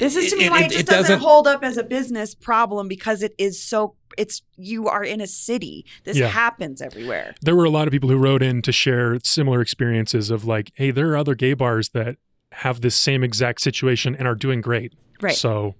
This 0.00 0.16
is 0.16 0.30
to 0.32 0.38
me 0.38 0.46
It- 0.46 0.50
why 0.50 0.60
it- 0.60 0.64
it, 0.64 0.68
just 0.70 0.80
it 0.80 0.86
doesn't, 0.86 1.02
doesn't- 1.02 1.18
hold 1.20 1.46
up 1.46 1.62
as 1.62 1.76
a 1.76 1.84
business 1.84 2.34
problem 2.34 2.88
because 2.88 3.22
it 3.22 3.34
is 3.36 3.62
so. 3.62 3.94
It's 4.18 4.42
you 4.56 4.88
are 4.88 5.04
in 5.04 5.20
a 5.20 5.26
city. 5.26 5.84
This 6.04 6.16
Yeah. 6.18 6.28
happens 6.28 6.80
everywhere. 6.82 7.34
There 7.42 7.56
were 7.56 7.64
a 7.64 7.70
lot 7.70 7.86
of 7.88 7.92
people 7.92 8.08
who 8.08 8.16
wrote 8.16 8.42
in 8.42 8.62
to 8.62 8.72
share 8.72 9.18
similar 9.24 9.60
experiences 9.60 10.30
of 10.30 10.44
like, 10.44 10.72
hey, 10.74 10.90
there 10.90 11.10
are 11.10 11.16
other 11.16 11.34
gay 11.34 11.54
bars 11.54 11.90
that 11.90 12.16
have 12.52 12.80
this 12.82 12.94
same 12.94 13.24
exact 13.24 13.60
situation 13.60 14.14
and 14.14 14.28
are 14.28 14.34
doing 14.34 14.60
great. 14.60 14.92
Right. 15.20 15.34
So 15.34 15.74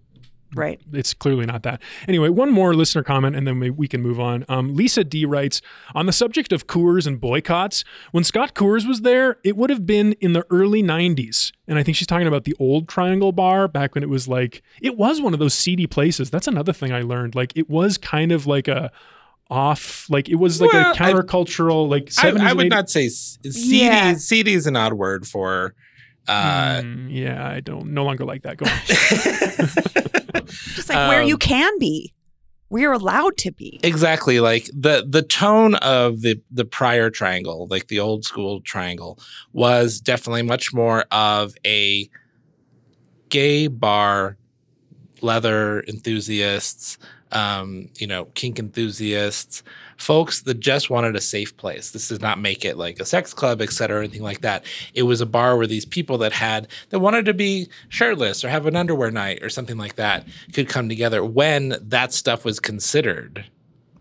Right. 0.55 0.81
it's 0.93 1.15
clearly 1.15 1.47
not 1.47 1.63
that. 1.63 1.81
Anyway, 2.07 2.29
one 2.29 2.51
more 2.51 2.75
listener 2.75 3.03
comment 3.03 3.35
and 3.37 3.47
then 3.47 3.59
we, 3.59 3.71
we 3.71 3.89
can 3.89 4.03
move 4.03 4.21
on. 4.21 4.45
Um, 4.51 4.75
Lisa 4.75 5.03
D 5.03 5.25
writes 5.25 5.63
On 5.95 6.05
the 6.07 6.13
subject 6.13 6.53
of 6.53 6.67
Coors 6.67 7.07
and 7.07 7.19
boycotts, 7.21 7.85
when 8.11 8.23
Scott 8.23 8.55
Coors 8.55 8.87
was 8.87 9.01
there, 9.01 9.39
it 9.45 9.57
would 9.57 9.71
have 9.71 9.87
been 9.87 10.13
in 10.21 10.35
the 10.35 10.45
early 10.51 10.83
90s. 10.83 11.53
And 11.67 11.79
I 11.79 11.83
think 11.83 11.97
she's 11.97 12.07
talking 12.07 12.27
about 12.27 12.45
the 12.45 12.55
old 12.59 12.87
Triangle 12.89 13.33
Bar 13.33 13.67
back 13.69 13.95
when 13.95 14.03
it 14.05 14.11
was 14.11 14.29
like, 14.29 14.63
it 14.83 14.99
was 14.99 15.23
one 15.23 15.33
of 15.33 15.39
those 15.39 15.55
seedy 15.55 15.87
places. 15.87 16.31
That's 16.31 16.47
another 16.47 16.73
thing 16.75 16.93
I 16.93 17.01
learned. 17.01 17.35
Like, 17.35 17.53
it 17.57 17.71
was 17.71 17.97
kind 17.97 18.31
of 18.31 18.47
like 18.47 18.69
a 18.69 18.93
off, 19.51 20.07
like, 20.11 20.29
it 20.29 20.35
was 20.37 20.61
like 20.61 20.73
Well, 20.73 20.87
a 20.87 20.91
I- 20.91 20.97
countercultural, 20.97 21.89
like, 21.89 22.05
I, 22.19 22.31
70s. 22.33 22.41
I 22.41 22.49
and 22.51 22.57
would 22.59 22.67
80s. 22.67 22.71
not 22.71 22.91
say 22.91 23.07
s- 23.07 23.39
seedy. 23.43 23.77
Yeah. 23.85 24.15
Seedy 24.15 24.53
is 24.55 24.67
an 24.67 24.77
odd 24.77 24.93
word 24.95 25.27
for. 25.27 25.75
Uh, 26.29 26.81
Mm, 26.83 27.09
yeah, 27.11 27.49
I 27.49 27.59
don't 27.61 27.89
no 27.95 28.05
longer 28.05 28.25
like 28.25 28.43
that. 28.43 28.57
Go 28.57 28.67
on. 28.67 30.12
Just 30.75 30.89
like 30.89 31.09
where 31.09 31.23
you 31.23 31.35
Um, 31.35 31.41
can 31.41 31.79
be, 31.79 32.13
we're 32.71 32.93
allowed 32.93 33.37
to 33.39 33.53
be. 33.53 33.79
exactly 33.83 34.41
like 34.41 34.65
the 34.73 35.05
the 35.09 35.23
tone 35.23 35.75
of 35.77 36.23
the 36.23 36.41
the 36.51 36.65
prior 36.65 37.11
triangle 37.11 37.67
like 37.71 37.89
the 37.89 38.01
old 38.01 38.25
school 38.25 38.61
triangle 38.63 39.19
was 39.53 40.01
definitely 40.01 40.43
much 40.43 40.73
more 40.73 41.05
of 41.11 41.55
a 41.67 42.09
gay 43.29 43.67
bar 43.67 44.37
leather 45.21 45.83
enthusiasts 45.83 46.99
um 47.31 47.89
you 47.99 48.07
know 48.07 48.25
kink 48.35 48.59
enthusiasts 48.59 49.63
folks 50.03 50.43
that 50.43 50.59
just 50.59 50.91
wanted 50.91 51.15
a 51.15 51.21
safe 51.21 51.57
place 51.57 51.93
this 51.93 52.09
does 52.09 52.21
not 52.21 52.41
make 52.41 52.65
it 52.65 52.77
like 52.77 52.99
a 52.99 53.05
sex 53.05 53.33
club 53.33 53.63
et 53.63 53.71
cetera 53.71 53.99
or 53.99 54.03
anything 54.03 54.23
like 54.23 54.41
that 54.41 54.65
it 54.95 55.05
was 55.05 55.21
a 55.21 55.27
bar 55.27 55.57
where 55.57 55.67
these 55.67 55.85
people 55.85 56.19
that 56.19 56.33
had 56.33 56.67
that 56.91 56.99
wanted 56.99 57.25
to 57.25 57.33
be 57.33 57.69
shirtless 57.89 58.45
or 58.45 58.49
have 58.49 58.67
an 58.67 58.75
underwear 58.75 59.11
night 59.13 59.41
or 59.43 59.49
something 59.49 59.79
like 59.79 59.95
that 59.97 60.27
could 60.53 60.69
come 60.69 60.89
together 60.89 61.25
when 61.25 61.77
that 61.81 62.13
stuff 62.13 62.45
was 62.45 62.59
considered 62.59 63.45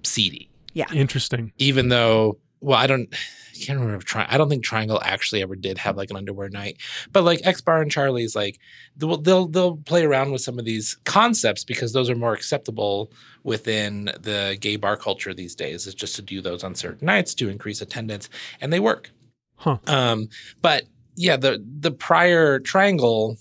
seedy 0.04 0.50
Yeah. 0.74 0.92
Interesting. 0.92 1.52
even 1.60 1.90
though 1.90 2.38
well 2.62 2.78
i 2.80 2.88
don't 2.88 3.14
I 3.14 3.51
can't 3.62 3.80
remember 3.80 3.98
if 3.98 4.06
tri- 4.06 4.28
I 4.30 4.38
don't 4.38 4.50
think 4.50 4.64
Triangle 4.64 5.00
actually 5.04 5.42
ever 5.42 5.56
did 5.56 5.78
have 5.78 5.98
like 5.98 6.10
an 6.10 6.18
underwear 6.18 6.50
night, 6.50 6.78
but 7.12 7.24
like 7.24 7.42
X 7.44 7.62
Bar 7.62 7.82
and 7.82 7.92
Charlie's 7.92 8.36
like 8.36 8.60
they'll 8.98 9.18
they'll 9.18 9.48
they'll 9.48 9.78
play 9.78 10.04
around 10.04 10.32
with 10.32 10.42
some 10.42 10.60
of 10.60 10.66
these 10.66 10.98
concepts 11.06 11.64
because 11.64 11.94
those 11.94 12.10
are 12.10 12.16
more 12.16 12.34
acceptable 12.34 13.12
within 13.44 14.06
the 14.20 14.58
gay 14.60 14.76
bar 14.76 14.98
culture 14.98 15.34
these 15.34 15.56
days. 15.56 15.88
Is 15.88 15.96
just 15.96 16.16
to 16.18 16.22
do 16.22 16.42
those 16.42 16.64
on 16.64 16.76
certain 16.76 17.06
nights 17.06 17.34
to 17.36 17.50
increase 17.50 17.82
attendance, 17.82 18.30
and 18.60 18.74
they 18.74 18.80
work. 18.80 19.12
Huh. 19.56 19.78
Um, 19.88 20.30
but 20.62 20.84
yeah, 21.16 21.38
the 21.38 21.64
the 21.80 21.92
prior 21.92 22.60
Triangle 22.60 23.38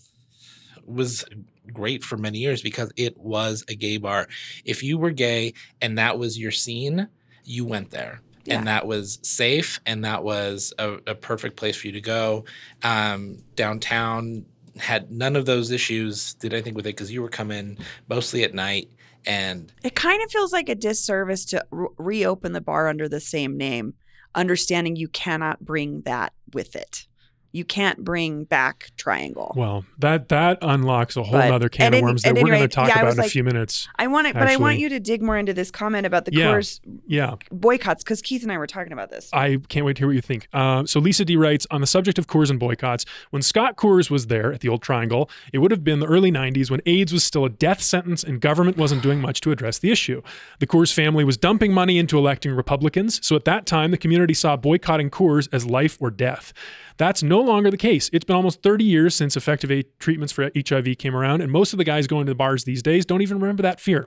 was 0.84 1.24
great 1.72 2.02
for 2.02 2.16
many 2.16 2.38
years 2.38 2.62
because 2.62 2.92
it 2.96 3.16
was 3.16 3.64
a 3.68 3.74
gay 3.74 3.96
bar. 3.96 4.28
If 4.64 4.82
you 4.82 4.98
were 4.98 5.12
gay 5.12 5.54
and 5.80 5.98
that 5.98 6.18
was 6.18 6.38
your 6.38 6.50
scene, 6.50 7.08
you 7.44 7.64
went 7.64 7.90
there. 7.90 8.20
Yeah. 8.50 8.58
And 8.58 8.66
that 8.66 8.86
was 8.86 9.18
safe, 9.22 9.80
and 9.86 10.04
that 10.04 10.24
was 10.24 10.72
a, 10.78 10.98
a 11.06 11.14
perfect 11.14 11.56
place 11.56 11.76
for 11.76 11.86
you 11.86 11.92
to 11.92 12.00
go. 12.00 12.44
Um, 12.82 13.38
downtown 13.54 14.44
had 14.76 15.10
none 15.10 15.36
of 15.36 15.46
those 15.46 15.70
issues. 15.70 16.34
Did 16.34 16.52
anything 16.52 16.74
with 16.74 16.86
it 16.86 16.96
because 16.96 17.12
you 17.12 17.22
were 17.22 17.28
coming 17.28 17.78
mostly 18.08 18.42
at 18.42 18.52
night, 18.52 18.90
and 19.24 19.72
It 19.84 19.94
kind 19.94 20.22
of 20.22 20.30
feels 20.30 20.52
like 20.52 20.68
a 20.68 20.74
disservice 20.74 21.44
to 21.46 21.64
re- 21.70 21.88
reopen 21.96 22.52
the 22.52 22.60
bar 22.60 22.88
under 22.88 23.08
the 23.08 23.20
same 23.20 23.56
name, 23.56 23.94
understanding 24.34 24.96
you 24.96 25.08
cannot 25.08 25.64
bring 25.64 26.02
that 26.02 26.32
with 26.52 26.74
it. 26.74 27.06
You 27.52 27.64
can't 27.64 28.04
bring 28.04 28.44
back 28.44 28.90
Triangle. 28.96 29.52
Well, 29.56 29.84
that 29.98 30.28
that 30.28 30.58
unlocks 30.62 31.16
a 31.16 31.22
whole 31.22 31.38
But 31.38 31.50
other 31.50 31.68
can 31.68 31.92
of 31.94 32.02
worms 32.02 32.22
that 32.22 32.34
we're 32.34 32.46
going 32.46 32.60
to 32.60 32.68
talk 32.68 32.88
yeah, 32.88 33.00
about 33.00 33.14
in 33.14 33.20
a 33.20 33.28
few 33.28 33.42
minutes. 33.42 33.88
I 33.96 34.06
want 34.06 34.28
it, 34.28 34.34
but 34.34 34.46
I 34.46 34.56
want 34.56 34.78
you 34.78 34.88
to 34.90 35.00
dig 35.00 35.22
more 35.22 35.36
into 35.36 35.52
this 35.52 35.70
comment 35.70 36.06
about 36.06 36.26
the 36.26 36.32
Yeah. 36.32 36.46
Coors 36.46 36.80
Yeah, 37.06 37.34
boycotts 37.50 38.04
because 38.04 38.22
Keith 38.22 38.42
and 38.42 38.52
I 38.52 38.58
were 38.58 38.66
talking 38.66 38.92
about 38.92 39.10
this. 39.10 39.30
I 39.32 39.58
can't 39.68 39.84
wait 39.84 39.96
to 39.96 40.00
hear 40.00 40.06
what 40.06 40.14
you 40.14 40.20
think. 40.20 40.48
Uh, 40.52 40.84
so 40.86 41.00
Lisa 41.00 41.24
D 41.24 41.36
writes 41.36 41.66
on 41.70 41.80
the 41.80 41.86
subject 41.86 42.18
of 42.18 42.26
Coors 42.28 42.50
and 42.50 42.60
boycotts. 42.60 43.04
When 43.30 43.42
Scott 43.42 43.76
Coors 43.76 44.10
was 44.10 44.28
there 44.28 44.52
at 44.52 44.60
the 44.60 44.68
old 44.68 44.82
Triangle, 44.82 45.28
it 45.52 45.58
would 45.58 45.72
have 45.72 45.82
been 45.82 45.98
the 45.98 46.06
early 46.06 46.30
'90s 46.30 46.70
when 46.70 46.80
AIDS 46.86 47.12
was 47.12 47.24
still 47.24 47.44
a 47.44 47.50
death 47.50 47.82
sentence 47.82 48.22
and 48.22 48.40
government 48.40 48.76
wasn't 48.76 49.02
doing 49.02 49.20
much 49.20 49.40
to 49.40 49.50
address 49.50 49.78
the 49.78 49.90
issue. 49.90 50.22
The 50.60 50.66
Coors 50.66 50.92
family 50.92 51.24
was 51.24 51.36
dumping 51.36 51.72
money 51.72 51.98
into 51.98 52.16
electing 52.16 52.52
Republicans, 52.52 53.24
so 53.26 53.34
at 53.34 53.44
that 53.46 53.66
time 53.66 53.90
the 53.90 53.98
community 53.98 54.34
saw 54.34 54.56
boycotting 54.56 55.10
Coors 55.10 55.48
as 55.52 55.66
life 55.66 55.96
or 56.00 56.10
death. 56.10 56.52
That's 57.00 57.22
no 57.22 57.40
longer 57.40 57.70
the 57.70 57.78
case. 57.78 58.10
It's 58.12 58.26
been 58.26 58.36
almost 58.36 58.62
30 58.62 58.84
years 58.84 59.14
since 59.14 59.34
effective 59.34 59.84
treatments 59.98 60.34
for 60.34 60.50
HIV 60.54 60.98
came 60.98 61.16
around, 61.16 61.40
and 61.40 61.50
most 61.50 61.72
of 61.72 61.78
the 61.78 61.84
guys 61.84 62.06
going 62.06 62.26
to 62.26 62.30
the 62.30 62.36
bars 62.36 62.64
these 62.64 62.82
days 62.82 63.06
don't 63.06 63.22
even 63.22 63.40
remember 63.40 63.62
that 63.62 63.80
fear. 63.80 64.06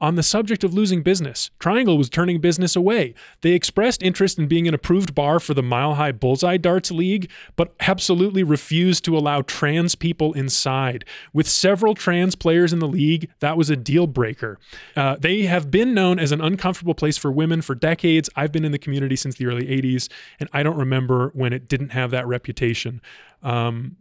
On 0.00 0.14
the 0.14 0.22
subject 0.22 0.62
of 0.62 0.72
losing 0.72 1.02
business, 1.02 1.50
Triangle 1.58 1.98
was 1.98 2.08
turning 2.08 2.40
business 2.40 2.76
away. 2.76 3.14
They 3.40 3.52
expressed 3.52 4.02
interest 4.02 4.38
in 4.38 4.46
being 4.46 4.68
an 4.68 4.74
approved 4.74 5.12
bar 5.14 5.40
for 5.40 5.54
the 5.54 5.62
Mile 5.62 5.94
High 5.94 6.12
Bullseye 6.12 6.56
Darts 6.56 6.92
League, 6.92 7.28
but 7.56 7.74
absolutely 7.80 8.44
refused 8.44 9.04
to 9.06 9.16
allow 9.16 9.42
trans 9.42 9.96
people 9.96 10.32
inside. 10.34 11.04
With 11.32 11.48
several 11.48 11.94
trans 11.94 12.36
players 12.36 12.72
in 12.72 12.78
the 12.78 12.86
league, 12.86 13.28
that 13.40 13.56
was 13.56 13.70
a 13.70 13.76
deal 13.76 14.06
breaker. 14.06 14.58
Uh, 14.94 15.16
they 15.16 15.42
have 15.42 15.70
been 15.70 15.94
known 15.94 16.20
as 16.20 16.30
an 16.30 16.40
uncomfortable 16.40 16.94
place 16.94 17.18
for 17.18 17.32
women 17.32 17.60
for 17.60 17.74
decades. 17.74 18.30
I've 18.36 18.52
been 18.52 18.64
in 18.64 18.72
the 18.72 18.78
community 18.78 19.16
since 19.16 19.34
the 19.34 19.46
early 19.46 19.66
80s, 19.66 20.08
and 20.38 20.48
I 20.52 20.62
don't 20.62 20.78
remember 20.78 21.30
when 21.34 21.52
it 21.52 21.68
didn't 21.68 21.90
have 21.90 22.12
that 22.12 22.26
reputation. 22.26 23.00
Um, 23.42 23.96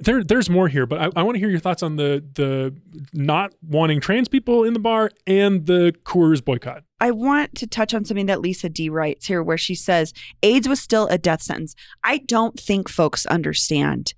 there, 0.00 0.24
there's 0.24 0.48
more 0.48 0.68
here, 0.68 0.86
but 0.86 1.00
I, 1.00 1.20
I 1.20 1.22
want 1.22 1.36
to 1.36 1.38
hear 1.38 1.50
your 1.50 1.60
thoughts 1.60 1.82
on 1.82 1.96
the 1.96 2.24
the 2.34 2.74
not 3.12 3.54
wanting 3.62 4.00
trans 4.00 4.28
people 4.28 4.64
in 4.64 4.72
the 4.72 4.78
bar 4.78 5.10
and 5.26 5.66
the 5.66 5.94
Coors 6.04 6.44
boycott. 6.44 6.84
I 7.00 7.10
want 7.10 7.54
to 7.56 7.66
touch 7.66 7.94
on 7.94 8.04
something 8.04 8.26
that 8.26 8.40
Lisa 8.40 8.68
D 8.68 8.88
writes 8.88 9.26
here, 9.26 9.42
where 9.42 9.58
she 9.58 9.74
says 9.74 10.12
AIDS 10.42 10.68
was 10.68 10.80
still 10.80 11.06
a 11.08 11.18
death 11.18 11.42
sentence. 11.42 11.74
I 12.02 12.18
don't 12.18 12.58
think 12.58 12.88
folks 12.88 13.26
understand. 13.26 14.14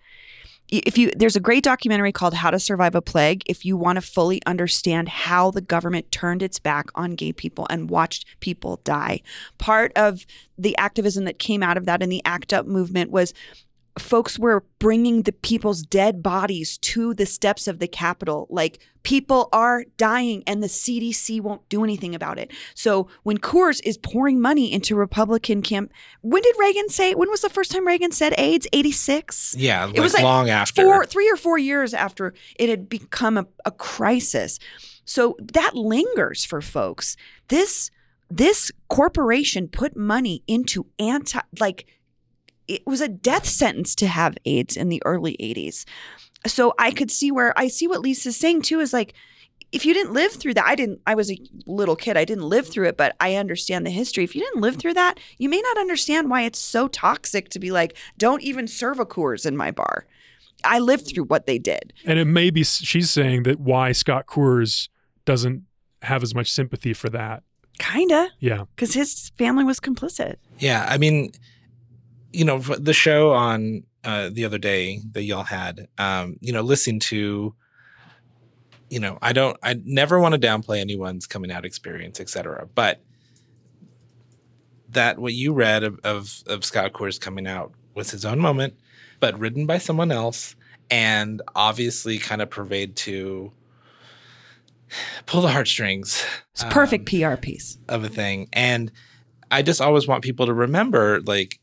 If 0.69 0.97
you, 0.97 1.11
there's 1.15 1.37
a 1.37 1.41
great 1.41 1.65
documentary 1.65 2.13
called 2.13 2.33
How 2.33 2.51
to 2.51 2.59
Survive 2.59 2.95
a 2.95 3.03
Plague. 3.03 3.43
If 3.45 3.63
you 3.67 3.77
want 3.77 3.97
to 3.97 4.01
fully 4.01 4.41
understand 4.47 5.07
how 5.07 5.51
the 5.51 5.61
government 5.61 6.11
turned 6.11 6.43
its 6.43 6.59
back 6.59 6.87
on 6.95 7.15
gay 7.15 7.35
people 7.35 7.67
and 7.69 7.91
watched 7.91 8.25
people 8.41 8.81
die, 8.83 9.21
part 9.59 9.93
of 9.97 10.25
the 10.57 10.75
activism 10.79 11.27
that 11.27 11.39
came 11.39 11.63
out 11.63 11.77
of 11.77 11.85
that 11.85 12.03
in 12.03 12.09
the 12.09 12.25
ACT 12.25 12.55
UP 12.55 12.67
movement 12.67 13.11
was 13.11 13.35
folks 13.99 14.39
were 14.39 14.65
bringing 14.79 15.23
the 15.23 15.33
people's 15.33 15.83
dead 15.83 16.23
bodies 16.23 16.79
to 16.79 17.13
the 17.15 17.27
steps 17.27 17.69
of 17.69 17.79
the 17.79 17.89
Capitol. 17.89 18.47
Like 18.49 18.79
people 19.03 19.49
are 19.53 19.85
dying 19.97 20.43
and 20.47 20.63
the 20.63 20.69
CDC 20.69 21.41
won't 21.41 21.69
do 21.69 21.85
anything 21.85 22.15
about 22.15 22.39
it. 22.39 22.51
So 22.75 23.09
when 23.23 23.39
Coors 23.39 23.81
is 23.85 23.99
pouring 23.99 24.41
money 24.41 24.73
into 24.73 24.97
Republican 24.97 25.61
camp, 25.61 25.93
when 26.23 26.43
did 26.43 26.57
Reagan 26.59 26.89
say, 26.89 27.15
when 27.15 27.31
was 27.31 27.43
the 27.43 27.51
first 27.51 27.71
time 27.71 27.87
Reagan 27.87 28.13
said 28.13 28.35
AIDS? 28.39 28.67
86? 28.73 29.57
yeah, 29.59 29.91
It 29.93 30.01
was 30.01 30.15
like 30.15 30.23
like 30.23 30.33
long 30.33 30.51
after. 30.51 30.83
Four, 30.83 31.05
three 31.05 31.31
or 31.31 31.37
four 31.37 31.59
years 31.59 31.93
after 31.93 32.35
it 32.57 32.69
had 32.69 32.89
become 32.89 33.37
a, 33.37 33.47
a 33.65 33.71
crisis. 33.71 34.59
So 35.05 35.37
that 35.53 35.75
lingers 35.75 36.45
for 36.45 36.61
folks. 36.61 37.17
This 37.49 37.91
this 38.31 38.73
corporation 38.89 39.69
put 39.69 39.95
money 39.95 40.43
into 40.47 40.87
anti 40.99 41.41
like 41.61 41.87
it 42.69 42.83
was 42.87 43.01
a 43.01 43.09
death 43.09 43.47
sentence 43.47 43.95
to 43.97 44.07
have 44.07 44.37
AIDS 44.45 44.77
in 44.77 44.89
the 44.89 45.03
early 45.05 45.37
80s. 45.41 45.85
So 46.47 46.75
I 46.79 46.91
could 46.91 47.11
see 47.11 47.31
where 47.31 47.57
I 47.59 47.69
see 47.69 47.87
what 47.87 48.01
Lisa's 48.01 48.37
saying 48.37 48.63
too 48.63 48.81
is 48.81 48.93
like 48.93 49.15
if 49.71 49.87
you 49.87 49.95
didn't 49.95 50.13
live 50.13 50.33
through 50.33 50.55
that, 50.55 50.67
I 50.67 50.75
didn't 50.75 51.01
I 51.07 51.15
was 51.15 51.31
a 51.31 51.39
little 51.67 51.97
kid. 51.97 52.17
I 52.17 52.25
didn't 52.25 52.45
live 52.45 52.69
through 52.69 52.89
it, 52.89 52.97
but 52.97 53.17
I 53.21 53.37
understand 53.37 53.87
the 53.87 53.91
history. 53.91 54.23
If 54.25 54.35
you 54.35 54.43
didn't 54.43 54.61
live 54.61 54.77
through 54.77 54.95
that, 54.95 55.19
you 55.39 55.49
may 55.49 55.61
not 55.61 55.79
understand 55.79 56.31
why 56.31 56.43
it's 56.43 56.59
so 56.59 56.89
toxic 56.89 57.49
to 57.51 57.59
be 57.59 57.71
like, 57.71 57.97
don't 58.19 58.43
even 58.43 58.69
serve 58.69 59.01
a 59.01 59.07
Coors 59.07 59.47
in 59.47 59.57
my 59.57 59.71
bar. 59.71 60.07
I 60.65 60.79
lived 60.79 61.09
through 61.09 61.25
what 61.25 61.47
they 61.47 61.59
did. 61.59 61.93
And 62.05 62.19
it 62.19 62.27
may 62.27 62.51
be 62.51 62.63
she's 62.65 63.11
saying 63.11 63.45
that 63.45 63.59
why 63.59 63.93
Scott 63.93 64.27
Coors 64.27 64.89
doesn't 65.25 65.63
have 66.03 66.23
as 66.23 66.35
much 66.35 66.53
sympathy 66.53 66.93
for 66.93 67.09
that. 67.11 67.43
Kinda. 67.79 68.29
Yeah, 68.39 68.65
Because 68.77 68.95
his 68.95 69.31
family 69.39 69.65
was 69.65 69.81
complicit. 69.81 70.37
Yeah, 70.59 70.87
I 70.89 70.99
mean, 70.99 71.33
you 72.33 72.45
know, 72.45 72.59
the 72.59 72.93
show 72.93 73.33
on 73.33 73.85
uh, 74.05 74.31
the 74.33 74.45
other 74.45 74.59
day 74.59 75.01
that 75.13 75.23
y'all 75.23 75.45
had, 75.45 75.89
um, 75.99 76.37
you 76.41 76.53
know, 76.53 76.63
listening 76.63 77.01
to, 77.01 77.55
you 78.91 79.01
know, 79.01 79.19
I 79.23 79.33
don't, 79.33 79.57
I 79.63 79.81
never 79.85 80.19
want 80.19 80.35
to 80.35 80.41
downplay 80.41 80.81
anyone's 80.81 81.27
coming 81.27 81.53
out 81.53 81.65
experience, 81.65 82.21
et 82.21 82.29
cetera, 82.29 82.69
but 82.75 83.01
that 84.91 85.19
what 85.19 85.33
you 85.33 85.53
read 85.53 85.85
of, 85.85 85.99
of, 86.05 86.43
of 86.47 86.65
Scott 86.65 86.93
Coors 86.93 87.21
coming 87.21 87.47
out 87.47 87.73
was 87.95 88.11
his 88.11 88.25
own 88.25 88.39
moment, 88.39 88.75
but 89.21 89.39
written 89.39 89.67
by 89.67 89.79
someone 89.79 90.11
else, 90.11 90.55
and 90.91 91.41
obviously 91.55 92.19
kind 92.19 92.43
of 92.43 92.51
purveyed 92.51 92.97
to 92.97 93.51
pull 95.27 95.41
the 95.41 95.49
heartstrings. 95.49 96.25
It's 96.53 96.63
a 96.63 96.67
perfect 96.67 97.13
um, 97.15 97.21
PR 97.21 97.37
piece. 97.37 97.79
of 97.89 98.05
a 98.05 98.09
thing. 98.09 98.49
And 98.53 98.93
I 99.51 99.63
just 99.63 99.81
always 99.81 100.07
want 100.07 100.23
people 100.23 100.47
to 100.47 100.55
remember 100.55 101.21
like 101.23 101.59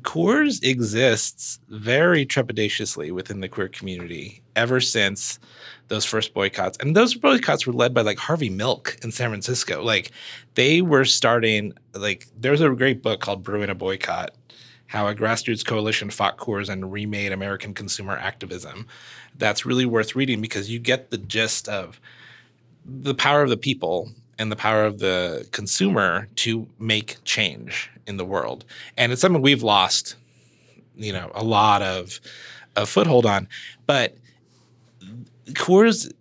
Coors 0.00 0.62
exists 0.62 1.58
very 1.68 2.24
trepidatiously 2.24 3.12
within 3.12 3.40
the 3.40 3.48
queer 3.48 3.68
community 3.68 4.42
ever 4.56 4.80
since 4.80 5.38
those 5.88 6.04
first 6.04 6.32
boycotts. 6.32 6.78
And 6.78 6.96
those 6.96 7.14
boycotts 7.14 7.66
were 7.66 7.72
led 7.72 7.92
by 7.92 8.00
like 8.00 8.18
Harvey 8.18 8.50
Milk 8.50 8.96
in 9.02 9.12
San 9.12 9.30
Francisco. 9.30 9.82
Like 9.82 10.10
they 10.54 10.80
were 10.80 11.04
starting 11.04 11.74
like 11.94 12.26
there's 12.38 12.60
a 12.60 12.70
great 12.70 13.02
book 13.02 13.20
called 13.20 13.42
Brewing 13.42 13.70
a 13.70 13.74
Boycott. 13.74 14.34
How 14.86 15.08
a 15.08 15.14
grassroots 15.14 15.66
coalition 15.66 16.10
fought 16.10 16.38
Coors 16.38 16.68
and 16.68 16.92
remade 16.92 17.32
American 17.32 17.74
consumer 17.74 18.16
activism. 18.16 18.86
That's 19.36 19.66
really 19.66 19.86
worth 19.86 20.14
reading 20.14 20.40
because 20.40 20.70
you 20.70 20.78
get 20.78 21.10
the 21.10 21.18
gist 21.18 21.68
of 21.68 22.00
the 22.84 23.14
power 23.14 23.42
of 23.42 23.50
the 23.50 23.56
people 23.56 24.12
and 24.38 24.52
the 24.52 24.56
power 24.56 24.84
of 24.84 24.98
the 24.98 25.48
consumer 25.52 26.28
to 26.36 26.68
make 26.78 27.16
change 27.24 27.90
in 28.06 28.16
the 28.16 28.24
world. 28.24 28.64
And 28.96 29.12
it's 29.12 29.20
something 29.20 29.42
we've 29.42 29.62
lost, 29.62 30.16
you 30.96 31.12
know, 31.12 31.30
a 31.34 31.44
lot 31.44 31.82
of 31.82 32.20
a 32.76 32.86
foothold 32.86 33.26
on. 33.26 33.48
But 33.86 34.16
Coors 35.50 36.12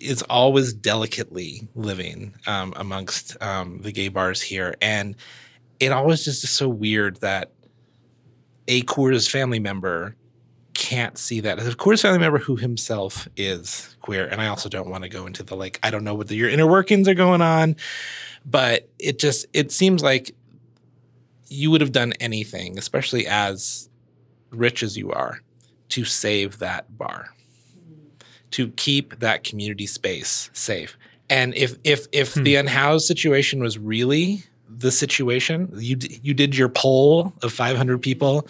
is 0.00 0.22
always 0.22 0.72
delicately 0.72 1.68
living 1.74 2.34
um, 2.46 2.74
amongst 2.76 3.40
um, 3.42 3.80
the 3.82 3.92
gay 3.92 4.08
bars 4.08 4.42
here. 4.42 4.74
And 4.82 5.16
it 5.80 5.92
always 5.92 6.24
just 6.24 6.44
is 6.44 6.50
so 6.50 6.68
weird 6.68 7.16
that 7.20 7.52
a 8.68 8.82
Coors 8.82 9.30
family 9.30 9.58
member 9.58 10.16
can't 10.74 11.16
see 11.16 11.40
that. 11.40 11.58
A 11.58 11.62
Coors 11.62 12.02
family 12.02 12.18
member 12.18 12.38
who 12.38 12.56
himself 12.56 13.28
is 13.36 13.96
queer, 14.00 14.26
and 14.26 14.40
I 14.40 14.48
also 14.48 14.68
don't 14.68 14.88
want 14.88 15.04
to 15.04 15.08
go 15.08 15.26
into 15.26 15.42
the 15.42 15.56
like, 15.56 15.78
I 15.82 15.90
don't 15.90 16.04
know 16.04 16.14
what 16.14 16.28
the, 16.28 16.36
your 16.36 16.50
inner 16.50 16.66
workings 16.66 17.08
are 17.08 17.14
going 17.14 17.40
on, 17.40 17.76
but 18.44 18.88
it 18.98 19.18
just 19.18 19.46
it 19.52 19.72
seems 19.72 20.02
like 20.02 20.34
you 21.54 21.70
would 21.70 21.80
have 21.80 21.92
done 21.92 22.12
anything, 22.20 22.78
especially 22.78 23.26
as 23.26 23.88
rich 24.50 24.82
as 24.82 24.96
you 24.96 25.10
are, 25.12 25.40
to 25.90 26.04
save 26.04 26.58
that 26.58 26.96
bar, 26.98 27.30
to 28.52 28.68
keep 28.72 29.18
that 29.20 29.44
community 29.44 29.86
space 29.86 30.50
safe. 30.52 30.96
And 31.30 31.54
if 31.54 31.76
if 31.84 32.06
if 32.12 32.34
Hmm. 32.34 32.42
the 32.44 32.56
unhoused 32.56 33.06
situation 33.06 33.60
was 33.62 33.78
really 33.78 34.44
the 34.68 34.90
situation, 34.90 35.70
you 35.76 35.96
you 36.22 36.34
did 36.34 36.56
your 36.56 36.68
poll 36.68 37.32
of 37.42 37.52
500 37.52 37.98
people 37.98 38.46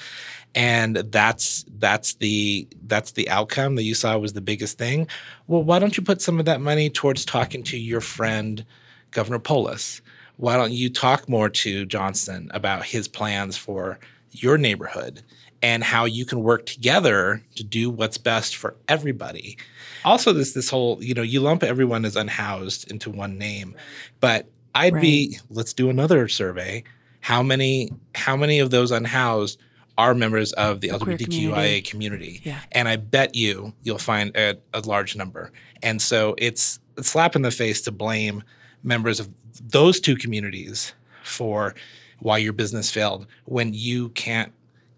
and 0.54 0.96
that's 0.96 1.64
that's 1.78 2.14
the 2.14 2.68
that's 2.86 3.12
the 3.12 3.28
outcome 3.28 3.74
that 3.74 3.82
you 3.82 3.94
saw 3.94 4.16
was 4.16 4.34
the 4.34 4.40
biggest 4.40 4.78
thing 4.78 5.08
well 5.48 5.62
why 5.64 5.80
don't 5.80 5.96
you 5.96 6.02
put 6.02 6.22
some 6.22 6.38
of 6.38 6.44
that 6.44 6.60
money 6.60 6.88
towards 6.88 7.24
talking 7.24 7.62
to 7.64 7.76
your 7.76 8.00
friend 8.00 8.64
governor 9.10 9.40
polis 9.40 10.00
why 10.36 10.56
don't 10.56 10.72
you 10.72 10.90
talk 10.90 11.28
more 11.28 11.48
to 11.48 11.84
johnston 11.86 12.50
about 12.52 12.84
his 12.84 13.08
plans 13.08 13.56
for 13.56 13.98
your 14.30 14.58
neighborhood 14.58 15.22
and 15.62 15.82
how 15.82 16.04
you 16.04 16.26
can 16.26 16.42
work 16.42 16.66
together 16.66 17.42
to 17.54 17.64
do 17.64 17.88
what's 17.88 18.18
best 18.18 18.56
for 18.56 18.76
everybody 18.88 19.56
also 20.04 20.32
this 20.32 20.52
this 20.52 20.68
whole 20.68 21.02
you 21.02 21.14
know 21.14 21.22
you 21.22 21.40
lump 21.40 21.62
everyone 21.62 22.04
as 22.04 22.16
unhoused 22.16 22.90
into 22.90 23.10
one 23.10 23.38
name 23.38 23.74
but 24.20 24.48
I'd 24.74 25.00
be 25.00 25.38
let's 25.50 25.72
do 25.72 25.88
another 25.88 26.28
survey. 26.28 26.84
How 27.20 27.42
many 27.42 27.90
how 28.14 28.36
many 28.36 28.58
of 28.58 28.70
those 28.70 28.90
unhoused 28.90 29.60
are 29.96 30.14
members 30.14 30.52
of 30.54 30.80
the 30.80 30.90
The 30.90 30.98
LGBTQIA 30.98 31.84
community? 31.88 32.40
Yeah. 32.42 32.58
And 32.72 32.88
I 32.88 32.96
bet 32.96 33.34
you 33.34 33.72
you'll 33.82 33.98
find 33.98 34.36
a, 34.36 34.56
a 34.72 34.80
large 34.80 35.14
number. 35.14 35.52
And 35.82 36.02
so 36.02 36.34
it's 36.38 36.80
a 36.96 37.04
slap 37.04 37.36
in 37.36 37.42
the 37.42 37.52
face 37.52 37.82
to 37.82 37.92
blame 37.92 38.42
members 38.84 39.18
of 39.18 39.28
those 39.60 39.98
two 39.98 40.14
communities 40.16 40.92
for 41.24 41.74
why 42.20 42.38
your 42.38 42.52
business 42.52 42.90
failed 42.90 43.26
when 43.46 43.72
you 43.74 44.10
can't 44.10 44.52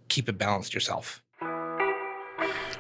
keep 0.09 0.29
it 0.29 0.37
balanced 0.39 0.75
yourself. 0.75 1.23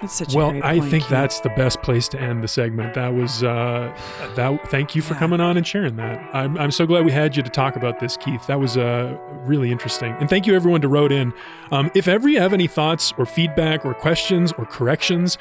That's 0.01 0.13
such 0.15 0.35
a 0.35 0.37
Well, 0.37 0.51
I 0.63 0.79
point, 0.79 0.91
think 0.91 1.03
Keith. 1.05 1.09
that's 1.11 1.41
the 1.41 1.49
best 1.51 1.81
place 1.81 2.07
to 2.09 2.21
end 2.21 2.43
the 2.45 2.49
segment. 2.49 2.93
That 2.95 3.15
was 3.15 3.43
uh, 3.43 3.97
that. 4.37 4.69
Thank 4.71 4.95
you 4.95 5.01
for 5.01 5.15
Yeah. 5.15 5.21
coming 5.21 5.41
on 5.41 5.57
and 5.57 5.67
sharing 5.67 5.97
that. 5.97 6.19
I'm 6.35 6.59
I'm 6.59 6.71
so 6.71 6.87
glad 6.87 7.07
we 7.07 7.13
had 7.13 7.35
you 7.35 7.43
to 7.43 7.49
talk 7.49 7.77
about 7.77 7.99
this, 7.99 8.15
Keith. 8.19 8.47
That 8.47 8.61
was 8.61 8.77
uh, 8.77 9.17
really 9.47 9.73
interesting. 9.73 10.15
And 10.21 10.29
thank 10.29 10.47
you 10.47 10.55
everyone 10.55 10.83
to 10.83 10.89
wrote 10.89 11.13
in. 11.13 11.33
Um, 11.73 11.91
if 11.95 12.09
ever 12.09 12.29
you 12.29 12.41
have 12.41 12.53
any 12.53 12.67
thoughts 12.67 13.15
or 13.17 13.25
feedback 13.25 13.87
or 13.87 13.95
questions 13.95 14.53
or 14.59 14.67
corrections, 14.67 15.39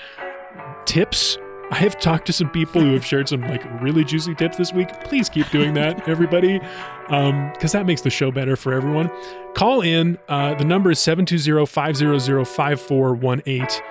tips. 0.85 1.37
I 1.71 1.75
have 1.75 1.97
talked 1.99 2.27
to 2.27 2.33
some 2.33 2.51
people 2.51 2.79
who 2.81 2.93
have 2.93 3.03
shared 3.03 3.27
some 3.27 3.41
like 3.41 3.63
really 3.81 4.03
juicy 4.03 4.35
tips 4.35 4.57
this 4.57 4.71
week. 4.71 4.87
Please 5.03 5.29
keep 5.29 5.49
doing 5.49 5.73
that, 5.73 6.07
everybody, 6.15 6.59
because 7.07 7.71
that 7.71 7.87
makes 7.87 8.01
the 8.01 8.11
show 8.11 8.29
better 8.31 8.55
for 8.55 8.71
everyone. 8.73 9.09
Call 9.55 9.81
in. 9.81 10.19
Uh, 10.29 10.53
the 10.55 10.65
number 10.65 10.91
is 10.91 10.99
720-500-5418. 10.99 13.81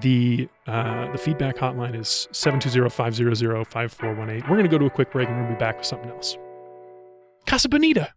The 0.00 0.48
uh, 0.66 1.10
the 1.12 1.18
feedback 1.18 1.56
hotline 1.56 1.94
is 1.98 2.28
720-500-5418. 2.32 4.42
We're 4.42 4.48
going 4.48 4.62
to 4.62 4.68
go 4.68 4.78
to 4.78 4.86
a 4.86 4.90
quick 4.90 5.10
break 5.10 5.28
and 5.28 5.38
we'll 5.40 5.48
be 5.48 5.54
back 5.58 5.76
with 5.78 5.86
something 5.86 6.10
else. 6.10 6.36
Casa 7.46 7.68
Bonita. 7.68 8.12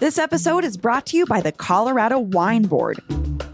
This 0.00 0.18
episode 0.18 0.64
is 0.64 0.76
brought 0.76 1.06
to 1.06 1.16
you 1.16 1.26
by 1.26 1.40
the 1.40 1.50
Colorado 1.50 2.20
Wine 2.20 2.62
Board. 2.62 3.00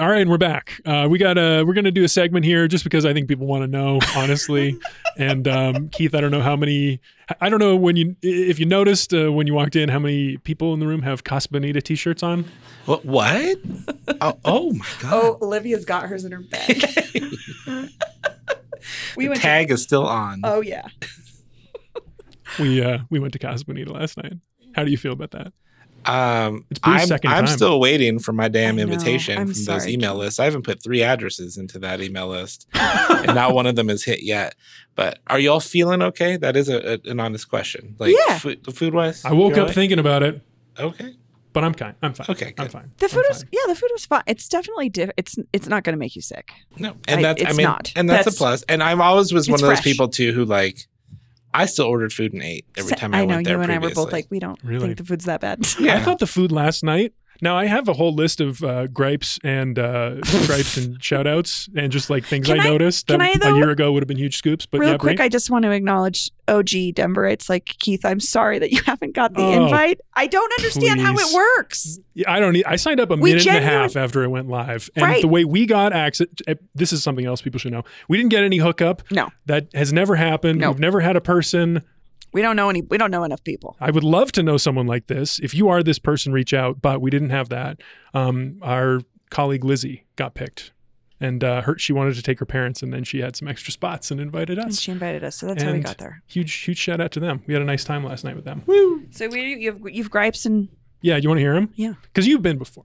All 0.00 0.08
right, 0.08 0.22
and 0.22 0.30
we're 0.30 0.38
back. 0.38 0.80
Uh, 0.86 1.06
we 1.10 1.18
got 1.18 1.36
a 1.36 1.62
we're 1.62 1.74
gonna 1.74 1.90
do 1.90 2.04
a 2.04 2.08
segment 2.08 2.46
here 2.46 2.66
just 2.66 2.84
because 2.84 3.04
I 3.04 3.12
think 3.12 3.28
people 3.28 3.46
want 3.46 3.64
to 3.64 3.66
know, 3.66 3.98
honestly. 4.16 4.78
and 5.18 5.46
um, 5.46 5.90
Keith, 5.90 6.14
I 6.14 6.22
don't 6.22 6.30
know 6.30 6.40
how 6.40 6.56
many. 6.56 7.02
I 7.38 7.50
don't 7.50 7.58
know 7.58 7.76
when 7.76 7.96
you 7.96 8.16
if 8.22 8.58
you 8.58 8.64
noticed 8.64 9.12
uh, 9.12 9.30
when 9.30 9.46
you 9.46 9.52
walked 9.52 9.76
in 9.76 9.90
how 9.90 9.98
many 9.98 10.38
people 10.38 10.72
in 10.72 10.80
the 10.80 10.86
room 10.86 11.02
have 11.02 11.22
Casa 11.24 11.50
Bonita 11.50 11.82
t-shirts 11.82 12.22
on. 12.22 12.46
What? 12.86 13.04
What? 13.04 13.58
oh, 14.22 14.38
oh 14.46 14.72
my 14.72 14.86
god! 15.00 15.12
Oh, 15.12 15.38
Olivia's 15.42 15.84
got 15.84 16.08
hers 16.08 16.24
in 16.24 16.32
her 16.32 16.40
bag. 16.40 16.82
we 19.18 19.24
the 19.24 19.28
went. 19.28 19.42
tag 19.42 19.70
is 19.70 19.82
still 19.82 20.06
on. 20.06 20.40
Oh 20.44 20.62
yeah. 20.62 20.88
We 22.58 22.82
uh, 22.82 23.00
we 23.10 23.18
went 23.18 23.34
to 23.34 23.38
Casa 23.38 23.66
Bonita 23.66 23.92
last 23.92 24.16
night. 24.16 24.32
How 24.74 24.82
do 24.82 24.90
you 24.90 24.96
feel 24.96 25.12
about 25.12 25.32
that? 25.32 25.52
Um, 26.06 26.64
It's 26.70 26.80
Bruce's 26.80 27.02
I'm, 27.02 27.08
second 27.08 27.30
I'm 27.32 27.44
time. 27.46 27.54
still 27.56 27.78
waiting 27.80 28.18
for 28.18 28.32
my 28.32 28.48
damn 28.48 28.74
I 28.74 28.76
know. 28.78 28.82
invitation 28.84 29.38
I'm 29.38 29.52
from 29.52 29.64
those 29.64 29.86
email 29.86 30.12
Keith. 30.14 30.20
lists. 30.20 30.40
I 30.40 30.44
haven't 30.44 30.62
put 30.62 30.82
three 30.82 31.02
addresses 31.02 31.56
into 31.58 31.78
that 31.80 32.00
email 32.00 32.28
list, 32.28 32.66
and 32.74 33.34
not 33.34 33.54
one 33.54 33.66
of 33.66 33.76
them 33.76 33.90
is 33.90 34.04
hit 34.04 34.22
yet. 34.22 34.54
But 34.94 35.18
are 35.26 35.38
y'all 35.38 35.60
feeling 35.60 36.02
okay? 36.02 36.36
That 36.36 36.56
is 36.56 36.68
a, 36.68 36.94
a- 36.94 37.10
an 37.10 37.20
honest 37.20 37.48
question. 37.48 37.96
Like 37.98 38.14
Yeah. 38.28 38.38
food, 38.38 38.74
food 38.74 38.94
wise. 38.94 39.24
I 39.24 39.32
woke 39.32 39.56
up 39.58 39.70
thinking 39.70 39.98
about 39.98 40.22
it, 40.22 40.42
Okay. 40.78 41.14
but 41.52 41.64
I'm 41.64 41.74
kind. 41.74 41.94
I'm 42.02 42.14
fine. 42.14 42.26
Okay, 42.30 42.54
I'm 42.58 42.68
fine. 42.68 42.90
The 42.98 43.06
I'm 43.06 43.10
food 43.10 43.24
was 43.28 43.38
fine. 43.42 43.48
yeah, 43.52 43.60
the 43.68 43.74
food 43.74 43.90
was 43.92 44.06
fine. 44.06 44.22
It's 44.26 44.48
definitely 44.48 44.88
diff- 44.88 45.10
it's 45.16 45.36
it's 45.52 45.68
not 45.68 45.84
going 45.84 45.92
to 45.94 45.98
make 45.98 46.16
you 46.16 46.22
sick. 46.22 46.50
No, 46.78 46.96
and 47.08 47.20
I- 47.20 47.22
that's 47.22 47.42
I 47.44 47.48
it's 47.50 47.56
mean, 47.58 47.64
not. 47.64 47.92
and 47.94 48.08
that's, 48.08 48.20
That's- 48.24 48.34
a 48.34 48.38
plus. 48.38 48.62
And 48.68 48.82
I'm 48.82 49.00
always 49.00 49.32
was 49.32 49.48
one 49.48 49.54
It's 49.56 49.62
of 49.62 49.68
those 49.68 49.80
people 49.82 50.08
too 50.08 50.32
who 50.32 50.44
like. 50.44 50.86
I 51.52 51.66
still 51.66 51.86
ordered 51.86 52.12
food 52.12 52.32
and 52.32 52.42
ate 52.42 52.64
every 52.76 52.92
time 52.96 53.14
I, 53.14 53.20
I 53.20 53.24
know 53.24 53.34
went 53.36 53.46
there. 53.46 53.56
you 53.56 53.62
and 53.62 53.72
I 53.72 53.78
were 53.78 53.90
both 53.90 54.12
like, 54.12 54.26
we 54.30 54.38
don't 54.38 54.58
Really? 54.62 54.86
think 54.88 54.98
the 54.98 55.04
food's 55.04 55.24
that 55.24 55.40
bad. 55.40 55.66
Yeah. 55.80 55.96
I 55.96 56.00
thought 56.00 56.18
the 56.20 56.26
food 56.26 56.52
last 56.52 56.84
night. 56.84 57.12
Now 57.42 57.56
I 57.56 57.66
have 57.66 57.88
a 57.88 57.92
whole 57.94 58.14
list 58.14 58.40
of 58.40 58.62
uh, 58.62 58.86
gripes 58.88 59.38
and 59.42 59.78
uh, 59.78 60.14
gripes 60.46 60.76
and 60.76 61.02
shout 61.02 61.26
outs 61.26 61.68
and 61.76 61.90
just 61.90 62.10
like 62.10 62.24
things 62.24 62.50
I, 62.50 62.56
I- 62.56 62.64
noticed 62.64 63.06
that 63.08 63.20
I, 63.20 63.30
a 63.30 63.38
though? 63.38 63.56
year 63.56 63.70
ago 63.70 63.92
would 63.92 64.02
have 64.02 64.08
been 64.08 64.16
huge 64.18 64.36
scoops. 64.36 64.66
But 64.66 64.80
Real 64.80 64.90
yeah, 64.92 64.96
quick, 64.98 65.20
I 65.20 65.28
just 65.28 65.50
want 65.50 65.64
to 65.64 65.70
acknowledge 65.70 66.30
OG 66.48 66.68
Denver. 66.94 67.26
It's 67.26 67.48
like 67.48 67.64
Keith, 67.78 68.04
I'm 68.04 68.20
sorry 68.20 68.58
that 68.58 68.72
you 68.72 68.80
haven't 68.86 69.14
got 69.14 69.34
the 69.34 69.40
Oh, 69.42 69.64
invite. 69.64 70.00
I 70.14 70.26
don't 70.26 70.52
understand 70.58 71.00
how 71.00 71.14
it 71.16 71.34
works. 71.34 71.98
Yeah, 72.14 72.30
I 72.30 72.40
don't 72.40 72.52
need. 72.52 72.64
I 72.66 72.76
signed 72.76 73.00
up 73.00 73.10
a 73.10 73.16
We 73.16 73.30
minute 73.30 73.46
and 73.46 73.56
a 73.58 73.60
half 73.62 73.96
after 73.96 74.22
it 74.22 74.28
went 74.28 74.48
live, 74.48 74.90
and 74.96 75.02
Right. 75.04 75.22
the 75.22 75.28
way 75.28 75.44
we 75.44 75.64
got 75.66 75.92
access. 75.92 76.26
eh, 76.46 76.54
This 76.74 76.92
is 76.92 77.02
something 77.02 77.24
else 77.24 77.40
people 77.40 77.58
should 77.60 77.72
know. 77.72 77.84
We 78.08 78.16
didn't 78.16 78.30
get 78.30 78.44
any 78.44 78.58
hookup. 78.58 79.02
No. 79.10 79.30
that 79.46 79.68
has 79.74 79.92
never 79.92 80.16
happened. 80.16 80.60
No. 80.60 80.70
We've 80.70 80.80
never 80.80 81.00
had 81.00 81.16
a 81.16 81.20
person. 81.20 81.82
We 82.32 82.42
don't 82.42 82.56
know 82.56 82.68
any. 82.70 82.82
We 82.82 82.98
don't 82.98 83.10
know 83.10 83.24
enough 83.24 83.42
people. 83.44 83.76
I 83.80 83.90
would 83.90 84.04
love 84.04 84.32
to 84.32 84.42
know 84.42 84.56
someone 84.56 84.86
like 84.86 85.06
this. 85.08 85.38
If 85.40 85.54
you 85.54 85.68
are 85.68 85.82
this 85.82 85.98
person, 85.98 86.32
reach 86.32 86.54
out. 86.54 86.80
But 86.80 87.00
we 87.00 87.10
didn't 87.10 87.30
have 87.30 87.48
that. 87.48 87.80
Um, 88.14 88.58
our 88.62 89.00
colleague 89.30 89.64
Lizzie 89.64 90.04
got 90.16 90.34
picked, 90.34 90.72
and 91.20 91.42
uh, 91.42 91.62
her 91.62 91.76
she 91.78 91.92
wanted 91.92 92.14
to 92.14 92.22
take 92.22 92.38
her 92.38 92.46
parents, 92.46 92.82
and 92.82 92.92
then 92.92 93.04
she 93.04 93.20
had 93.20 93.36
some 93.36 93.48
extra 93.48 93.72
spots 93.72 94.10
and 94.10 94.20
invited 94.20 94.58
us. 94.58 94.64
And 94.64 94.76
she 94.76 94.92
invited 94.92 95.24
us, 95.24 95.36
so 95.36 95.46
that's 95.46 95.62
how 95.62 95.72
we 95.72 95.80
got 95.80 95.98
there. 95.98 96.22
Huge, 96.26 96.52
huge 96.52 96.78
shout 96.78 97.00
out 97.00 97.10
to 97.12 97.20
them. 97.20 97.42
We 97.46 97.54
had 97.54 97.62
a 97.62 97.66
nice 97.66 97.84
time 97.84 98.04
last 98.04 98.24
night 98.24 98.36
with 98.36 98.44
them. 98.44 98.62
Woo! 98.66 99.06
So 99.10 99.28
we 99.28 99.56
you've 99.56 99.80
you've 99.90 100.10
gripes 100.10 100.46
and 100.46 100.68
Yeah, 101.02 101.16
you 101.16 101.28
want 101.28 101.38
to 101.38 101.42
hear 101.42 101.54
them? 101.54 101.72
Yeah. 101.74 101.94
because 102.02 102.26
you've 102.26 102.42
been 102.42 102.58
before. 102.58 102.84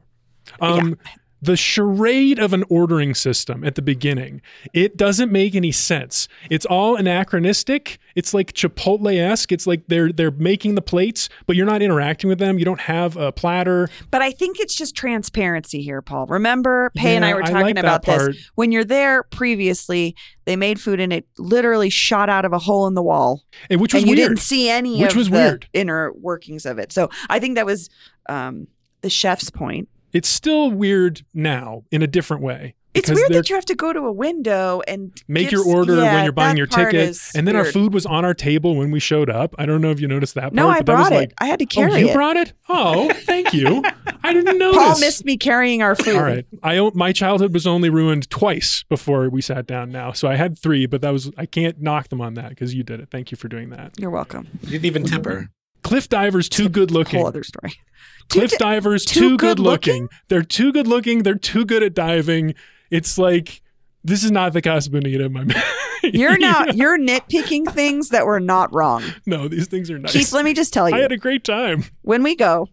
Um, 0.60 0.98
The 1.46 1.56
charade 1.56 2.40
of 2.40 2.54
an 2.54 2.64
ordering 2.70 3.14
system 3.14 3.64
at 3.64 3.76
the 3.76 3.82
beginning, 3.84 4.42
it 4.74 4.98
doesn't 4.98 5.32
make 5.32 5.54
any 5.54 5.72
sense. 5.72 6.28
It's 6.50 6.66
all 6.66 6.96
anachronistic. 6.96 8.00
It's 8.16 8.34
like 8.34 8.54
Chipotle 8.54 9.16
esque. 9.16 9.52
It's 9.52 9.68
like 9.68 9.84
they're 9.88 10.12
they're 10.12 10.32
making 10.32 10.74
the 10.74 10.82
plates, 10.82 11.30
but 11.46 11.56
you're 11.56 11.68
not 11.68 11.84
interacting 11.84 12.30
with 12.30 12.40
them. 12.40 12.58
You 12.58 12.66
don't 12.66 12.82
have 12.82 13.16
a 13.16 13.32
platter. 13.32 13.90
But 14.10 14.24
I 14.24 14.32
think 14.32 14.60
it's 14.60 14.74
just 14.74 14.96
transparency 14.96 15.84
here, 15.84 16.02
Paul. 16.02 16.26
Remember, 16.28 16.92
Pay 16.96 17.16
and 17.16 17.24
I 17.24 17.36
were 17.36 17.44
I 17.44 17.46
talking 17.46 17.62
like 17.62 17.76
that 17.76 17.86
about 17.86 18.04
part. 18.04 18.34
this. 18.34 18.52
When 18.56 18.72
you're 18.72 18.84
there 18.84 19.22
previously, 19.24 20.16
they 20.46 20.56
made 20.56 20.82
food 20.82 21.00
and 21.00 21.14
it 21.14 21.28
literally 21.38 21.92
shot 21.92 22.28
out 22.28 22.46
of 22.46 22.54
a 22.54 22.60
hole 22.60 22.88
in 22.88 22.96
the 22.96 23.04
wall. 23.04 23.44
And 23.70 23.80
which 23.80 23.94
was 23.94 24.02
and 24.02 24.10
you 24.10 24.16
didn't 24.16 24.38
see 24.38 24.70
any 24.70 25.00
Which 25.00 25.12
of 25.12 25.18
was 25.18 25.30
the 25.30 25.36
weird. 25.36 25.68
inner 25.74 26.12
workings 26.14 26.66
of 26.66 26.80
it. 26.80 26.92
So 26.92 27.10
I 27.30 27.40
think 27.40 27.56
that 27.56 27.68
was 27.68 27.90
um, 28.28 28.68
the 29.02 29.12
chef's 29.12 29.52
point. 29.52 29.90
It's 30.16 30.30
still 30.30 30.72
weird 30.72 31.24
now 31.34 31.84
in 31.92 32.02
a 32.02 32.08
different 32.08 32.42
way. 32.42 32.76
It's 32.94 33.12
weird 33.12 33.34
that 33.34 33.50
you 33.50 33.56
have 33.56 33.66
to 33.66 33.76
go 33.76 33.92
to 33.92 34.00
a 34.00 34.12
window 34.14 34.82
and 34.88 35.12
make 35.28 35.50
give 35.50 35.52
your 35.52 35.66
order 35.66 35.98
yeah, 35.98 36.14
when 36.14 36.24
you're 36.24 36.32
buying 36.32 36.56
your 36.56 36.68
ticket. 36.68 37.20
And 37.36 37.46
then 37.46 37.58
our 37.58 37.66
food 37.66 37.94
was 37.94 38.06
on 38.06 38.24
our 38.24 38.34
table 38.34 38.78
when 38.78 38.92
we 38.92 39.02
showed 39.02 39.30
up. 39.30 39.54
I 39.58 39.66
don't 39.66 39.82
know 39.82 39.92
if 39.92 40.00
you 40.00 40.08
noticed 40.08 40.36
that. 40.36 40.54
No, 40.54 40.70
I 40.70 40.78
but 40.78 40.86
that 40.86 40.94
was 40.94 41.10
brought 41.10 41.12
it. 41.12 41.16
like, 41.16 41.34
I 41.40 41.48
had 41.48 41.60
to 41.60 41.66
oh, 41.66 41.68
carry 41.68 41.88
oh, 41.88 41.90
carry 41.90 42.02
you 42.04 42.10
it. 42.12 42.14
brought 42.14 42.38
it? 42.38 42.54
Oh, 42.70 43.12
thank 43.14 43.54
you. 43.54 43.84
I 44.24 44.32
didn't 44.32 44.58
notice. 44.58 44.78
Paul 44.78 45.00
missed 45.00 45.26
me 45.26 45.36
carrying 45.36 45.82
our 45.82 45.96
food. 45.96 46.16
All 46.16 46.24
right. 46.24 46.46
I 46.64 46.78
o- 46.78 46.94
my 46.96 47.12
childhood 47.12 47.54
was 47.54 47.68
only 47.68 47.90
ruined 47.90 48.30
twice 48.30 48.84
before 48.88 49.30
we 49.30 49.42
sat 49.42 49.68
down 49.68 49.92
now. 49.92 50.14
So 50.14 50.30
I 50.30 50.36
had 50.36 50.58
three, 50.58 50.86
but 50.86 51.02
that 51.02 51.12
was 51.12 51.30
I 51.38 51.46
can't 51.46 51.82
knock 51.82 52.08
them 52.08 52.22
on 52.22 52.36
that 52.36 52.50
because 52.50 52.74
you 52.74 52.84
did 52.84 53.02
it. 53.02 53.10
Thank 53.12 53.32
you 53.32 53.36
for 53.36 53.50
doing 53.50 53.72
that. 53.72 54.00
You're 54.00 54.12
welcome. 54.12 54.48
You 54.62 54.70
didn't 54.70 54.86
even 54.86 55.04
tip 55.04 55.26
her. 55.26 55.50
Cliff 55.86 56.10
divers 56.10 56.50
too 56.50 56.68
good 56.68 56.90
looking. 56.90 57.20
Whole 57.20 57.28
other 57.28 57.44
story. 57.44 57.74
Cliff 58.30 58.50
Too- 58.52 58.58
divers 58.58 59.06
too 59.06 59.20
too, 59.20 59.30
good 59.38 59.58
good 59.58 59.60
looking. 59.60 60.10
They're 60.30 60.42
too 60.42 60.74
good 60.74 60.88
looking. 60.88 61.22
They're 61.22 61.36
too 61.36 61.64
good 61.64 61.84
at 61.84 61.94
diving. 61.94 62.56
It's 62.90 63.20
like 63.20 63.62
this 64.04 64.24
is 64.24 64.32
not 64.32 64.54
the 64.54 64.62
Casa 64.64 64.90
Bonita, 64.90 65.30
my 65.30 65.44
man. 65.46 65.64
You're 66.04 66.38
not. 66.40 66.76
You're 66.76 66.98
nitpicking 66.98 67.72
things 67.72 68.10
that 68.10 68.26
were 68.26 68.40
not 68.40 68.74
wrong. 68.74 69.04
no, 69.28 69.48
these 69.48 69.68
things 69.68 69.92
are 69.92 70.00
nice. 70.00 70.12
Keith, 70.12 70.34
let 70.34 70.44
me 70.44 70.56
just 70.56 70.74
tell 70.74 70.90
you. 70.90 70.96
I 70.96 71.00
had 71.00 71.12
a 71.12 71.18
great 71.18 71.44
time. 71.44 71.86
when 72.02 72.24
we 72.24 72.36
go, 72.36 72.68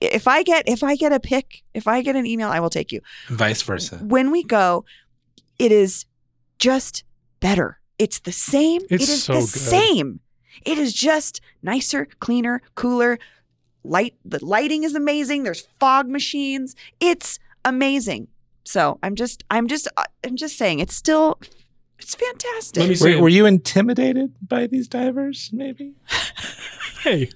if 0.00 0.26
I 0.26 0.42
get 0.42 0.68
if 0.68 0.82
I 0.82 0.96
get 0.96 1.12
a 1.12 1.20
pick, 1.20 1.62
if 1.72 1.86
I 1.86 2.02
get 2.02 2.16
an 2.16 2.26
email, 2.26 2.48
I 2.48 2.58
will 2.58 2.70
take 2.70 2.90
you. 2.90 3.00
Vice 3.28 3.62
versa. 3.62 3.98
When 3.98 4.32
we 4.32 4.42
go, 4.42 4.84
it 5.60 5.70
is 5.70 6.04
just 6.58 7.04
better. 7.38 7.78
It's 7.98 8.18
the 8.18 8.32
same. 8.32 8.80
It's 8.90 9.04
it 9.04 9.08
is 9.08 9.22
so 9.24 9.34
the 9.34 9.38
good. 9.40 9.48
same. 9.48 10.20
It 10.64 10.78
is 10.78 10.92
just 10.92 11.40
nicer, 11.62 12.06
cleaner, 12.20 12.62
cooler. 12.74 13.18
Light 13.82 14.14
the 14.24 14.44
lighting 14.44 14.82
is 14.84 14.94
amazing. 14.94 15.42
There's 15.42 15.66
fog 15.78 16.08
machines. 16.08 16.76
It's 17.00 17.38
amazing. 17.64 18.28
So 18.64 18.98
I'm 19.02 19.14
just 19.14 19.42
I'm 19.50 19.68
just 19.68 19.88
uh, 19.96 20.04
I'm 20.24 20.36
just 20.36 20.58
saying 20.58 20.80
it's 20.80 20.94
still 20.94 21.38
it's 21.98 22.14
fantastic. 22.14 22.80
Let 22.80 22.88
me 22.90 22.94
say, 22.94 23.16
Were, 23.16 23.22
were 23.22 23.28
you 23.28 23.46
intimidated 23.46 24.34
by 24.46 24.66
these 24.66 24.86
divers? 24.88 25.50
Maybe. 25.52 25.94
hey, 27.02 27.30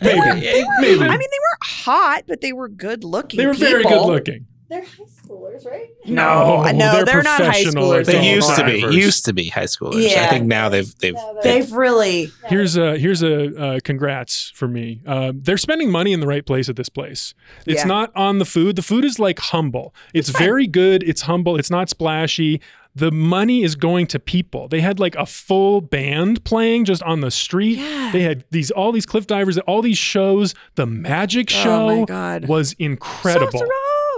They 0.00 0.14
maybe, 0.14 0.20
were- 0.20 0.40
they 0.40 0.62
were- 0.64 0.80
maybe. 0.80 1.00
I 1.04 1.08
mean, 1.08 1.18
they 1.18 1.38
weren't 1.44 1.62
hot, 1.64 2.22
but 2.26 2.40
they 2.40 2.52
were 2.52 2.68
good 2.68 3.04
looking. 3.04 3.38
they 3.38 3.46
were 3.46 3.54
very 3.54 3.82
good 3.82 4.06
looking. 4.06 4.46
They're 4.68 4.82
high 4.84 5.04
schoolers, 5.04 5.64
right? 5.64 5.88
No, 6.06 6.64
No, 6.64 6.72
no, 6.72 6.92
they're 6.92 7.04
they're, 7.04 7.22
not 7.22 7.40
high 7.40 7.62
schoolers. 7.64 8.06
They 8.06 8.32
used 8.34 8.54
to 8.56 8.64
be. 8.64 8.78
Used 8.96 9.24
to 9.26 9.32
be 9.32 9.48
high 9.48 9.64
schoolers. 9.64 10.10
Yeah. 10.10 10.24
I 10.24 10.28
think 10.28 10.46
now 10.46 10.68
they've 10.68 10.92
they've. 10.98 11.14
No, 11.14 11.38
they're- 11.42 11.60
They've 11.62 11.72
really. 11.72 12.32
Here's 12.46 12.76
a 12.76 12.98
here's 12.98 13.22
a 13.22 13.56
uh, 13.76 13.78
congrats 13.84 14.50
for 14.54 14.66
me. 14.66 15.02
Um, 15.06 15.40
they're 15.42 15.56
spending 15.58 15.90
money 15.90 16.12
in 16.12 16.18
the 16.20 16.26
right 16.26 16.44
place 16.44 16.68
at 16.68 16.74
this 16.76 16.88
place. 16.88 17.32
It's 17.64 17.82
Yeah. 17.82 17.86
not 17.86 18.10
on 18.16 18.38
the 18.38 18.44
food. 18.44 18.74
The 18.76 18.82
food 18.82 19.04
is 19.04 19.18
like 19.20 19.38
humble. 19.38 19.94
It's, 20.12 20.30
fine. 20.30 20.42
very 20.42 20.66
good. 20.66 21.02
It's 21.04 21.22
humble. 21.22 21.56
It's 21.56 21.70
not 21.70 21.88
splashy. 21.88 22.60
The 22.96 23.10
money 23.12 23.62
is 23.62 23.74
going 23.76 24.06
to 24.08 24.18
people. 24.18 24.68
They 24.68 24.80
had 24.80 24.98
like 24.98 25.14
a 25.16 25.26
full 25.26 25.82
band 25.82 26.42
playing 26.44 26.86
just 26.86 27.02
on 27.02 27.20
the 27.20 27.30
street. 27.30 27.78
Yeah. 27.78 28.10
They 28.10 28.22
had 28.22 28.44
these 28.50 28.70
all 28.70 28.90
these 28.90 29.04
cliff 29.06 29.26
divers, 29.26 29.58
all 29.58 29.82
these 29.82 29.98
shows. 29.98 30.54
The 30.76 30.86
magic 30.86 31.50
show 31.50 31.90
Oh 31.90 31.98
my 32.00 32.04
God. 32.06 32.48
was 32.48 32.72
incredible. 32.78 33.52
Sorcerer! 33.52 33.68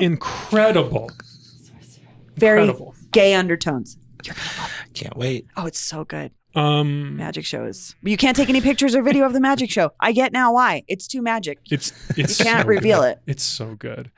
Incredible. 0.00 1.10
Very 2.36 2.62
Incredible. 2.62 2.94
gay 3.12 3.34
undertones. 3.34 3.96
Can't 4.94 5.16
wait. 5.16 5.46
Oh, 5.56 5.66
it's 5.66 5.78
so 5.80 6.04
good. 6.04 6.32
Um, 6.54 7.16
Magic 7.16 7.44
shows. 7.44 7.94
You 8.02 8.16
can't 8.16 8.36
take 8.36 8.48
any 8.48 8.60
pictures 8.60 8.94
or 8.94 9.02
video 9.02 9.24
of 9.26 9.32
the 9.32 9.40
magic 9.40 9.70
show. 9.70 9.92
I 10.00 10.12
get 10.12 10.32
now 10.32 10.52
why. 10.52 10.82
It's 10.88 11.06
too 11.06 11.22
magic. 11.22 11.58
it's 11.70 11.92
it's 12.16 12.38
You 12.38 12.44
can't 12.44 12.62
so 12.62 12.68
reveal 12.68 13.00
good. 13.02 13.12
it. 13.12 13.20
It's 13.26 13.42
so 13.44 13.74
good. 13.74 14.10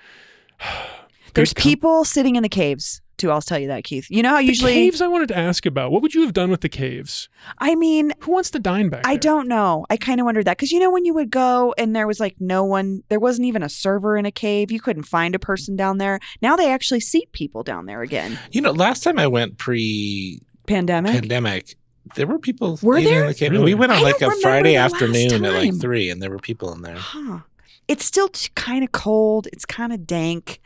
There's 1.34 1.52
com- 1.52 1.62
people 1.62 2.04
sitting 2.04 2.36
in 2.36 2.42
the 2.42 2.48
caves 2.48 3.00
too. 3.20 3.30
I'll 3.30 3.40
tell 3.42 3.59
you 3.59 3.68
that, 3.68 3.85
Keith. 3.85 4.06
You 4.11 4.22
know 4.22 4.30
how 4.30 4.38
The 4.38 4.44
usually. 4.46 4.72
caves 4.72 5.00
I 5.00 5.06
wanted 5.06 5.28
to 5.28 5.38
ask 5.38 5.64
about. 5.66 5.92
What 5.92 6.02
would 6.02 6.14
you 6.14 6.22
have 6.22 6.33
done 6.33 6.50
with 6.50 6.62
the 6.62 6.68
caves? 6.68 7.28
I 7.59 7.74
mean, 7.76 8.12
Who 8.20 8.33
wants 8.33 8.50
to 8.50 8.59
dine 8.59 8.88
back 8.88 9.06
I 9.06 9.12
there? 9.12 9.18
don't 9.18 9.46
know. 9.48 9.87
I 9.90 9.96
kind 9.96 10.20
of 10.20 10.24
wondered 10.24 10.46
that 10.46 10.56
because 10.56 10.72
you 10.72 10.80
know 10.80 10.90
when 10.90 11.04
you 11.04 11.14
would 11.14 11.30
go 11.30 11.74
and 11.78 11.94
there 11.94 12.06
was 12.06 12.18
like 12.18 12.35
no 12.40 12.64
one, 12.64 13.02
there 13.09 13.20
wasn't 13.20 13.46
even 13.46 13.62
a 13.62 13.68
server 13.68 14.16
in 14.16 14.26
a 14.26 14.33
cave. 14.33 14.72
You 14.72 14.80
couldn't 14.80 15.04
find 15.04 15.35
a 15.35 15.38
person 15.38 15.76
down 15.76 15.98
there. 15.98 16.18
Now 16.42 16.56
they 16.56 16.72
actually 16.72 17.00
seat 17.00 17.30
people 17.33 17.62
down 17.62 17.87
there 17.87 18.02
again. 18.02 18.38
You 18.50 18.61
know, 18.62 18.72
last 18.72 19.02
time 19.04 19.18
I 19.18 19.26
went 19.26 19.59
pre 19.59 20.40
Pandemic. 20.66 21.12
pandemic, 21.12 21.76
there 22.16 22.26
were 22.26 22.38
people 22.38 22.78
Were 22.83 22.98
eating 22.98 23.12
there? 23.12 23.22
in 23.22 23.28
the 23.28 23.35
cave. 23.35 23.50
Really? 23.52 23.64
We 23.64 23.74
went 23.74 23.92
on 23.92 23.98
I 23.98 24.02
like 24.02 24.20
a 24.20 24.30
Friday 24.40 24.76
afternoon 24.76 25.44
at 25.44 25.52
like 25.52 25.80
three, 25.80 26.11
and 26.11 26.22
there 26.22 26.30
were 26.30 26.38
people 26.38 26.72
in 26.72 26.83
there. 26.83 26.96
Huh. 26.96 27.40
It's 27.88 28.04
still 28.04 28.28
t- 28.28 28.50
kind 28.54 28.85
of 28.85 28.92
cold. 28.92 29.48
It's 29.52 29.64
kind 29.66 29.92
of 29.92 30.06
dank. 30.06 30.61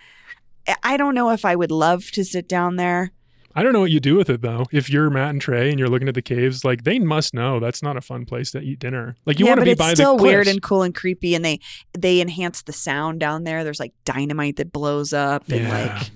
I- 0.83 0.97
don't 0.97 1.15
know 1.15 1.31
if 1.31 1.45
I 1.45 1.57
would 1.57 1.71
love 1.71 2.11
to 2.13 2.25
sit 2.25 2.49
down 2.49 2.77
there. 2.77 3.13
I 3.57 3.63
don't 3.63 3.73
know 3.73 3.81
what 3.81 3.93
you 3.93 4.01
do 4.01 4.17
with 4.17 4.29
it 4.31 4.43
though. 4.43 4.65
If 4.73 4.91
you're 4.91 5.09
Matt 5.11 5.31
and 5.31 5.41
Trey 5.41 5.71
and 5.71 5.79
you're 5.79 5.89
looking 5.89 6.09
at 6.09 6.15
the 6.15 6.23
caves, 6.23 6.65
like 6.65 6.83
they 6.83 6.99
must 6.99 7.35
know 7.35 7.61
that's 7.61 7.83
not 7.85 7.97
a 7.97 8.01
fun 8.01 8.25
place 8.25 8.51
to 8.51 8.61
eat 8.61 8.81
dinner. 8.81 9.15
Like 9.27 9.39
you 9.39 9.47
yeah, 9.47 9.53
want 9.53 9.61
to 9.61 9.65
be 9.65 9.71
but 9.75 9.85
be 9.87 9.91
it's 9.91 9.91
by 9.91 9.95
still 9.95 10.17
the 10.17 10.23
weird 10.25 10.49
and 10.49 10.61
cool 10.61 10.83
and 10.83 10.93
creepy, 10.95 11.37
and 11.37 11.45
they 11.45 11.61
they 11.97 12.21
enhance 12.21 12.63
the 12.63 12.73
sound 12.73 13.21
down 13.21 13.45
there. 13.45 13.63
There's 13.63 13.79
like 13.79 13.93
dynamite 14.05 14.57
that 14.57 14.73
blows 14.73 15.13
up, 15.13 15.45
and 15.49 15.61
Yeah. 15.63 15.95
like 15.99 16.11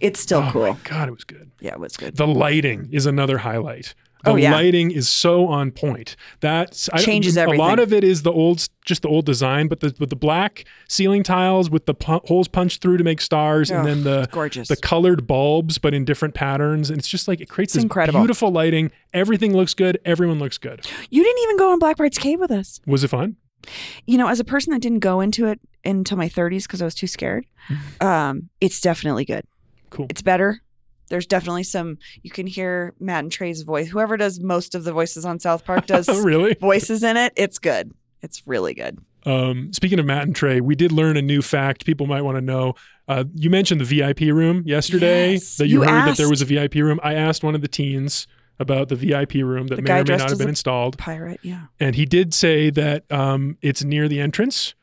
it's 0.00 0.20
still 0.20 0.40
oh 0.40 0.50
cool. 0.52 0.78
god, 0.84 1.08
it 1.08 1.12
was 1.12 1.24
good. 1.24 1.50
Yeah, 1.60 1.72
it 1.72 1.80
was 1.80 1.96
good. 1.96 2.16
The 2.16 2.26
lighting 2.26 2.90
is 2.92 3.06
another 3.06 3.38
highlight. 3.38 3.94
The 4.24 4.30
Oh, 4.30 4.36
yeah. 4.36 4.52
lighting 4.52 4.90
is 4.90 5.08
so 5.08 5.46
on 5.48 5.70
point. 5.70 6.16
That's 6.40 6.88
I- 6.92 7.02
Changes 7.02 7.36
A 7.36 7.46
lot 7.46 7.78
of 7.78 7.92
it 7.92 8.02
is 8.04 8.22
the 8.22 8.32
old, 8.32 8.66
just 8.84 9.02
the 9.02 9.08
old 9.08 9.26
design, 9.26 9.68
but 9.68 9.80
the 9.80 9.94
with 9.98 10.10
the 10.10 10.16
black 10.16 10.64
ceiling 10.88 11.22
tiles 11.22 11.68
with 11.70 11.86
the 11.86 11.94
pu- 11.94 12.20
holes 12.24 12.48
punched 12.48 12.80
through 12.82 12.96
to 12.96 13.04
make 13.04 13.20
stars, 13.20 13.70
and 13.70 13.86
then 13.86 14.04
the 14.04 14.28
gorgeous. 14.32 14.68
the 14.68 14.76
colored 14.76 15.26
bulbs, 15.26 15.78
but 15.78 15.94
in 15.94 16.04
different 16.04 16.34
patterns. 16.34 16.90
And 16.90 16.98
it's 16.98 17.08
just 17.08 17.28
like 17.28 17.40
it 17.40 17.48
creates 17.48 17.70
It's 17.70 17.74
this 17.76 17.82
incredible. 17.84 18.20
beautiful 18.20 18.50
lighting. 18.50 18.90
Everything 19.12 19.52
looks 19.52 19.74
good. 19.74 19.98
Everyone 20.04 20.38
looks 20.38 20.58
good. 20.58 20.86
you 21.10 21.22
didn't 21.22 21.42
even 21.44 21.56
go 21.56 21.70
on 21.72 21.78
Black 21.78 21.96
Bart's 21.98 22.18
Cave 22.18 22.40
with 22.40 22.50
us. 22.50 22.80
Was 22.86 23.04
it 23.04 23.08
fun? 23.08 23.36
You 24.06 24.18
know, 24.18 24.28
as 24.28 24.40
a 24.40 24.44
person 24.44 24.72
that 24.72 24.82
didn't 24.82 24.98
go 24.98 25.20
into 25.20 25.46
it 25.46 25.58
until 25.84 26.16
my 26.18 26.28
30s 26.28 26.64
because 26.64 26.82
I 26.82 26.84
was 26.84 26.94
too 26.94 27.06
scared, 27.06 27.46
um, 28.00 28.50
it's 28.60 28.80
definitely 28.80 29.24
good. 29.24 29.44
Cool. 29.90 30.06
It's 30.10 30.22
better. 30.22 30.60
There's 31.08 31.26
definitely 31.26 31.64
some. 31.64 31.98
You 32.22 32.30
can 32.30 32.46
hear 32.46 32.94
Matt 32.98 33.24
and 33.24 33.32
Trey's 33.32 33.62
voice. 33.62 33.88
Whoever 33.88 34.16
does 34.16 34.40
most 34.40 34.74
of 34.74 34.84
the 34.84 34.92
voices 34.92 35.24
on 35.24 35.38
South 35.40 35.64
Park 35.64 35.86
does 35.86 36.08
Oh, 36.08 36.22
really? 36.22 36.54
voices 36.60 37.02
in 37.02 37.16
it. 37.16 37.32
It's 37.36 37.58
good. 37.58 37.92
It's 38.22 38.46
really 38.46 38.74
good. 38.74 38.98
Um, 39.26 39.72
speaking 39.72 39.98
of 39.98 40.04
Matt 40.06 40.24
and 40.24 40.36
Trey, 40.36 40.60
we 40.60 40.74
did 40.74 40.92
learn 40.92 41.16
a 41.16 41.22
new 41.22 41.40
fact 41.40 41.86
people 41.86 42.06
might 42.06 42.22
want 42.22 42.36
to 42.36 42.42
know. 42.42 42.74
Uh, 43.08 43.24
you 43.34 43.48
mentioned 43.50 43.80
the 43.80 43.84
VIP 43.84 44.20
room 44.34 44.62
yesterday 44.66 45.32
Yes, 45.32 45.56
that 45.56 45.68
you, 45.68 45.82
you 45.82 45.88
heard 45.88 46.08
that 46.08 46.16
there 46.18 46.28
was 46.28 46.42
a 46.42 46.44
VIP 46.44 46.74
room. 46.76 47.00
I 47.02 47.14
asked 47.14 47.42
one 47.42 47.54
of 47.54 47.60
the 47.62 47.68
teens 47.68 48.26
about 48.58 48.88
the 48.88 48.96
VIP 48.96 49.34
room 49.34 49.66
that 49.68 49.76
The 49.76 49.82
may 49.82 50.00
or 50.00 50.04
may 50.04 50.16
not 50.16 50.28
have 50.30 50.38
been 50.38 50.48
installed. 50.48 50.96
Pirate, 50.98 51.40
yeah. 51.42 51.64
And 51.80 51.94
he 51.96 52.04
did 52.06 52.32
say 52.34 52.70
that 52.70 53.10
um, 53.10 53.56
it's 53.62 53.82
near 53.82 54.08
the 54.08 54.20
entrance 54.20 54.74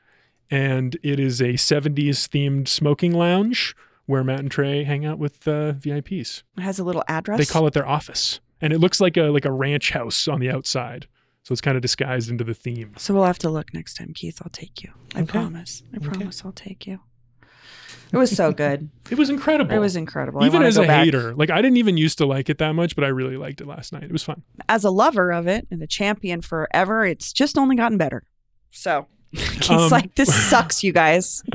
and 0.50 0.98
it 1.04 1.20
is 1.20 1.40
a 1.40 1.54
70s 1.54 2.28
themed 2.28 2.68
smoking 2.68 3.14
lounge 3.14 3.76
where 4.06 4.24
Matt 4.24 4.40
and 4.40 4.52
Trey 4.52 4.84
hang 4.84 5.06
out 5.06 5.20
with 5.20 5.48
uh, 5.48 5.74
VIPs. 5.74 6.44
It 6.58 6.62
has 6.62 6.80
a 6.80 6.84
little 6.84 7.04
address. 7.08 7.38
They 7.40 7.46
call 7.46 7.68
it 7.68 7.74
their 7.74 7.88
office. 7.88 8.40
And 8.60 8.72
it 8.74 8.80
looks 8.80 9.00
like 9.02 9.18
a 9.18 9.24
like 9.30 9.46
a 9.46 9.52
ranch 9.52 9.92
house 9.92 10.28
on 10.28 10.40
the 10.40 10.50
outside. 10.50 11.08
So 11.44 11.54
it's 11.54 11.62
kind 11.62 11.76
of 11.76 11.82
disguised 11.82 12.30
into 12.30 12.44
the 12.44 12.54
theme. 12.54 12.94
So 12.98 13.14
we'll 13.16 13.24
have 13.26 13.40
to 13.40 13.50
look 13.50 13.74
next 13.74 13.96
time, 13.96 14.14
Keith. 14.14 14.40
I'll 14.44 14.52
take 14.52 14.84
you. 14.84 14.92
I 15.16 15.22
Okay. 15.22 15.32
promise. 15.32 15.82
I 15.94 15.98
promise 15.98 16.44
I'll 16.46 16.52
take 16.52 16.86
you. 16.86 17.00
It 18.14 18.18
was 18.18 18.36
so 18.36 18.52
good. 18.52 18.90
It 19.10 19.18
was 19.18 19.30
incredible. 19.30 19.74
It 19.74 19.80
was 19.80 19.96
incredible. 19.98 20.46
Even 20.46 20.64
as 20.64 20.78
a 20.78 20.84
back. 20.84 21.04
hater, 21.06 21.34
like 21.36 21.50
I 21.50 21.62
didn't 21.62 21.78
even 21.78 21.98
used 21.98 22.18
to 22.20 22.26
like 22.26 22.50
it 22.50 22.60
that 22.60 22.74
much, 22.76 22.96
but 22.96 23.04
I 23.04 23.08
really 23.08 23.36
liked 23.38 23.60
it 23.60 23.68
last 23.68 23.92
night. 23.92 24.04
It 24.04 24.12
was 24.12 24.24
fun. 24.24 24.44
as 24.70 24.84
a 24.86 24.90
lover 24.92 25.32
of 25.32 25.48
it 25.48 25.68
and 25.72 25.82
a 25.82 25.88
champion 25.88 26.42
forever, 26.42 27.04
it's 27.06 27.34
just 27.34 27.58
only 27.58 27.76
gotten 27.76 27.98
better. 27.98 28.24
So 28.72 29.08
Keith's 29.36 29.70
Um, 29.70 29.90
like, 29.90 30.14
this 30.16 30.34
sucks, 30.50 30.84
you 30.84 30.92
guys. 30.92 31.44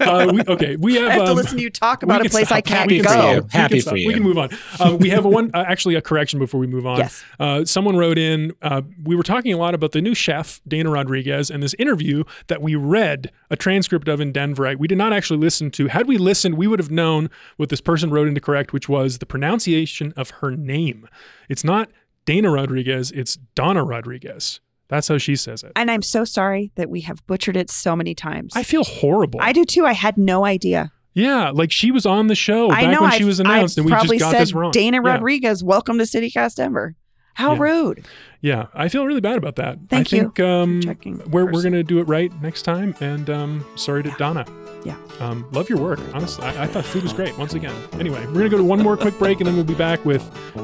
Uh, 0.00 0.30
we, 0.32 0.42
okay, 0.48 0.76
we 0.76 0.94
have. 0.94 1.08
I 1.08 1.12
have 1.12 1.24
to 1.24 1.30
um, 1.32 1.36
listen 1.36 1.58
to 1.58 1.62
you 1.62 1.68
talk 1.68 2.02
about 2.02 2.20
a 2.20 2.24
can 2.24 2.30
place 2.30 2.50
I 2.50 2.62
can't 2.62 2.90
We 2.90 3.00
can 3.00 3.04
go. 3.04 3.10
stop. 3.10 3.34
you. 3.34 3.42
We 3.42 3.48
can 3.50 3.60
Happy 3.60 3.80
stop. 3.80 3.90
for 3.90 3.94
We 3.96 4.14
can 4.14 4.22
move 4.22 4.38
on. 4.38 4.48
Uh, 4.80 4.96
we 4.98 5.10
have 5.10 5.26
one, 5.26 5.50
uh, 5.52 5.64
actually, 5.66 5.96
a 5.96 6.00
correction 6.00 6.38
before 6.38 6.58
we 6.58 6.66
move 6.66 6.86
on. 6.86 6.96
Yes. 6.96 7.22
Uh, 7.38 7.66
someone 7.66 7.96
wrote 7.96 8.16
in. 8.16 8.52
Uh, 8.62 8.82
we 9.04 9.14
were 9.14 9.22
talking 9.22 9.52
a 9.52 9.58
lot 9.58 9.74
about 9.74 9.92
the 9.92 10.00
new 10.00 10.14
chef 10.14 10.62
Dana 10.66 10.88
Rodriguez 10.90 11.50
and 11.50 11.62
this 11.62 11.74
interview 11.78 12.24
that 12.46 12.62
we 12.62 12.74
read 12.74 13.30
a 13.50 13.56
transcript 13.56 14.08
of 14.08 14.18
in 14.20 14.32
Denver. 14.32 14.74
We 14.78 14.88
did 14.88 14.96
not 14.98 15.12
actually 15.12 15.40
listen 15.40 15.70
to. 15.72 15.88
Had 15.88 16.08
we 16.08 16.16
listened, 16.16 16.56
we 16.56 16.66
would 16.66 16.78
have 16.78 16.90
known 16.90 17.28
what 17.58 17.68
this 17.68 17.82
person 17.82 18.10
wrote 18.10 18.28
in 18.28 18.34
to 18.34 18.40
correct, 18.40 18.72
which 18.72 18.88
was 18.88 19.18
the 19.18 19.26
pronunciation 19.26 20.14
of 20.16 20.30
her 20.30 20.52
name. 20.52 21.06
It's 21.50 21.64
not 21.64 21.90
Dana 22.24 22.50
Rodriguez. 22.50 23.10
It's 23.10 23.36
Donna 23.54 23.84
Rodriguez. 23.84 24.60
That's 24.88 25.08
how 25.08 25.18
she 25.18 25.36
says 25.36 25.62
it. 25.62 25.72
And 25.76 25.90
I'm 25.90 26.02
so 26.02 26.24
sorry 26.24 26.72
that 26.76 26.88
we 26.88 27.02
have 27.02 27.26
butchered 27.26 27.56
it 27.56 27.70
so 27.70 27.94
many 27.94 28.14
times. 28.14 28.54
I 28.56 28.62
feel 28.62 28.84
horrible. 28.84 29.40
I 29.42 29.52
do 29.52 29.64
too. 29.64 29.84
I 29.84 29.92
had 29.92 30.16
no 30.16 30.44
idea. 30.44 30.92
yeah, 31.14 31.50
like 31.50 31.70
she 31.72 31.90
was 31.90 32.06
on 32.06 32.28
the 32.28 32.34
show 32.34 32.70
I 32.70 32.82
back 32.82 32.92
know 32.92 33.02
when 33.02 33.10
I've, 33.12 33.18
she 33.18 33.24
was 33.24 33.38
announced, 33.40 33.76
I've 33.78 33.82
and 33.82 33.86
we 33.86 33.90
just 33.92 34.00
probably 34.00 34.18
got 34.18 34.30
said 34.32 34.40
this 34.40 34.52
wrong. 34.54 34.70
Dana 34.70 34.98
Yeah. 35.04 35.12
Rodriguez, 35.12 35.62
welcome 35.64 35.98
to 35.98 36.04
CityCast 36.04 36.54
Denver. 36.56 36.94
How 37.34 37.52
Yeah. 37.54 37.60
rude. 37.60 38.06
Yeah, 38.40 38.66
I 38.74 38.88
feel 38.88 39.04
really 39.04 39.20
bad 39.20 39.36
about 39.36 39.56
that. 39.56 39.78
Thank 39.90 40.12
I 40.12 40.16
you 40.16 40.22
think 40.22 40.40
um, 40.40 40.80
checking 40.82 41.18
we're 41.30 41.44
we're 41.44 41.62
gonna 41.62 41.82
do 41.82 41.98
it 41.98 42.04
right 42.04 42.32
next 42.40 42.62
time. 42.62 42.94
And 43.00 43.28
um, 43.30 43.66
sorry 43.76 44.02
to 44.04 44.10
Donna. 44.18 44.44
Yeah. 44.84 44.96
Um, 45.20 45.46
love 45.52 45.68
your 45.68 45.78
work. 45.78 45.98
Honestly, 46.14 46.44
I, 46.46 46.64
I 46.64 46.66
thought 46.66 46.84
food 46.84 47.02
was 47.02 47.12
great. 47.12 47.36
Once 47.36 47.54
again. 47.54 47.74
Anyway, 47.94 48.24
we're 48.26 48.34
gonna 48.34 48.48
go 48.48 48.56
to 48.58 48.64
one 48.64 48.80
more 48.80 48.96
quick 48.96 49.18
break, 49.18 49.38
and 49.40 49.46
then 49.46 49.54
we'll 49.56 49.64
be 49.64 49.74
back 49.74 50.04
with 50.04 50.22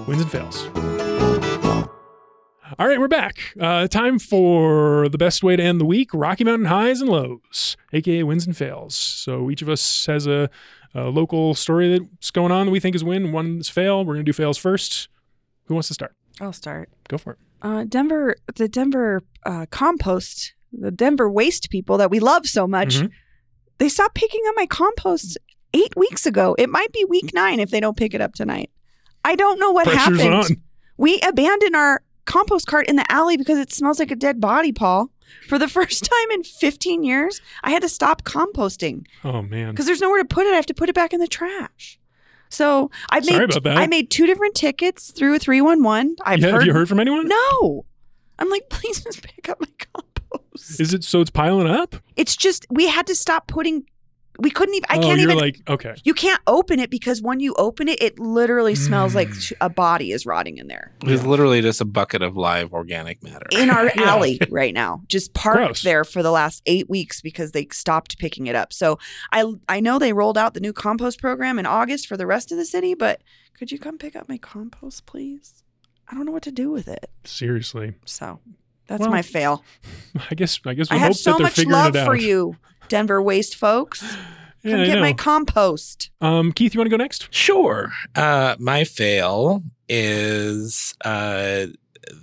wins 0.08 0.22
and 0.22 0.30
fails. 0.30 0.68
All 2.78 2.88
right, 2.88 2.98
we're 2.98 3.08
back. 3.08 3.54
Uh, 3.60 3.86
time 3.88 4.18
for 4.18 5.08
the 5.10 5.18
best 5.18 5.42
way 5.42 5.54
to 5.54 5.62
end 5.62 5.80
the 5.80 5.84
week: 5.84 6.10
Rocky 6.14 6.44
Mountain 6.44 6.66
highs 6.66 7.00
and 7.02 7.10
lows, 7.10 7.76
aka 7.92 8.22
wins 8.22 8.46
and 8.46 8.56
fails. 8.56 8.94
So 8.94 9.50
each 9.50 9.60
of 9.60 9.68
us 9.68 10.06
has 10.06 10.26
a, 10.26 10.48
a 10.94 11.02
local 11.04 11.54
story 11.54 11.98
that's 11.98 12.30
going 12.30 12.52
on 12.52 12.66
that 12.66 12.72
we 12.72 12.80
think 12.80 12.96
is 12.96 13.04
win, 13.04 13.32
one 13.32 13.58
is 13.58 13.68
fail. 13.68 14.04
We're 14.04 14.14
gonna 14.14 14.24
do 14.24 14.32
fails 14.32 14.56
first. 14.56 15.08
Who 15.66 15.74
wants 15.74 15.88
to 15.88 15.94
start? 15.94 16.14
I'll 16.40 16.54
start. 16.54 16.88
Go 17.08 17.18
for 17.18 17.32
it. 17.34 17.38
Uh, 17.60 17.84
Denver, 17.84 18.34
the 18.56 18.66
Denver 18.68 19.20
uh, 19.44 19.66
compost, 19.70 20.54
the 20.72 20.90
Denver 20.90 21.30
waste 21.30 21.68
people 21.70 21.98
that 21.98 22.10
we 22.10 22.18
love 22.18 22.46
so 22.46 22.66
much, 22.66 22.96
Mhm. 22.96 23.10
they 23.78 23.88
stopped 23.90 24.14
picking 24.14 24.40
up 24.48 24.54
my 24.56 24.66
compost 24.66 25.36
eight 25.74 25.94
weeks 25.96 26.24
ago. 26.24 26.54
It 26.58 26.70
might 26.70 26.92
be 26.92 27.04
week 27.04 27.32
nine 27.34 27.60
if 27.60 27.70
they 27.70 27.80
don't 27.80 27.96
pick 27.96 28.14
it 28.14 28.20
up 28.22 28.34
tonight. 28.34 28.70
I 29.22 29.34
don't 29.36 29.60
know 29.60 29.70
what 29.70 29.86
Pressure's 29.86 30.20
happened. 30.20 30.34
on. 30.34 30.62
We 30.96 31.20
abandoned 31.20 31.74
our 31.74 32.02
compost 32.24 32.66
cart 32.66 32.86
in 32.88 32.96
the 32.96 33.10
alley 33.10 33.36
because 33.36 33.58
it 33.58 33.72
smells 33.72 33.98
like 33.98 34.10
a 34.10 34.16
dead 34.16 34.40
body, 34.40 34.72
Paul. 34.72 35.10
For 35.48 35.58
the 35.58 35.68
first 35.78 36.04
time 36.04 36.30
in 36.32 36.42
15 36.44 37.02
years, 37.02 37.40
I 37.62 37.70
had 37.70 37.82
to 37.82 37.88
stop 37.88 38.22
composting 38.22 39.06
Oh 39.24 39.42
man. 39.42 39.70
because 39.70 39.86
there's 39.86 40.00
nowhere 40.00 40.22
to 40.22 40.28
put 40.28 40.46
it. 40.46 40.52
I 40.52 40.56
have 40.56 40.66
to 40.66 40.74
put 40.74 40.88
it 40.88 40.94
back 40.94 41.12
in 41.12 41.20
the 41.20 41.26
trash. 41.28 41.98
So 42.50 42.90
I've 43.10 43.24
Sorry 43.24 43.40
made 43.40 43.50
about 43.50 43.64
that. 43.64 43.76
I 43.78 43.86
made 43.88 44.10
two 44.10 44.26
different 44.26 44.54
tickets 44.54 45.10
through 45.10 45.38
311. 45.40 46.16
I've 46.24 46.38
yeah, 46.40 46.46
heard, 46.46 46.54
have 46.54 46.66
you 46.66 46.72
heard 46.72 46.88
from 46.88 47.00
anyone? 47.00 47.26
No. 47.26 47.84
I'm 48.38 48.48
like, 48.50 48.68
please 48.70 49.02
just 49.02 49.22
pick 49.22 49.48
up 49.48 49.60
my 49.60 49.66
compost. 49.92 50.80
Is 50.80 50.94
it 50.94 51.02
so 51.04 51.20
it's 51.20 51.30
piling 51.30 51.66
up? 51.66 51.96
it's 52.16 52.36
just 52.36 52.66
we 52.70 52.86
had 52.88 53.06
to 53.08 53.14
stop 53.14 53.46
putting. 53.48 53.84
We 54.38 54.50
couldn't 54.50 54.74
even. 54.74 54.86
I 54.90 54.96
oh, 54.98 55.00
can't 55.00 55.20
you're 55.20 55.30
even. 55.30 55.38
like 55.40 55.62
okay. 55.68 55.94
you 56.04 56.12
can't 56.12 56.40
open 56.46 56.80
it 56.80 56.90
because 56.90 57.22
when 57.22 57.38
you 57.40 57.54
open 57.54 57.86
it, 57.88 58.02
it 58.02 58.18
literally 58.18 58.74
smells 58.74 59.14
like 59.14 59.28
Mm. 59.28 59.40
sh- 59.40 59.52
a 59.60 59.70
body 59.70 60.10
is 60.10 60.26
rotting 60.26 60.58
in 60.58 60.66
there 60.66 60.92
It's 61.04 61.22
Yeah. 61.22 61.28
literally 61.28 61.62
just 61.62 61.80
a 61.80 61.84
bucket 61.84 62.20
of 62.22 62.36
live 62.36 62.72
organic 62.72 63.22
matter. 63.22 63.46
in 63.52 63.70
our 63.70 63.84
Yeah. 63.96 64.02
alley 64.10 64.40
right 64.50 64.74
now, 64.74 65.02
just 65.08 65.34
parked 65.34 65.58
Gross. 65.58 65.82
there 65.82 66.02
for 66.04 66.22
the 66.22 66.32
last 66.32 66.62
eight 66.66 66.90
weeks 66.90 67.20
because 67.20 67.52
they 67.52 67.68
stopped 67.70 68.18
picking 68.18 68.46
it 68.48 68.56
up. 68.56 68.72
So 68.72 68.98
I 69.32 69.44
I 69.68 69.78
know 69.80 69.98
they 70.00 70.12
rolled 70.12 70.36
out 70.36 70.54
the 70.54 70.60
new 70.60 70.72
compost 70.72 71.20
program 71.20 71.58
in 71.58 71.66
August 71.66 72.08
for 72.08 72.16
the 72.16 72.26
rest 72.26 72.50
of 72.50 72.58
the 72.58 72.64
city, 72.64 72.94
but 72.94 73.22
could 73.56 73.70
you 73.70 73.78
come 73.78 73.98
pick 73.98 74.16
up 74.16 74.28
my 74.28 74.36
compost, 74.38 75.06
please? 75.06 75.62
I 76.08 76.14
don't 76.14 76.26
know 76.26 76.32
what 76.32 76.42
to 76.42 76.52
do 76.52 76.70
with 76.72 76.88
it. 76.88 77.08
Seriously. 77.24 77.94
So 78.04 78.40
that's 78.88 79.00
Well, 79.00 79.10
my 79.10 79.22
fail. 79.22 79.62
I 80.30 80.34
guess 80.34 80.58
I 80.66 80.74
guess 80.74 80.90
I 80.90 80.94
we 80.96 80.98
have 80.98 81.08
hope 81.08 81.16
so 81.16 81.30
that 81.30 81.36
they're 81.38 81.44
much 81.46 81.52
figuring 81.54 81.72
love 81.72 81.94
it 81.96 82.00
out. 82.00 82.06
for 82.06 82.16
you, 82.16 82.56
Denver 82.88 83.20
waste 83.22 83.56
folks. 83.56 84.02
Come 84.64 84.80
I 84.80 84.86
get 84.86 84.98
my 85.00 85.12
compost. 85.12 86.10
um, 86.22 86.50
Keith, 86.50 86.72
you 86.72 86.80
want 86.80 86.86
to 86.86 86.96
go 86.96 87.02
next? 87.02 87.28
Sure. 87.30 87.92
Uh, 88.14 88.56
my 88.58 88.84
fail 88.84 89.62
is 89.90 90.94
uh, 91.04 91.66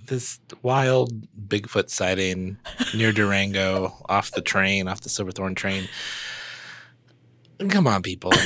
this 0.07 0.39
wild 0.63 1.11
Bigfoot 1.47 1.91
sighting 1.91 2.57
near 2.95 3.11
Durango 3.11 3.93
off 4.09 4.31
the 4.31 4.41
train, 4.41 4.87
off 4.87 5.01
the 5.01 5.09
Silverton 5.09 5.53
train. 5.53 5.87
Come 7.69 7.85
on, 7.85 8.01
people. 8.01 8.31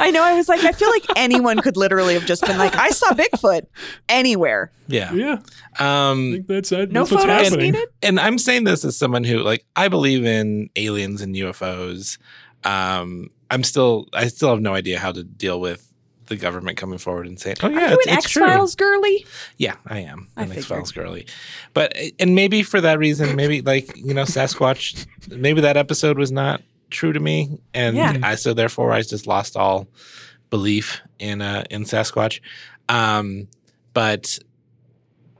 I 0.00 0.10
know. 0.10 0.22
I 0.22 0.34
was 0.34 0.48
like, 0.48 0.64
I 0.64 0.72
feel 0.72 0.90
like 0.90 1.04
anyone 1.16 1.58
could 1.60 1.76
literally 1.76 2.14
have 2.14 2.26
just 2.26 2.44
been 2.46 2.58
like, 2.58 2.74
I 2.74 2.90
saw 2.90 3.08
Bigfoot 3.10 3.66
anywhere. 4.08 4.72
Yeah. 4.88 5.12
Yeah, 5.12 5.38
I 5.78 6.10
Um, 6.10 6.32
think 6.32 6.46
that's 6.48 6.70
that. 6.70 6.90
No 6.90 7.00
what's 7.02 7.12
photos 7.12 7.28
happening. 7.48 7.72
needed. 7.72 7.88
and 8.02 8.18
I'm 8.18 8.38
saying 8.38 8.64
this 8.64 8.84
as 8.84 8.96
someone 8.96 9.24
who 9.24 9.38
like 9.38 9.64
I 9.76 9.88
believe 9.88 10.24
in 10.24 10.70
aliens 10.76 11.20
and 11.20 11.34
UFOs. 11.36 12.18
Um, 12.64 13.30
I'm 13.50 13.62
still 13.64 14.06
I 14.12 14.28
still 14.28 14.50
have 14.50 14.60
no 14.60 14.74
idea 14.74 14.98
how 14.98 15.12
to 15.12 15.22
deal 15.24 15.60
with 15.60 15.86
the 16.26 16.36
government 16.36 16.76
coming 16.76 16.98
forward 16.98 17.26
and 17.26 17.40
saying, 17.40 17.56
"Oh 17.62 17.68
yeah, 17.68 17.76
Are 17.76 17.80
yeah, 17.80 17.90
you 17.90 17.96
it's, 18.00 18.06
an 18.06 18.12
X 18.18 18.32
Files 18.34 18.74
girly? 18.76 19.26
Yeah, 19.56 19.74
I 19.86 20.00
am 20.00 20.28
I 20.36 20.44
an 20.44 20.52
X 20.52 20.66
Files 20.66 20.92
girly, 20.92 21.26
but 21.74 21.96
and 22.20 22.34
maybe 22.36 22.62
for 22.62 22.80
that 22.80 22.98
reason, 22.98 23.34
maybe 23.34 23.62
like 23.62 23.96
you 23.96 24.14
know 24.14 24.22
Sasquatch, 24.22 25.06
maybe 25.28 25.60
that 25.62 25.76
episode 25.76 26.18
was 26.18 26.30
not 26.30 26.62
true 26.90 27.12
to 27.12 27.20
me, 27.20 27.58
and 27.74 27.96
Yeah. 27.96 28.18
I 28.22 28.34
so 28.34 28.52
therefore 28.54 28.92
I 28.92 29.02
just 29.02 29.26
lost 29.26 29.56
all 29.56 29.88
belief 30.50 31.00
in 31.18 31.40
uh 31.42 31.64
in 31.70 31.84
Sasquatch. 31.84 32.40
Um, 32.88 33.48
but 33.94 34.38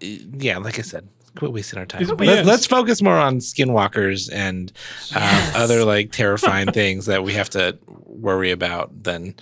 uh, 0.03 0.07
yeah, 0.39 0.59
like 0.59 0.79
I 0.79 0.83
said, 0.83 1.09
quit 1.37 1.53
wasting 1.53 1.79
our 1.79 1.87
time. 1.87 2.03
Let, 2.07 2.21
yes. 2.21 2.47
Let's 2.47 2.67
focus 2.67 3.03
more 3.03 3.17
on 3.19 3.39
skinwalkers 3.39 4.31
and 4.33 4.73
um, 5.15 5.21
Yes. 5.23 5.57
other 5.57 5.85
like 5.85 6.13
terrifying 6.23 6.71
things 6.73 7.07
that 7.07 7.23
we 7.25 7.33
have 7.35 7.51
to 7.51 7.79
worry 8.07 8.51
about 8.51 9.03
than 9.03 9.35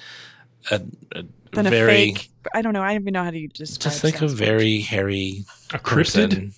a, 0.71 0.81
a 1.15 1.25
Than 1.53 1.67
a 1.67 1.71
very 1.71 2.13
fake. 2.15 2.31
I 2.55 2.63
don't 2.63 2.73
know. 2.73 2.83
I 2.83 2.93
don't 2.93 3.03
even 3.03 3.13
know 3.13 3.25
how 3.25 3.31
to 3.31 3.47
describe. 3.49 3.93
just 3.93 4.05
like 4.05 4.23
a 4.23 4.29
very 4.29 4.81
hairy 4.81 5.45
A 5.75 5.79
cryptid. 5.79 6.31
person. 6.31 6.55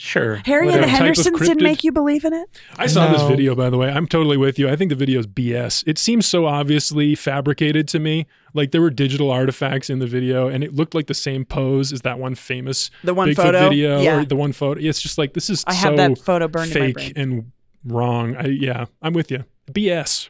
Sure. 0.00 0.36
Harry 0.46 0.70
and 0.70 0.84
the 0.84 0.86
Hendersons 0.86 1.40
didn't 1.40 1.62
make 1.62 1.82
you 1.82 1.90
believe 1.90 2.24
in 2.24 2.32
it. 2.32 2.48
I 2.76 2.86
saw 2.86 3.12
this 3.12 3.22
video, 3.22 3.56
by 3.56 3.68
the 3.68 3.76
way. 3.76 3.90
I'm 3.90 4.06
totally 4.06 4.36
with 4.36 4.56
you. 4.56 4.68
I 4.68 4.76
think 4.76 4.90
the 4.90 4.94
video 4.94 5.18
is 5.18 5.26
BS. 5.26 5.82
It 5.88 5.98
seems 5.98 6.24
so 6.24 6.46
obviously 6.46 7.16
fabricated 7.16 7.88
to 7.88 7.98
me. 7.98 8.26
Like 8.54 8.70
there 8.70 8.80
were 8.80 8.90
digital 8.90 9.28
artifacts 9.32 9.90
in 9.90 9.98
the 9.98 10.06
video, 10.06 10.46
and 10.46 10.62
it 10.62 10.72
looked 10.72 10.94
like 10.94 11.08
the 11.08 11.14
same 11.14 11.44
pose 11.44 11.92
as 11.92 12.02
that 12.02 12.20
one 12.20 12.36
famous 12.36 12.90
The 13.02 13.12
one 13.12 13.28
Bigfoot 13.28 13.36
photo. 13.36 13.68
video 13.68 14.00
yeah, 14.00 14.20
or 14.20 14.24
the 14.24 14.36
one 14.36 14.52
photo. 14.52 14.80
It's 14.80 15.02
just 15.02 15.18
like 15.18 15.34
this 15.34 15.50
is 15.50 15.64
I 15.66 15.72
so 15.72 15.88
have 15.88 15.96
that 15.96 16.16
photo 16.18 16.46
burned 16.46 16.74
in 16.74 16.80
my 16.80 16.86
fake 16.86 16.94
brain. 16.94 17.12
and 17.16 17.52
wrong. 17.84 18.36
I, 18.36 18.46
yeah, 18.46 18.86
I'm 19.02 19.14
with 19.14 19.32
you. 19.32 19.44
BS. 19.72 20.28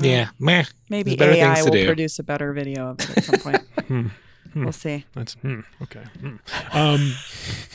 Yeah. 0.00 0.30
Meh. 0.40 0.64
Maybe 0.90 1.16
AI 1.22 1.62
will 1.62 1.70
do. 1.70 1.86
produce 1.86 2.18
a 2.18 2.24
better 2.24 2.52
video 2.52 2.88
of 2.90 3.00
it 3.00 3.16
at 3.16 3.24
some 3.24 3.40
point. 3.40 3.62
Hmm. 3.84 4.06
Hmm. 4.54 4.62
We'll 4.64 4.72
see. 4.72 5.04
That's 5.14 5.34
hmm, 5.34 5.60
okay. 5.82 6.04
Hmm. 6.20 6.36
Um, 6.72 7.12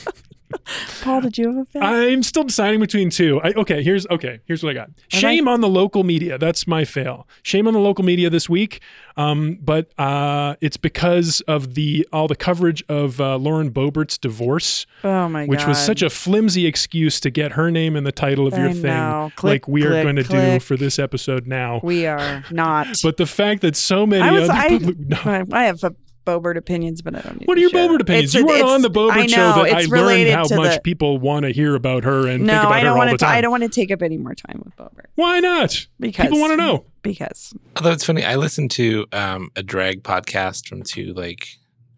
Paul, 1.02 1.20
did 1.22 1.38
you 1.38 1.48
have 1.48 1.56
a 1.58 1.64
fail? 1.64 1.82
I'm 1.82 2.22
still 2.22 2.44
deciding 2.44 2.80
between 2.80 3.10
two. 3.10 3.40
I, 3.42 3.52
okay, 3.52 3.82
here's 3.82 4.06
okay. 4.08 4.40
Here's 4.46 4.62
what 4.62 4.70
I 4.70 4.74
got. 4.74 4.90
Shame 5.08 5.48
on 5.48 5.60
the 5.60 5.68
local 5.68 6.04
media. 6.04 6.38
That's 6.38 6.66
my 6.66 6.84
fail. 6.84 7.26
Shame 7.42 7.66
on 7.66 7.74
the 7.74 7.80
local 7.80 8.04
media 8.04 8.30
this 8.30 8.48
week. 8.48 8.80
Um, 9.16 9.58
but 9.60 9.90
uh, 9.98 10.56
it's 10.60 10.76
because 10.76 11.40
of 11.42 11.74
the 11.74 12.06
all 12.12 12.26
the 12.28 12.36
coverage 12.36 12.82
of 12.88 13.20
uh, 13.20 13.36
Lauren 13.36 13.70
Boebert's 13.70 14.18
divorce, 14.18 14.86
oh 15.04 15.28
my 15.28 15.42
god! 15.46 15.48
which 15.50 15.66
was 15.66 15.78
such 15.78 16.02
a 16.02 16.10
flimsy 16.10 16.66
excuse 16.66 17.20
to 17.20 17.30
get 17.30 17.52
her 17.52 17.70
name 17.70 17.96
in 17.96 18.04
the 18.04 18.12
title 18.12 18.46
of 18.46 18.56
your 18.56 18.68
I 18.68 18.72
thing. 18.72 19.30
Click, 19.36 19.66
like 19.66 19.68
we 19.68 19.84
are 19.84 20.02
going 20.02 20.16
to 20.16 20.22
do 20.22 20.58
for 20.60 20.76
this 20.76 20.98
episode 20.98 21.46
now. 21.46 21.80
We 21.82 22.06
are 22.06 22.44
not. 22.50 22.88
But 23.02 23.16
the 23.16 23.26
fact 23.26 23.62
that 23.62 23.76
so 23.76 24.06
many 24.06 24.22
I 24.22 24.30
was- 24.32 24.48
other 24.48 24.58
I- 24.58 24.68
people, 24.68 24.92
no. 25.06 25.18
I, 25.24 25.44
I 25.52 25.64
have 25.64 25.82
a 25.84 25.94
Boebert 26.26 26.56
opinions, 26.56 27.02
but 27.02 27.14
I 27.14 27.20
don't 27.20 27.40
need. 27.40 27.46
What 27.48 27.54
to 27.54 27.60
are 27.60 27.62
your 27.62 27.70
share. 27.70 27.88
Boebert 27.88 28.00
opinions? 28.00 28.34
It's 28.34 28.40
you 28.40 28.46
weren't 28.46 28.62
on 28.64 28.82
the 28.82 28.90
Boebert 28.90 29.12
I 29.12 29.20
know, 29.22 29.26
show 29.28 29.36
that 29.64 29.74
I 29.74 29.80
it's 29.80 29.88
learned 29.88 30.28
how 30.30 30.42
much 30.56 30.74
the- 30.76 30.80
people 30.82 31.18
want 31.18 31.44
to 31.44 31.50
hear 31.52 31.74
about 31.74 32.04
her 32.04 32.26
and 32.26 32.44
No, 32.46 32.52
think 32.54 32.62
about 32.64 32.72
I 32.72 32.80
don't 32.82 32.92
all 32.92 32.98
want 32.98 33.10
the 33.10 33.16
to. 33.18 33.24
time. 33.24 33.36
I 33.36 33.40
don't 33.40 33.50
want 33.50 33.62
to 33.62 33.68
take 33.68 33.90
up 33.90 34.02
any 34.02 34.16
more 34.18 34.34
time 34.34 34.62
with 34.64 34.76
Boebert 34.76 35.06
Why 35.14 35.40
not? 35.40 35.86
because 35.98 36.26
People 36.26 36.40
want 36.40 36.52
to 36.52 36.56
know. 36.56 36.84
Because 37.02 37.54
Although 37.76 37.92
it's 37.92 38.04
funny, 38.04 38.24
I 38.24 38.36
listened 38.36 38.70
to 38.72 39.06
um, 39.12 39.50
a 39.56 39.62
drag 39.62 40.02
podcast 40.02 40.68
from 40.68 40.82
two 40.82 41.14
like 41.14 41.48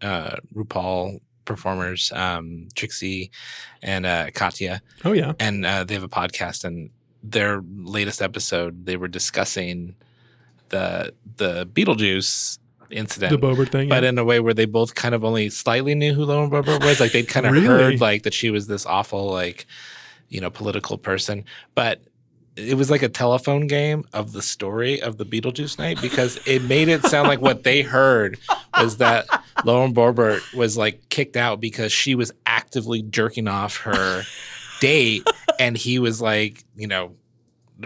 uh, 0.01 0.37
RuPaul 0.55 1.19
performers, 1.45 2.11
um, 2.13 2.69
Trixie 2.75 3.29
and 3.81 4.05
uh, 4.05 4.31
Katya, 4.33 4.81
Oh 5.03 5.11
yeah. 5.11 5.33
and 5.39 5.65
uh, 5.65 5.83
they 5.83 5.93
have 5.93 6.03
a 6.03 6.07
podcast. 6.09 6.63
And 6.63 6.89
their 7.21 7.61
latest 7.77 8.21
episode, 8.21 8.85
they 8.85 8.95
were 8.95 9.09
discussing 9.09 9.95
the 10.69 11.13
the 11.35 11.65
Beetlejuice 11.67 12.59
incident. 12.93 13.31
The 13.31 13.47
Boebert 13.47 13.69
thing. 13.69 13.89
but 13.89 14.03
yeah. 14.03 14.09
in 14.09 14.17
a 14.17 14.23
way 14.23 14.39
where 14.39 14.53
they 14.53 14.65
both 14.65 14.95
kind 14.95 15.13
of 15.15 15.23
only 15.23 15.49
slightly 15.49 15.95
knew 15.95 16.13
who 16.13 16.23
Lauren 16.25 16.49
Boebert 16.49 16.83
was. 16.85 16.99
Like 16.99 17.11
they'd 17.11 17.27
kind 17.27 17.45
of 17.45 17.51
Really? 17.53 17.65
heard 17.67 18.01
like 18.01 18.23
that 18.23 18.33
she 18.33 18.49
was 18.49 18.67
this 18.67 18.85
awful, 18.85 19.29
like, 19.31 19.65
you 20.29 20.39
know, 20.41 20.49
political 20.49 20.97
person. 20.97 21.45
But 21.75 22.01
it 22.55 22.75
was 22.77 22.91
like 22.91 23.01
a 23.01 23.09
telephone 23.09 23.65
game 23.65 24.05
of 24.13 24.31
the 24.31 24.41
story 24.41 25.01
of 25.01 25.17
the 25.17 25.25
Beetlejuice 25.25 25.79
night 25.79 25.99
because 26.01 26.39
it 26.45 26.61
made 26.63 26.87
it 26.87 27.03
sound 27.03 27.27
like 27.27 27.41
what 27.41 27.63
they 27.63 27.81
heard 27.81 28.37
was 28.79 28.97
that 28.97 29.25
Lauren 29.65 29.91
Boebert 29.93 30.53
was 30.53 30.77
like 30.77 31.09
kicked 31.09 31.35
out 31.35 31.59
because 31.59 31.91
she 31.91 32.13
was 32.13 32.31
actively 32.45 33.01
jerking 33.01 33.47
off 33.47 33.77
her 33.77 34.21
date 34.81 35.27
and 35.59 35.75
he 35.75 35.97
was 35.97 36.21
like, 36.21 36.63
you 36.75 36.85
know, 36.87 37.15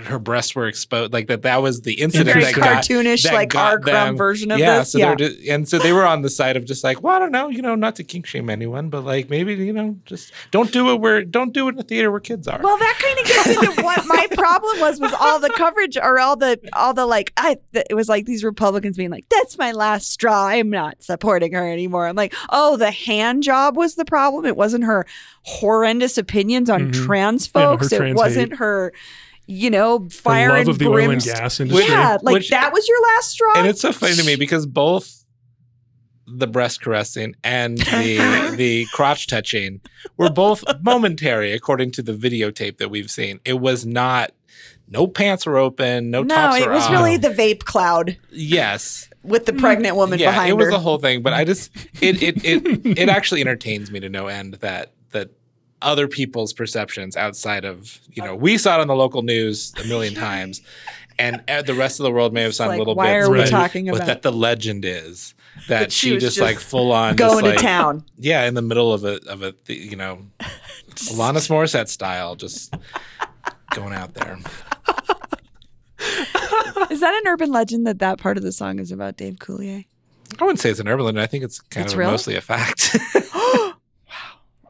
her 0.05 0.19
breasts 0.19 0.53
were 0.53 0.67
exposed 0.67 1.13
like 1.13 1.27
that 1.27 1.41
that 1.43 1.61
was 1.61 1.81
the 1.81 1.93
incident 2.01 2.29
very 2.33 2.43
that 2.45 2.55
got 2.55 2.83
cartoonish, 2.83 3.23
that 3.23 3.33
like 3.33 3.49
got 3.49 3.73
our 3.73 3.79
crumb 3.79 4.17
version 4.17 4.51
of 4.51 4.59
yeah, 4.59 4.79
this. 4.79 4.91
So 4.91 4.99
yeah, 4.99 5.15
just, 5.15 5.39
and 5.47 5.67
so 5.67 5.79
they 5.79 5.93
were 5.93 6.05
on 6.05 6.21
the 6.21 6.29
side 6.29 6.57
of 6.57 6.65
just 6.65 6.83
like, 6.83 7.01
well, 7.01 7.15
I 7.15 7.19
don't 7.19 7.31
know, 7.31 7.47
you 7.49 7.61
know, 7.61 7.73
not 7.75 7.95
to 7.95 8.03
kink 8.03 8.25
shame 8.25 8.49
anyone, 8.49 8.89
but 8.89 9.03
like 9.05 9.29
maybe 9.29 9.53
you 9.55 9.73
know, 9.73 9.97
just 10.05 10.33
don't 10.51 10.71
do 10.71 10.91
it 10.91 10.99
where 10.99 11.23
don't 11.23 11.53
do 11.53 11.67
it 11.67 11.73
in 11.73 11.79
a 11.79 11.83
theater 11.83 12.11
where 12.11 12.19
kids 12.19 12.47
are. 12.47 12.59
Well, 12.61 12.77
that 12.77 12.99
kind 13.01 13.19
of 13.19 13.25
gets 13.25 13.69
into 13.69 13.81
what 13.85 14.05
my 14.05 14.27
problem 14.33 14.79
was 14.79 14.99
was 14.99 15.13
all 15.13 15.39
the 15.39 15.51
coverage 15.55 15.97
or 15.97 16.19
all 16.19 16.35
the 16.35 16.59
all 16.73 16.93
the 16.93 17.05
like 17.05 17.31
I 17.37 17.57
it 17.73 17.95
was 17.95 18.09
like 18.09 18.25
these 18.25 18.43
Republicans 18.43 18.97
being 18.97 19.09
like 19.11 19.25
that's 19.29 19.57
my 19.57 19.71
last 19.71 20.11
straw. 20.11 20.47
I'm 20.47 20.69
not 20.69 21.01
supporting 21.01 21.53
her 21.53 21.67
anymore. 21.71 22.07
I'm 22.07 22.15
like, 22.15 22.33
"Oh, 22.49 22.77
the 22.77 22.91
hand 22.91 23.43
job 23.43 23.77
was 23.77 23.95
the 23.95 24.05
problem. 24.05 24.45
It 24.45 24.57
wasn't 24.57 24.83
her 24.83 25.05
horrendous 25.43 26.17
opinions 26.17 26.69
on 26.69 26.91
Mhm. 26.91 27.05
trans 27.05 27.49
Yeah, 27.55 27.61
her 27.61 27.67
folks. 27.77 27.91
it 27.91 27.97
trans 27.97 28.17
wasn't 28.17 28.51
hate. 28.51 28.59
her 28.59 28.93
you 29.47 29.69
know, 29.69 29.99
The 29.99 30.09
fire 30.09 30.49
love 30.49 30.57
and 30.59 30.69
of 30.69 30.79
the 30.79 30.87
oil 30.87 31.09
and 31.09 31.23
gas 31.23 31.59
industry. 31.59 31.85
Yeah, 31.87 32.17
like 32.21 32.33
Which- 32.33 32.49
that 32.49 32.73
was 32.73 32.87
your 32.87 33.01
last 33.15 33.31
straw. 33.31 33.53
and 33.55 33.67
it's 33.67 33.81
so 33.81 33.91
funny 33.91 34.15
to 34.15 34.23
me 34.23 34.35
because 34.35 34.65
both 34.65 35.23
the 36.27 36.47
breast 36.47 36.81
caressing 36.81 37.35
and 37.43 37.77
the 37.77 38.53
the 38.57 38.85
crotch 38.93 39.27
touching 39.27 39.79
were 40.17 40.29
both 40.29 40.63
momentary 40.81 41.53
according 41.53 41.89
to 41.91 42.03
the 42.03 42.11
videotape 42.11 42.77
that 42.77 42.89
we've 42.89 43.09
seen. 43.09 43.39
It 43.45 43.61
was 43.61 43.85
not 43.85 44.31
no 44.89 45.07
pants 45.07 45.45
were 45.45 45.57
open, 45.57 46.11
no, 46.11 46.23
no, 46.23 46.35
tops 46.35 46.57
it 46.61 46.69
was 46.69 46.83
off. 46.83 46.91
really 46.91 47.17
the 47.17 47.29
vape 47.29 47.63
cloud 47.63 48.17
yes. 48.29 49.09
with 49.23 49.45
the 49.45 49.53
pregnant 49.53 49.95
woman 49.95 50.19
yeah, 50.19 50.31
behind 50.31 50.49
it 50.49 50.53
was 50.53 50.67
her. 50.67 50.71
a 50.71 50.79
whole 50.79 50.97
thing, 50.97 51.21
but 51.21 51.33
I 51.33 51.45
just 51.45 51.73
it 52.01 52.21
it 52.21 52.43
it 52.43 52.85
it 52.97 53.09
actually 53.09 53.41
entertains 53.41 53.91
me 53.91 53.99
to 54.01 54.09
no 54.09 54.27
end 54.27 54.55
that 54.55 54.61
that 54.61 54.91
other 55.81 56.07
people's 56.07 56.53
perceptions 56.53 57.15
outside 57.15 57.65
of 57.65 57.99
you 58.11 58.23
know 58.23 58.35
we 58.35 58.57
saw 58.57 58.77
it 58.77 58.81
on 58.81 58.87
the 58.87 58.95
local 58.95 59.21
news 59.21 59.73
a 59.83 59.87
million 59.87 60.13
times, 60.29 60.61
and 61.19 61.43
uh, 61.47 61.61
the 61.61 61.73
rest 61.73 61.99
of 61.99 62.03
the 62.03 62.11
world 62.11 62.33
may 62.33 62.41
have 62.41 62.49
It's 62.49 62.57
seen 62.57 62.67
a 62.67 62.77
little 62.77 62.93
bit. 62.93 62.97
why 62.97 63.13
bits, 63.17 63.27
are 63.27 63.31
we 63.31 63.37
but, 63.39 63.49
talking 63.49 63.85
but 63.87 63.95
about 63.95 64.05
that 64.07 64.21
the 64.23 64.31
legend 64.31 64.85
is 64.85 65.33
that, 65.67 65.79
That 65.79 65.91
she 65.91 66.09
she, 66.09 66.13
just, 66.17 66.37
just 66.37 66.39
like 66.39 66.57
full 66.59 66.91
on 66.91 67.15
going 67.15 67.43
just, 67.43 67.43
like, 67.43 67.57
to 67.57 67.61
town? 67.63 68.05
yeah, 68.17 68.45
in 68.45 68.53
the 68.53 68.61
middle 68.61 68.91
of 68.93 69.03
a 69.05 69.19
of 69.29 69.41
a 69.43 69.51
th- 69.51 69.79
you 69.91 69.95
know 69.95 70.19
Alanis 70.89 71.49
Morissette 71.49 71.89
style, 71.89 72.35
just 72.35 72.73
going 73.75 73.93
out 73.93 74.13
there. 74.15 74.39
Is 76.89 77.01
that 77.01 77.13
an 77.23 77.27
urban 77.31 77.51
legend 77.51 77.85
that 77.87 77.99
that 77.99 78.17
part 78.17 78.37
of 78.37 78.43
the 78.43 78.51
song 78.51 78.79
is 78.79 78.91
about 78.91 79.17
Dave 79.17 79.35
Coulier? 79.35 79.85
I 80.39 80.43
wouldn't 80.43 80.59
say 80.59 80.69
it's 80.69 80.79
an 80.79 80.87
urban 80.87 81.05
legend. 81.05 81.21
I 81.21 81.25
think 81.27 81.43
it's 81.43 81.59
kind 81.59 81.83
It's 81.85 81.93
of 81.93 81.99
real? 81.99 82.11
mostly 82.11 82.35
a 82.35 82.41
fact. 82.41 82.95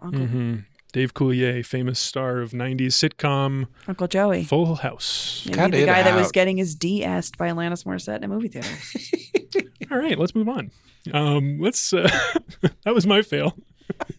Okay. 0.05 0.15
hmm 0.25 0.55
Dave 0.93 1.13
Coulier, 1.13 1.65
famous 1.65 1.99
star 1.99 2.39
of 2.39 2.51
90s 2.51 2.93
sitcom 2.93 3.67
Uncle 3.87 4.07
Joey. 4.07 4.43
Full 4.45 4.75
House. 4.75 5.43
Maybe 5.45 5.55
Cut 5.57 5.71
the 5.71 5.83
it 5.83 5.85
guy 5.85 6.03
that 6.03 6.15
was 6.15 6.31
getting 6.31 6.57
his 6.57 6.75
DS 6.75 7.31
by 7.37 7.49
Alanis 7.49 7.83
Morissette 7.85 8.17
in 8.17 8.23
a 8.23 8.27
movie 8.27 8.47
theater. 8.47 9.69
All 9.91 9.97
right, 9.97 10.17
let's 10.17 10.33
move 10.33 10.47
on. 10.49 10.71
Um, 11.13 11.59
let's. 11.59 11.93
Uh, 11.93 12.09
that 12.85 12.93
was 12.95 13.05
my 13.05 13.21
fail. 13.21 13.55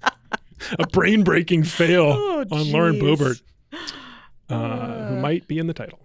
a 0.79 0.87
brain 0.87 1.25
breaking 1.25 1.63
fail 1.65 2.05
Oh, 2.17 2.45
on 2.51 2.71
Lauren 2.73 2.97
jeez. 2.97 3.03
Boebert, 3.17 3.43
uh, 4.51 5.09
who 5.09 5.17
might 5.21 5.47
be 5.49 5.59
in 5.59 5.67
the 5.67 5.75
title. 5.75 6.01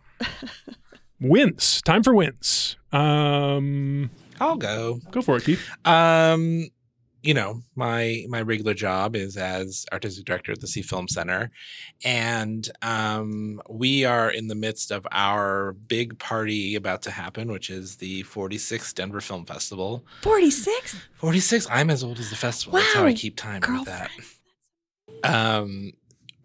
wins. 1.20 1.82
Time 1.82 2.04
for 2.04 2.14
wins. 2.14 2.78
Um, 2.92 4.10
I'll 4.40 4.58
go. 4.58 5.00
go 5.12 5.22
for 5.22 5.38
it, 5.38 5.44
Keith. 5.46 5.66
Um, 5.86 6.68
you 7.24 7.34
know, 7.34 7.62
my 7.76 8.26
my 8.30 8.42
regular 8.42 8.74
job 8.74 9.16
is 9.16 9.38
as 9.38 9.86
artistic 9.94 10.26
director 10.26 10.52
at 10.52 10.60
the 10.60 10.68
Sie 10.68 10.82
Film 10.82 11.08
Center, 11.08 11.50
and 12.04 12.70
um, 12.82 13.62
we 13.70 14.04
are 14.06 14.30
in 14.30 14.48
the 14.48 14.56
midst 14.56 14.92
of 14.92 15.08
our 15.12 15.72
big 15.72 16.20
party 16.20 16.76
about 16.76 17.02
to 17.04 17.12
happen, 17.12 17.50
which 17.52 17.70
is 17.70 17.96
the 17.96 18.24
46th 18.24 18.94
Denver 18.96 19.22
Film 19.22 19.46
Festival. 19.46 20.06
46? 20.22 20.98
46. 21.16 21.68
I'm 21.72 21.90
as 21.90 22.04
old 22.04 22.20
as 22.20 22.30
the 22.30 22.36
festival. 22.36 22.78
That's 22.78 22.94
how 22.94 23.04
I 23.06 23.10
Wow, 23.12 23.14
keep 23.16 23.38
time 23.38 23.62
girlfriend. 23.62 24.10
with 24.18 24.42
that. 25.24 25.56
Um, 25.56 25.94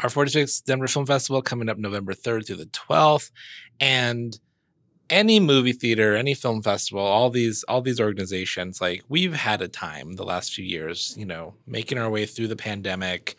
our 0.01 0.09
46th 0.09 0.65
Denver 0.65 0.87
Film 0.87 1.07
Festival 1.07 1.43
coming 1.43 1.69
up 1.69 1.77
November 1.79 2.15
3rd 2.15 2.47
through 2.47 2.57
the 2.57 2.67
12th, 2.67 3.31
and 3.81 4.39
any 5.11 5.41
movie 5.41 5.73
theater, 5.73 6.15
any 6.17 6.35
film 6.35 6.63
festival, 6.63 7.03
all 7.03 7.31
these 7.31 7.65
all 7.65 7.81
these 7.81 8.01
organizations, 8.01 8.81
like 8.81 9.03
we've 9.09 9.35
had 9.35 9.63
a 9.63 9.69
time 9.69 10.15
the 10.17 10.25
last 10.25 10.53
few 10.53 10.65
years, 10.65 11.15
you 11.17 11.25
know, 11.27 11.55
making 11.67 11.99
our 11.99 12.11
way 12.11 12.27
through 12.27 12.49
the 12.49 12.57
pandemic, 12.57 13.37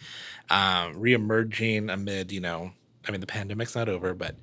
um, 0.50 0.96
reemerging 0.96 1.92
amid, 1.94 2.32
you 2.32 2.40
know, 2.42 2.72
I 3.08 3.12
mean 3.12 3.22
the 3.22 3.28
pandemic's 3.28 3.76
not 3.76 3.90
over, 3.90 4.14
but 4.14 4.36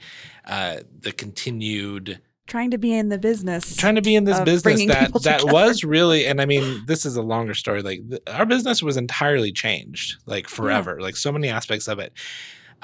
uh, 0.47 0.79
the 1.01 1.13
continued 1.13 2.21
Trying 2.47 2.71
to 2.71 2.79
be 2.79 2.95
in 2.95 3.09
the 3.09 3.19
business. 3.19 3.75
trying 3.75 3.97
to 3.97 4.03
be 4.03 4.15
in 4.15 4.23
this 4.23 4.39
business 4.39 4.87
that 4.87 5.13
that 5.25 5.41
together. 5.41 5.53
was 5.53 5.83
really 5.83 6.27
and 6.29 6.41
i 6.41 6.47
mean 6.47 6.85
this 6.87 7.05
is 7.05 7.17
a 7.17 7.23
longer 7.23 7.55
story 7.55 7.83
like 7.83 8.09
th- 8.09 8.23
our 8.29 8.47
business 8.47 8.81
was 8.85 8.97
entirely 8.97 9.51
changed 9.51 10.19
like 10.27 10.47
forever 10.47 11.01
like 11.01 11.17
so 11.17 11.33
many 11.33 11.49
aspects 11.49 11.89
of 11.89 11.99
it 11.99 12.13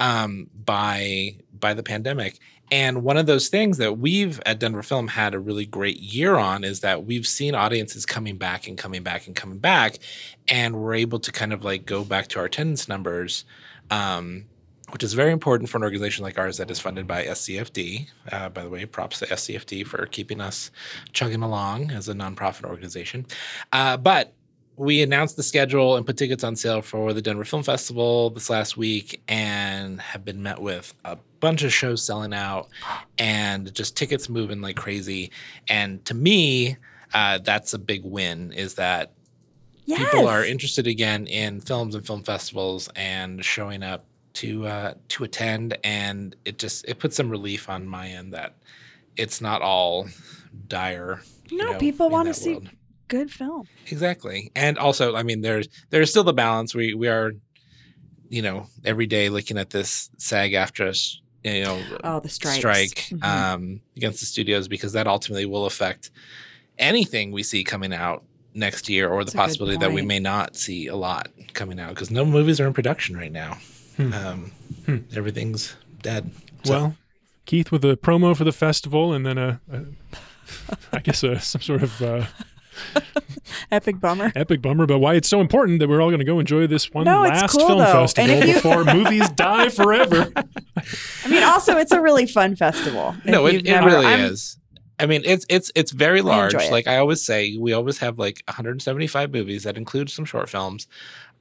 um 0.01 0.49
by 0.64 1.36
by 1.57 1.74
the 1.74 1.82
pandemic 1.84 2.40
and 2.70 3.02
one 3.02 3.16
of 3.16 3.26
those 3.26 3.48
things 3.48 3.78
that 3.78 3.98
we've 3.98 4.40
at 4.46 4.58
denver 4.58 4.82
film 4.82 5.08
had 5.08 5.34
a 5.34 5.38
really 5.38 5.66
great 5.66 5.98
year 5.98 6.36
on 6.36 6.64
is 6.64 6.80
that 6.80 7.04
we've 7.04 7.26
seen 7.26 7.54
audiences 7.54 8.06
coming 8.06 8.36
back 8.36 8.66
and 8.66 8.78
coming 8.78 9.02
back 9.02 9.26
and 9.26 9.36
coming 9.36 9.58
back 9.58 9.98
and 10.48 10.76
we're 10.76 10.94
able 10.94 11.18
to 11.18 11.32
kind 11.32 11.52
of 11.52 11.64
like 11.64 11.86
go 11.86 12.04
back 12.04 12.28
to 12.28 12.38
our 12.38 12.46
attendance 12.46 12.88
numbers 12.88 13.44
um 13.90 14.44
which 14.92 15.02
is 15.02 15.14
very 15.14 15.32
important 15.32 15.70
for 15.70 15.78
an 15.78 15.84
organization 15.84 16.22
like 16.22 16.38
ours 16.38 16.58
that 16.58 16.70
is 16.70 16.78
funded 16.78 17.06
by 17.06 17.24
SCFD. 17.24 18.08
Uh, 18.30 18.50
by 18.50 18.62
the 18.62 18.68
way, 18.68 18.84
props 18.84 19.20
to 19.20 19.26
SCFD 19.26 19.86
for 19.86 20.04
keeping 20.04 20.38
us 20.38 20.70
chugging 21.14 21.42
along 21.42 21.90
as 21.90 22.10
a 22.10 22.14
nonprofit 22.14 22.64
organization. 22.64 23.24
Uh, 23.72 23.96
but 23.96 24.34
we 24.76 25.02
announced 25.02 25.36
the 25.36 25.42
schedule 25.42 25.96
and 25.96 26.04
put 26.04 26.18
tickets 26.18 26.44
on 26.44 26.56
sale 26.56 26.82
for 26.82 27.14
the 27.14 27.22
Denver 27.22 27.44
Film 27.44 27.62
Festival 27.62 28.30
this 28.30 28.50
last 28.50 28.76
week 28.76 29.22
and 29.28 29.98
have 30.00 30.24
been 30.26 30.42
met 30.42 30.60
with 30.60 30.92
a 31.04 31.16
bunch 31.43 31.62
of 31.64 31.74
shows 31.74 32.03
selling 32.03 32.32
out 32.32 32.68
and 33.18 33.74
just 33.74 33.97
tickets 33.97 34.28
moving 34.30 34.62
like 34.62 34.76
crazy. 34.76 35.30
And 35.68 36.03
to 36.07 36.14
me, 36.14 36.76
uh, 37.12 37.38
that's 37.38 37.74
a 37.74 37.78
big 37.78 38.05
win 38.05 38.53
is 38.53 38.74
that 38.76 39.12
yes. 39.84 39.99
people 39.99 40.28
are 40.28 40.45
interested 40.45 40.86
again 40.86 41.26
in 41.26 41.61
films 41.61 41.95
and 41.97 42.07
film 42.07 42.22
festivals 42.22 42.88
and 42.97 43.45
showing 43.45 43.82
up 43.82 44.07
to 44.34 44.66
uh, 44.66 44.95
to 45.09 45.24
attend 45.24 45.76
and 45.84 46.34
it 46.47 46.59
just 46.59 46.86
it 46.88 46.99
puts 46.99 47.16
some 47.16 47.28
relief 47.28 47.68
on 47.68 47.86
my 47.86 48.09
end 48.09 48.32
that 48.32 48.55
it's 49.18 49.43
not 49.43 49.61
all 49.61 50.07
dire 50.68 51.20
you 51.51 51.59
No, 51.59 51.72
know, 51.72 51.78
people 51.78 52.09
wanna 52.09 52.32
see- 52.32 52.53
world. 52.55 52.70
Good 53.09 53.30
film. 53.30 53.68
exactly 53.90 54.51
and 54.57 54.78
also 54.78 55.14
i 55.16 55.22
mean 55.22 55.43
there's 55.43 55.68
there's 55.90 56.09
still 56.09 56.24
the 56.24 56.32
balance 56.32 56.74
we 56.74 56.95
we 56.95 57.09
are 57.09 57.32
you 58.30 58.40
know 58.40 58.68
every 58.86 59.07
day 59.07 59.28
looking 59.28 59.59
at 59.59 59.68
this 59.68 60.09
SAG-AFTRA 60.16 61.18
you 61.45 61.64
know 61.64 61.82
Oh, 62.05 62.20
the 62.20 62.28
strikes. 62.28 62.59
strike 62.59 63.07
Mhm. 63.11 63.24
um, 63.24 63.80
against 63.97 64.20
the 64.20 64.26
studios 64.26 64.68
because 64.68 64.93
that 64.93 65.07
ultimately 65.07 65.47
will 65.47 65.66
affect 65.66 66.11
anything 66.78 67.32
we 67.32 67.43
see 67.43 67.64
coming 67.64 67.93
out 67.93 68.22
next 68.55 68.88
year 68.88 69.09
or 69.09 69.24
the 69.24 69.30
That's 69.30 69.34
a 69.34 69.38
possibility 69.38 69.76
that 69.78 69.93
we 69.93 70.03
may 70.03 70.18
not 70.20 70.57
see 70.57 70.86
a 70.86 70.97
lot 70.97 71.28
coming 71.55 71.80
out 71.80 71.90
because 71.90 72.11
no 72.11 72.24
movies 72.24 72.61
are 72.61 72.66
in 72.66 72.72
production 72.74 73.16
right 73.16 73.32
now. 73.32 73.59
Hmm. 73.97 74.12
Um, 74.12 74.53
Hmm. 74.86 74.97
Everything's 75.14 75.74
dead. 76.03 76.30
So- 76.64 76.72
Well, 76.72 76.97
Keith 77.47 77.70
with 77.70 77.84
a 77.84 77.97
promo 77.97 78.36
for 78.36 78.45
the 78.45 78.53
festival, 78.53 79.12
and 79.12 79.24
then 79.26 79.38
a, 79.38 79.61
a 79.70 79.82
I 80.93 80.99
guess 81.01 81.22
a, 81.22 81.38
some 81.40 81.61
sort 81.62 81.82
of 81.82 82.01
uh, 82.03 82.26
Epic 83.70 84.01
bummer. 84.01 84.33
epic 84.35 84.61
bummer 84.62 84.87
but 84.87 84.99
why 84.99 85.14
it's 85.14 85.29
so 85.29 85.41
important 85.41 85.79
that 85.81 85.89
we're 85.89 86.01
all 86.01 86.09
going 86.11 86.18
to 86.20 86.25
go 86.25 86.39
enjoy 86.39 86.66
this 86.66 86.91
one 86.93 87.05
No, 87.05 87.23
last 87.23 87.51
cool, 87.57 87.66
film 87.66 87.79
though. 87.79 87.93
Festival 88.07 88.31
if 88.31 88.47
you- 88.47 88.55
before 88.55 88.85
movies 88.95 89.29
die 89.31 89.68
forever. 89.68 90.31
I 91.25 91.29
mean, 91.29 91.43
also, 91.43 91.77
it's 91.77 91.93
a 91.93 92.01
really 92.01 92.27
fun 92.27 92.57
festival. 92.57 93.14
no, 93.25 93.47
it, 93.47 93.57
it 93.57 93.64
never- 93.64 93.87
really 93.89 94.07
I'm- 94.07 94.20
is. 94.20 94.59
I 94.99 95.07
mean, 95.07 95.23
it's 95.25 95.45
it's 95.49 95.73
it's 95.75 95.91
very 95.91 96.23
large. 96.23 96.55
enjoy 96.55 96.66
it. 96.66 96.70
Like 96.70 96.87
I 96.87 96.99
always 96.99 97.25
say, 97.25 97.57
we 97.59 97.73
always 97.73 97.99
have 97.99 98.18
like 98.20 98.43
175 98.47 99.33
movies 99.33 99.64
that 99.64 99.77
include 99.77 100.11
some 100.11 100.25
short 100.25 100.49
films. 100.49 100.87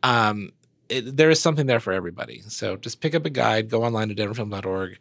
Um, 0.02 0.52
it, 0.90 1.16
there 1.16 1.30
is 1.30 1.40
something 1.40 1.68
there 1.68 1.80
for 1.80 1.94
everybody. 1.94 2.42
So 2.48 2.76
just 2.78 3.02
pick 3.02 3.14
up 3.14 3.26
a 3.26 3.30
guide, 3.30 3.70
go 3.70 3.84
online 3.84 4.08
to 4.10 4.16
denverfilm.org. 4.16 4.98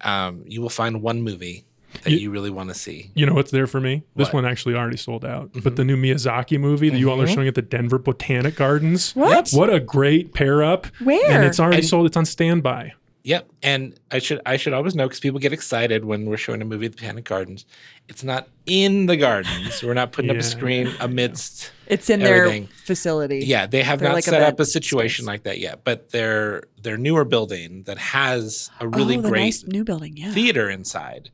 Um, 0.00 0.44
you 0.46 0.62
will 0.62 0.70
find 0.70 1.02
one 1.02 1.20
movie 1.22 1.66
that 2.02 2.10
You- 2.12 2.18
you 2.18 2.30
really 2.30 2.50
want 2.50 2.68
to 2.70 2.74
see. 2.74 3.10
You 3.14 3.26
know 3.26 3.34
what's 3.34 3.50
there 3.50 3.66
for 3.66 3.80
me? 3.80 4.02
This 4.16 4.28
What? 4.28 4.34
one 4.34 4.46
actually 4.46 4.74
already 4.74 4.96
sold 4.96 5.24
out. 5.24 5.52
Mhm. 5.52 5.62
But 5.64 5.76
the 5.76 5.84
new 5.84 5.96
Miyazaki 5.96 6.58
movie 6.58 6.88
that 6.90 6.98
you 6.98 7.10
all 7.10 7.20
are 7.20 7.26
Mhm. 7.26 7.34
showing 7.34 7.48
at 7.48 7.54
the 7.54 7.62
Denver 7.62 7.98
Botanic 7.98 8.56
Gardens. 8.56 9.12
What? 9.14 9.50
What 9.50 9.72
a 9.72 9.80
great 9.80 10.32
pair 10.34 10.62
up. 10.62 10.86
Where? 11.02 11.30
And 11.30 11.44
it's 11.44 11.58
already 11.60 11.78
And- 11.78 11.86
sold. 11.86 12.06
It's 12.06 12.16
on 12.16 12.24
standby. 12.24 12.92
Yep, 13.22 13.50
and 13.62 13.92
I 14.10 14.18
should 14.18 14.40
I 14.46 14.56
should 14.56 14.72
always 14.72 14.94
know 14.94 15.04
because 15.06 15.20
people 15.20 15.38
get 15.40 15.52
excited 15.52 16.06
when 16.06 16.24
we're 16.24 16.38
showing 16.38 16.62
a 16.62 16.64
movie 16.64 16.86
at 16.86 16.92
the 16.92 16.96
Botanic 16.96 17.24
Gardens. 17.24 17.66
It's 18.08 18.24
not 18.24 18.48
in 18.64 19.04
the 19.06 19.16
gardens. 19.18 19.82
We're 19.82 19.92
not 19.92 20.12
putting 20.12 20.30
up 20.30 20.38
a 20.38 20.42
screen 20.42 20.88
amidst. 21.00 21.70
it's 21.86 22.08
in 22.08 22.22
everything. 22.22 22.62
their 22.62 22.72
facility. 22.86 23.40
Yeah, 23.44 23.66
they 23.66 23.82
have 23.82 23.98
They're 23.98 24.08
not 24.08 24.14
like 24.14 24.24
set 24.24 24.40
up 24.40 24.58
a 24.58 24.64
situation 24.64 25.24
space. 25.24 25.28
like 25.34 25.42
that 25.42 25.58
yet, 25.58 25.80
but 25.84 26.08
their 26.12 26.62
their 26.82 26.96
newer 26.96 27.26
building 27.26 27.82
that 27.82 27.98
has 27.98 28.70
a 28.80 28.88
really 28.88 29.18
oh, 29.18 29.20
great 29.20 29.40
nice 29.42 29.64
new 29.66 29.84
building. 29.84 30.16
Yeah. 30.16 30.32
theater 30.32 30.70
inside. 30.70 31.28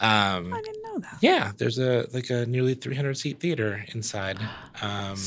Um, 0.00 0.52
I 0.54 0.60
didn't 0.62 0.82
know 0.82 0.98
that. 1.00 1.18
yeah, 1.20 1.52
there's 1.58 1.78
a 1.78 2.06
like 2.12 2.30
a 2.30 2.46
nearly 2.46 2.74
300 2.74 3.14
seat 3.18 3.38
theater 3.40 3.84
inside. 3.94 4.38
Um, 4.82 5.18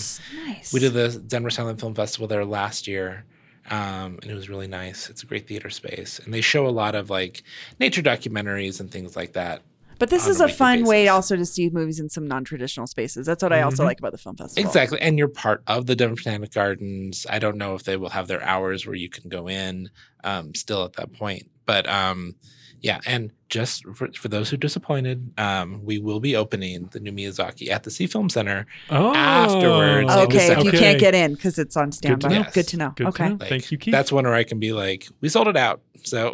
nice. 0.48 0.74
we 0.74 0.80
did 0.80 0.94
the 0.94 1.10
Denver 1.28 1.52
Silent 1.52 1.80
Film 1.80 1.94
Festival 1.94 2.26
there 2.28 2.44
last 2.44 2.88
year, 2.88 3.24
um, 3.70 4.18
and 4.24 4.32
it 4.32 4.34
was 4.34 4.50
really 4.50 4.66
nice. 4.66 5.12
It's 5.12 5.22
a 5.22 5.28
great 5.28 5.48
theater 5.48 5.70
space, 5.70 6.18
and 6.18 6.34
they 6.34 6.42
show 6.42 6.66
a 6.66 6.72
lot 6.72 6.96
of 6.96 7.12
like 7.12 7.44
nature 7.80 8.02
documentaries 8.02 8.80
and 8.80 8.90
things 8.90 9.16
like 9.16 9.34
that. 9.34 9.62
But 10.00 10.10
this 10.10 10.26
is 10.26 10.42
a 10.42 10.46
a 10.46 10.50
fun 10.50 10.86
way 10.86 11.08
also 11.08 11.36
to 11.36 11.46
see 11.46 11.70
movies 11.70 12.00
in 12.00 12.10
some 12.10 12.26
non-traditional 12.28 12.88
spaces. 12.88 13.28
That's 13.28 13.44
what 13.44 13.54
I 13.54 13.62
also 13.62 13.84
Mhm. 13.84 13.88
like 13.88 14.00
about 14.00 14.12
the 14.14 14.18
film 14.18 14.36
festival. 14.38 14.68
Exactly, 14.68 15.00
and 15.00 15.20
you're 15.20 15.28
part 15.28 15.62
of 15.68 15.86
the 15.86 15.96
Denver 15.96 16.16
Botanic 16.16 16.52
Gardens. 16.52 17.28
I 17.30 17.38
don't 17.38 17.58
know 17.58 17.76
if 17.76 17.84
they 17.84 17.96
will 17.96 18.10
have 18.10 18.28
their 18.28 18.42
hours 18.44 18.88
where 18.88 18.96
you 18.96 19.10
can 19.10 19.30
go 19.30 19.48
in 19.48 19.92
um, 20.24 20.56
still 20.56 20.84
at 20.84 20.94
that 20.94 21.14
point, 21.14 21.44
but 21.68 21.88
um, 21.88 22.34
yeah. 22.84 23.00
And 23.08 23.32
just 23.50 23.84
for, 23.96 24.10
for 24.14 24.28
those 24.28 24.50
who 24.50 24.56
are 24.56 24.58
disappointed, 24.58 25.32
um, 25.40 25.84
we 25.84 25.98
will 25.98 26.20
be 26.20 26.36
opening 26.36 26.90
the 26.92 27.00
new 27.00 27.12
Miyazaki 27.12 27.70
at 27.70 27.84
the 27.84 27.90
Sie 27.90 28.06
Film 28.08 28.30
Center. 28.30 28.66
Oh, 28.92 29.14
Afterwards, 29.16 30.12
Okay, 30.12 30.52
if 30.52 30.64
you 30.64 30.70
Okay. 30.70 30.78
can't 30.80 31.00
get 31.00 31.16
in 31.16 31.34
because 31.34 31.58
it's 31.58 31.76
on 31.78 31.90
to 31.92 31.98
standby. 31.98 32.30
know. 32.30 32.46
Good 32.54 32.68
to 32.68 32.78
know. 32.78 32.90
Good 32.96 33.04
to 33.04 33.10
okay. 33.10 33.30
know. 33.30 33.38
Thank 33.38 33.72
you, 33.72 33.78
Keith. 33.80 33.92
That's 33.92 34.12
one 34.12 34.26
where 34.26 34.34
I 34.36 34.44
can 34.44 34.60
be 34.60 34.74
like, 34.74 35.08
we 35.22 35.30
sold 35.30 35.48
it 35.48 35.58
out. 35.58 35.82
So, 36.04 36.34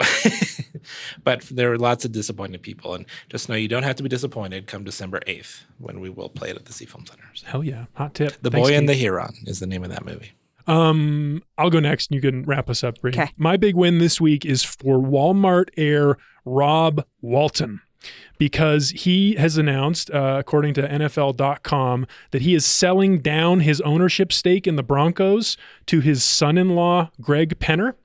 but 1.24 1.42
there 1.52 1.72
are 1.72 1.78
lots 1.78 2.06
of 2.06 2.12
disappointed 2.12 2.62
people, 2.62 2.94
and 2.96 3.06
just 3.30 3.50
know 3.50 3.56
you 3.56 3.68
don't 3.68 3.84
have 3.84 3.96
to 3.98 4.04
be 4.04 4.10
disappointed. 4.10 4.68
Come 4.68 4.84
December 4.84 5.20
eighth 5.28 5.66
when 5.78 6.00
we 6.00 6.10
will 6.10 6.30
play 6.30 6.50
it 6.50 6.56
at 6.56 6.66
the 6.66 6.74
Sie 6.74 6.86
Film 6.86 7.06
Center. 7.06 7.24
So, 7.34 7.46
Hell 7.48 7.64
yeah. 7.64 7.86
Hot 7.94 8.14
tip. 8.16 8.42
the 8.42 8.50
Thanks, 8.50 8.68
Boy 8.70 8.76
and 8.76 8.90
the 8.90 8.96
Heron 8.96 9.34
is 9.46 9.60
the 9.60 9.68
name 9.68 9.84
of 9.84 9.90
that 9.92 10.06
movie. 10.06 10.32
Um, 10.68 11.42
I'll 11.58 11.70
go 11.72 11.80
next 11.80 12.12
and 12.12 12.16
you 12.16 12.22
can 12.22 12.44
wrap 12.46 12.70
us 12.70 12.84
up, 12.84 13.02
Bree. 13.02 13.12
'Kay. 13.12 13.32
My 13.38 13.58
big 13.58 13.76
win 13.76 13.98
this 13.98 14.22
week 14.22 14.46
is 14.46 14.64
for 14.64 15.00
Walmart 15.00 15.70
heir 15.78 16.18
Rob 16.50 17.06
Walton 17.22 17.82
because 18.38 18.92
he 18.92 19.36
has 19.36 19.58
announced, 19.58 20.10
uh, 20.12 20.38
according 20.40 20.74
to 20.74 20.88
NFL.com, 20.88 22.08
that 22.32 22.42
he 22.42 22.56
is 22.56 22.66
selling 22.66 23.20
down 23.20 23.60
his 23.60 23.82
ownership 23.82 24.32
stake 24.32 24.66
in 24.66 24.78
the 24.78 24.84
Broncos 24.84 25.58
to 25.88 26.00
his 26.00 26.24
son 26.24 26.58
in 26.58 26.70
law, 26.70 27.12
Greg 27.22 27.60
Penner. 27.60 27.96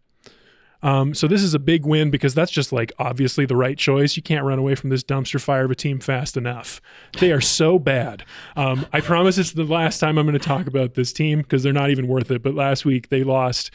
Um, 0.82 1.14
so 1.14 1.26
this 1.26 1.42
is 1.42 1.54
a 1.54 1.58
big 1.58 1.86
win 1.86 2.10
because 2.10 2.34
that's 2.34 2.52
just 2.52 2.70
like 2.70 2.92
obviously 2.98 3.46
the 3.46 3.56
right 3.56 3.78
choice. 3.78 4.18
You 4.18 4.22
can't 4.22 4.44
run 4.44 4.58
away 4.58 4.74
from 4.74 4.90
this 4.90 5.02
dumpster 5.02 5.40
fire 5.40 5.64
of 5.64 5.70
a 5.70 5.74
team 5.74 5.98
fast 5.98 6.36
enough. 6.36 6.82
They 7.20 7.32
are 7.32 7.40
so 7.40 7.78
bad. 7.78 8.22
Um, 8.54 8.84
I 8.92 9.00
promise 9.00 9.38
it's 9.38 9.52
the 9.52 9.64
last 9.64 9.98
time 9.98 10.18
I'm 10.18 10.26
going 10.26 10.38
to 10.38 10.46
talk 10.46 10.66
about 10.66 10.92
this 10.92 11.10
team 11.10 11.40
because 11.40 11.62
they're 11.62 11.72
not 11.72 11.88
even 11.88 12.06
worth 12.06 12.30
it. 12.30 12.42
But 12.42 12.54
last 12.54 12.84
week 12.84 13.08
they 13.08 13.24
lost 13.24 13.70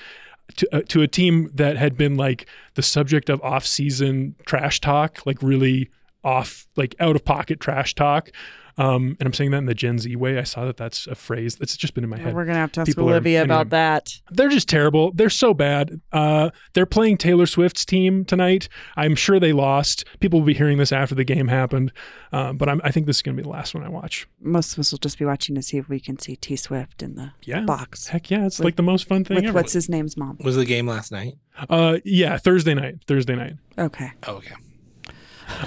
to, 0.58 0.76
uh, 0.76 0.82
to 0.90 1.02
a 1.02 1.08
team 1.08 1.50
that 1.54 1.78
had 1.78 1.98
been 1.98 2.16
like 2.16 2.48
the 2.76 2.82
subject 2.82 3.30
of 3.30 3.42
off-season 3.42 4.36
trash 4.46 4.80
talk, 4.80 5.26
like 5.26 5.42
really 5.42 5.90
off, 6.24 6.68
like 6.76 6.96
out 7.00 7.16
of 7.16 7.26
pocket 7.26 7.60
trash 7.60 7.96
talk. 7.96 8.32
Um, 8.80 9.18
and 9.20 9.28
I'm 9.28 9.34
saying 9.34 9.52
that 9.52 9.58
in 9.58 9.66
the 9.66 9.74
Gen 9.76 10.00
Z 10.00 10.16
way. 10.16 10.40
I 10.40 10.44
saw 10.44 10.64
that 10.66 10.78
that's 10.78 11.06
a 11.06 11.14
phrase 11.16 11.58
that's 11.58 11.76
just 11.76 11.94
been 11.94 12.04
in 12.06 12.10
my 12.10 12.18
head. 12.18 12.34
We're 12.34 12.46
gonna 12.46 12.60
have 12.60 12.72
to 12.72 12.82
ask 12.82 12.88
People 12.88 13.10
are- 13.10 13.12
Olivia 13.12 13.42
anyway. 13.42 13.54
about 13.56 13.70
that. 13.72 14.20
They're 14.32 14.50
just 14.50 14.70
terrible. 14.70 15.12
They're 15.12 15.30
so 15.30 15.54
bad. 15.54 16.00
Uh, 16.14 16.50
they're 16.74 16.86
playing 16.86 17.18
Taylor 17.18 17.46
Swift's 17.46 17.84
team 17.84 18.24
tonight. 18.24 18.70
I'm 18.96 19.16
sure 19.16 19.40
they 19.40 19.52
lost. 19.54 20.06
People 20.22 20.40
will 20.40 20.48
be 20.48 20.54
hearing 20.54 20.78
this 20.78 20.92
after 20.92 21.14
the 21.14 21.26
game 21.26 21.50
happened. 21.50 21.92
Um, 22.32 22.58
but 22.58 22.70
I'm, 22.70 22.80
I 22.84 22.92
think 22.92 23.06
this 23.06 23.18
is 23.18 23.22
going 23.22 23.36
to 23.36 23.42
be 23.42 23.44
the 23.44 23.50
last 23.52 23.74
one 23.76 23.84
I 23.84 23.90
watch. 23.90 24.28
Most 24.40 24.74
of 24.74 24.80
us 24.80 24.92
will 24.92 25.00
just 25.00 25.18
be 25.20 25.26
watching 25.26 25.56
to 25.56 25.62
see 25.62 25.78
if 25.78 25.90
we 25.90 26.00
can 26.00 26.18
see 26.18 26.36
T 26.38 26.56
Swift 26.56 27.04
in 27.04 27.16
the 27.16 27.32
Yeah. 27.44 27.62
box 27.62 28.08
Heck 28.08 28.30
yeah. 28.32 28.46
It's 28.46 28.60
With- 28.60 28.66
like 28.66 28.76
the 28.78 28.84
most 28.84 29.08
fun 29.08 29.26
thing 29.26 29.36
with 29.36 29.44
ever. 29.46 29.54
what's 29.56 29.74
his 29.74 29.90
name's 29.90 30.16
mom. 30.16 30.38
Was 30.44 30.56
the 30.56 30.64
game 30.66 30.88
last 30.88 31.12
night? 31.12 31.36
Uh, 31.70 31.98
yeah, 32.06 32.38
Thursday 32.38 32.74
night. 32.76 33.00
Thursday 33.08 33.36
night. 33.36 33.56
Okay, 33.78 34.12
Oh, 34.28 34.36
okay. 34.36 34.54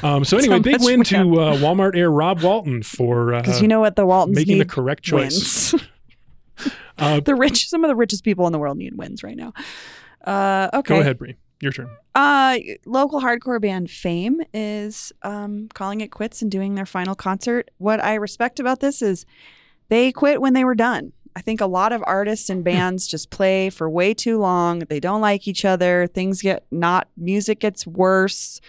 Um, 0.03 0.25
so 0.25 0.37
anyway, 0.37 0.59
big 0.59 0.81
win 0.81 1.03
to 1.05 1.17
uh, 1.41 1.57
Walmart 1.57 1.97
heir 1.97 2.11
Rob 2.11 2.43
Walton 2.43 2.83
for 2.83 3.35
uh, 3.35 3.41
because 3.41 3.63
you 3.63 3.69
know 3.69 3.81
what 3.81 3.97
the 3.97 4.07
Waltons 4.07 4.37
making 4.37 4.59
the 4.59 4.65
correct 4.65 5.03
choice. 5.03 5.75
Uh, 6.99 7.19
the 7.21 7.35
rich, 7.35 7.69
some 7.69 7.83
of 7.83 7.89
the 7.89 7.97
richest 7.97 8.23
people 8.23 8.47
in 8.47 8.53
the 8.53 8.59
world 8.59 8.77
need 8.77 8.97
wins 8.97 9.25
right 9.25 9.37
now. 9.37 9.53
Uh, 10.25 10.69
okay, 10.75 10.95
Go 10.95 11.01
ahead, 11.01 11.19
Bree. 11.19 11.35
Your 11.61 11.73
turn. 11.73 11.89
Uh, 12.15 12.59
local 12.85 13.21
hardcore 13.21 13.61
band 13.61 13.91
FAIM 13.91 14.41
is 14.53 15.13
um, 15.23 15.69
calling 15.75 16.01
it 16.01 16.11
quits 16.11 16.43
and 16.43 16.51
doing 16.51 16.75
their 16.75 16.87
final 16.87 17.15
concert. 17.15 17.71
What 17.79 18.03
I 18.05 18.15
respect 18.15 18.61
about 18.61 18.81
this 18.81 19.01
is 19.01 19.25
they 19.89 20.13
quit 20.13 20.41
when 20.41 20.53
they 20.53 20.65
were 20.65 20.75
done. 20.75 21.13
I 21.35 21.41
think 21.41 21.61
a 21.61 21.67
lot 21.67 21.93
of 21.93 22.03
artists 22.07 22.51
and 22.51 22.63
bands 22.63 23.07
just 23.07 23.31
play 23.31 23.71
for 23.71 23.89
way 23.89 24.13
too 24.13 24.39
long. 24.39 24.81
They 24.81 25.01
don't 25.01 25.23
like 25.23 25.49
each 25.49 25.65
other. 25.65 26.07
Things 26.07 26.43
get 26.43 26.67
not, 26.71 27.09
music 27.17 27.61
gets 27.61 27.87
worse. 27.87 28.61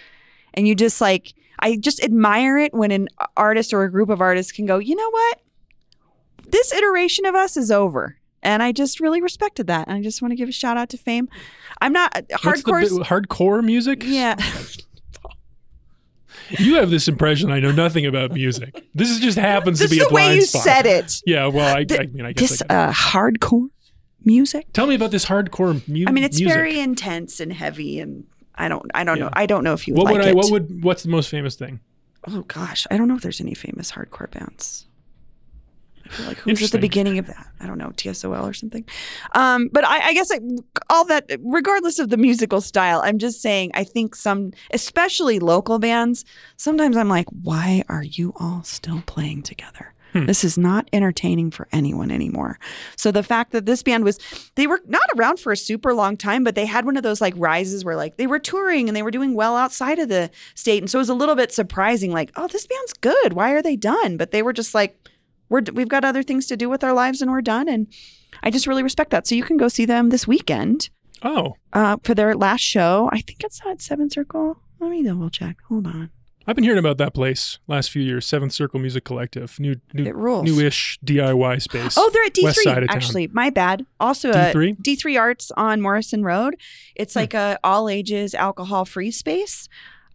And 0.53 0.67
you 0.67 0.75
just 0.75 1.01
like, 1.01 1.33
I 1.59 1.77
just 1.77 2.03
admire 2.03 2.57
it 2.57 2.73
when 2.73 2.91
an 2.91 3.07
artist 3.37 3.73
or 3.73 3.83
a 3.83 3.91
group 3.91 4.09
of 4.09 4.21
artists 4.21 4.51
can 4.51 4.65
go, 4.65 4.77
you 4.77 4.95
know 4.95 5.09
what? 5.09 5.39
This 6.47 6.73
iteration 6.73 7.25
of 7.25 7.35
us 7.35 7.57
is 7.57 7.71
over. 7.71 8.17
And 8.41 8.61
I 8.61 8.71
just 8.73 8.99
really 8.99 9.21
respected 9.21 9.67
that. 9.67 9.87
And 9.87 9.95
I 9.97 10.01
just 10.01 10.21
want 10.21 10.33
to 10.33 10.35
give 10.35 10.49
a 10.49 10.51
shout 10.51 10.75
out 10.77 10.89
to 10.89 10.97
FAIM. 10.97 11.29
I'm 11.81 11.93
not 11.93 12.11
the 12.13 12.23
hardcore. 12.35 12.83
hardcore 13.03 13.63
music? 13.63 14.03
Yeah. 14.05 14.35
You 16.49 16.75
have 16.75 16.89
this 16.89 17.07
impression 17.07 17.51
I 17.51 17.59
know 17.59 17.71
nothing 17.71 18.05
about 18.05 18.31
music. 18.31 18.85
This 18.93 19.09
is 19.09 19.19
just 19.19 19.37
happens 19.37 19.79
This 19.79 19.89
to 19.89 19.95
be 19.95 20.01
a 20.01 20.07
the 20.07 20.13
way 20.13 20.23
blind 20.23 20.35
you 20.35 20.41
spot. 20.45 20.63
said 20.63 20.85
it. 20.85 21.21
Yeah, 21.25 21.47
well, 21.47 21.75
I, 21.75 21.83
Th- 21.83 21.99
I 22.01 22.05
mean, 22.07 22.25
I 22.25 22.33
guess 22.33 22.49
This 22.49 22.61
I 22.69 22.75
uh, 22.75 22.91
hardcore 22.91 23.69
music. 24.25 24.67
Tell 24.73 24.85
me 24.87 24.95
about 24.95 25.11
this 25.11 25.25
hardcore 25.25 25.87
mu- 25.87 26.05
I 26.07 26.11
mean, 26.11 26.23
it's 26.23 26.39
music. 26.39 26.53
very 26.53 26.79
intense 26.79 27.39
and 27.39 27.53
heavy, 27.53 27.99
and 27.99 28.25
I 28.55 28.67
don't, 28.67 28.89
I 28.93 29.03
don't 29.03 29.17
Yeah. 29.17 29.25
know, 29.25 29.29
I 29.33 29.45
don't 29.45 29.63
know 29.63 29.73
if 29.73 29.87
you 29.87 29.93
What 29.95 30.05
like 30.05 30.13
would 30.13 30.21
I? 30.21 30.29
it. 30.29 30.35
What 30.35 30.51
would? 30.51 30.83
What's 30.83 31.03
the 31.03 31.09
most 31.09 31.29
famous 31.29 31.55
thing? 31.55 31.79
oh 32.27 32.41
gosh, 32.43 32.87
I 32.89 32.97
don't 32.97 33.07
know 33.09 33.15
if 33.15 33.21
there's 33.21 33.41
any 33.41 33.53
famous 33.53 33.91
hardcore 33.91 34.31
bands. 34.31 34.85
I 36.05 36.09
feel 36.09 36.25
like 36.25 36.37
who's 36.39 36.61
at 36.63 36.71
the 36.71 36.77
beginning 36.79 37.17
of 37.17 37.27
that? 37.27 37.47
I 37.59 37.65
don't 37.65 37.77
know, 37.77 37.89
TSOL 37.95 38.43
or 38.43 38.53
something. 38.53 38.85
Um, 39.33 39.69
but 39.71 39.85
I, 39.85 40.09
I 40.09 40.13
guess 40.13 40.31
I, 40.31 40.39
all 40.89 41.05
that, 41.05 41.29
regardless 41.39 41.97
of 41.97 42.09
the 42.09 42.17
musical 42.17 42.59
style, 42.61 43.01
I'm 43.03 43.17
just 43.19 43.41
saying. 43.41 43.71
I 43.73 43.83
think 43.85 44.13
some, 44.15 44.51
especially 44.71 45.39
local 45.39 45.79
bands, 45.79 46.25
sometimes 46.57 46.97
I'm 46.97 47.07
like, 47.09 47.27
why 47.29 47.83
are 47.89 48.03
you 48.03 48.33
all 48.39 48.63
still 48.63 49.01
playing 49.05 49.43
together? 49.43 49.92
Hmm. 50.13 50.25
This 50.27 50.43
is 50.43 50.57
not 50.57 50.87
entertaining 50.93 51.51
for 51.51 51.67
anyone 51.71 52.11
anymore. 52.11 52.59
So 52.95 53.11
the 53.11 53.23
fact 53.23 53.51
that 53.51 53.65
this 53.65 53.83
band 53.83 54.03
was, 54.03 54.19
they 54.55 54.67
were 54.67 54.79
not 54.85 55.03
around 55.17 55.39
for 55.39 55.51
a 55.51 55.57
super 55.57 55.93
long 55.93 56.15
time, 56.17 56.43
but 56.43 56.55
they 56.55 56.65
had 56.65 56.85
one 56.85 56.97
of 56.97 57.03
those 57.03 57.19
like 57.19 57.33
rises 57.35 57.83
where 57.83 57.95
like 57.95 58.17
they 58.17 58.27
were 58.27 58.39
touring 58.39 58.87
and 58.87 58.95
they 58.95 59.03
were 59.03 59.11
doing 59.11 59.33
well 59.33 59.55
outside 59.57 59.99
of 59.99 60.09
the 60.09 60.29
state. 60.55 60.81
And 60.81 60.89
so 60.89 60.99
it 60.99 61.01
was 61.01 61.09
a 61.09 61.15
little 61.15 61.35
bit 61.35 61.51
surprising, 61.51 62.11
like, 62.11 62.31
oh, 62.35 62.47
this 62.47 62.67
band's 62.67 62.93
good. 62.93 63.33
Why 63.33 63.51
are 63.51 63.61
they 63.61 63.75
done? 63.75 64.17
But 64.17 64.31
they 64.31 64.41
were 64.43 64.53
just 64.53 64.73
like, 64.73 65.09
we're, 65.49 65.63
we've 65.73 65.89
got 65.89 66.05
other 66.05 66.23
things 66.23 66.45
to 66.47 66.57
do 66.57 66.69
with 66.69 66.83
our 66.83 66.93
lives 66.93 67.21
and 67.21 67.31
we're 67.31 67.41
done. 67.41 67.67
And 67.67 67.87
I 68.41 68.51
just 68.51 68.67
really 68.67 68.83
respect 68.83 69.11
that. 69.11 69.27
So 69.27 69.35
you 69.35 69.43
can 69.43 69.57
go 69.57 69.67
see 69.67 69.85
them 69.85 70.09
this 70.09 70.27
weekend 70.27 70.89
Oh, 71.23 71.55
uh, 71.71 71.97
for 72.03 72.13
their 72.13 72.35
last 72.35 72.61
show. 72.61 73.09
I 73.13 73.21
think 73.21 73.43
it's 73.43 73.61
at 73.65 73.81
Seven 73.81 74.09
Circle. 74.09 74.57
Let 74.79 74.91
me 74.91 75.03
double 75.03 75.29
check. 75.29 75.57
Hold 75.69 75.87
on. 75.87 76.09
I've 76.45 76.55
been 76.55 76.63
hearing 76.63 76.79
about 76.79 76.97
that 76.97 77.13
place 77.13 77.59
last 77.67 77.89
few 77.89 78.01
years. 78.01 78.25
Seventh 78.27 78.51
Circle 78.51 78.79
Music 78.79 79.03
Collective, 79.05 79.57
new, 79.59 79.75
new 79.93 80.05
It 80.05 80.15
rules. 80.15 80.43
newish 80.45 80.99
DIY 81.05 81.61
space. 81.61 81.95
Oh, 81.97 82.09
they're 82.13 82.25
at 82.25 82.33
D3. 82.33 82.53
side 82.63 82.83
of 82.83 82.89
town. 82.89 82.95
Actually, 82.97 83.27
my 83.27 83.49
bad. 83.49 83.85
Also, 83.99 84.29
uh, 84.31 84.51
D3? 84.53 84.75
D3 84.81 85.19
Arts 85.19 85.51
on 85.55 85.79
Morrison 85.81 86.23
Road. 86.23 86.55
It's 86.95 87.13
Hmm. 87.13 87.19
like 87.19 87.33
a 87.33 87.57
all 87.63 87.87
ages 87.89 88.33
alcohol 88.35 88.83
free 88.85 89.11
space. 89.11 89.69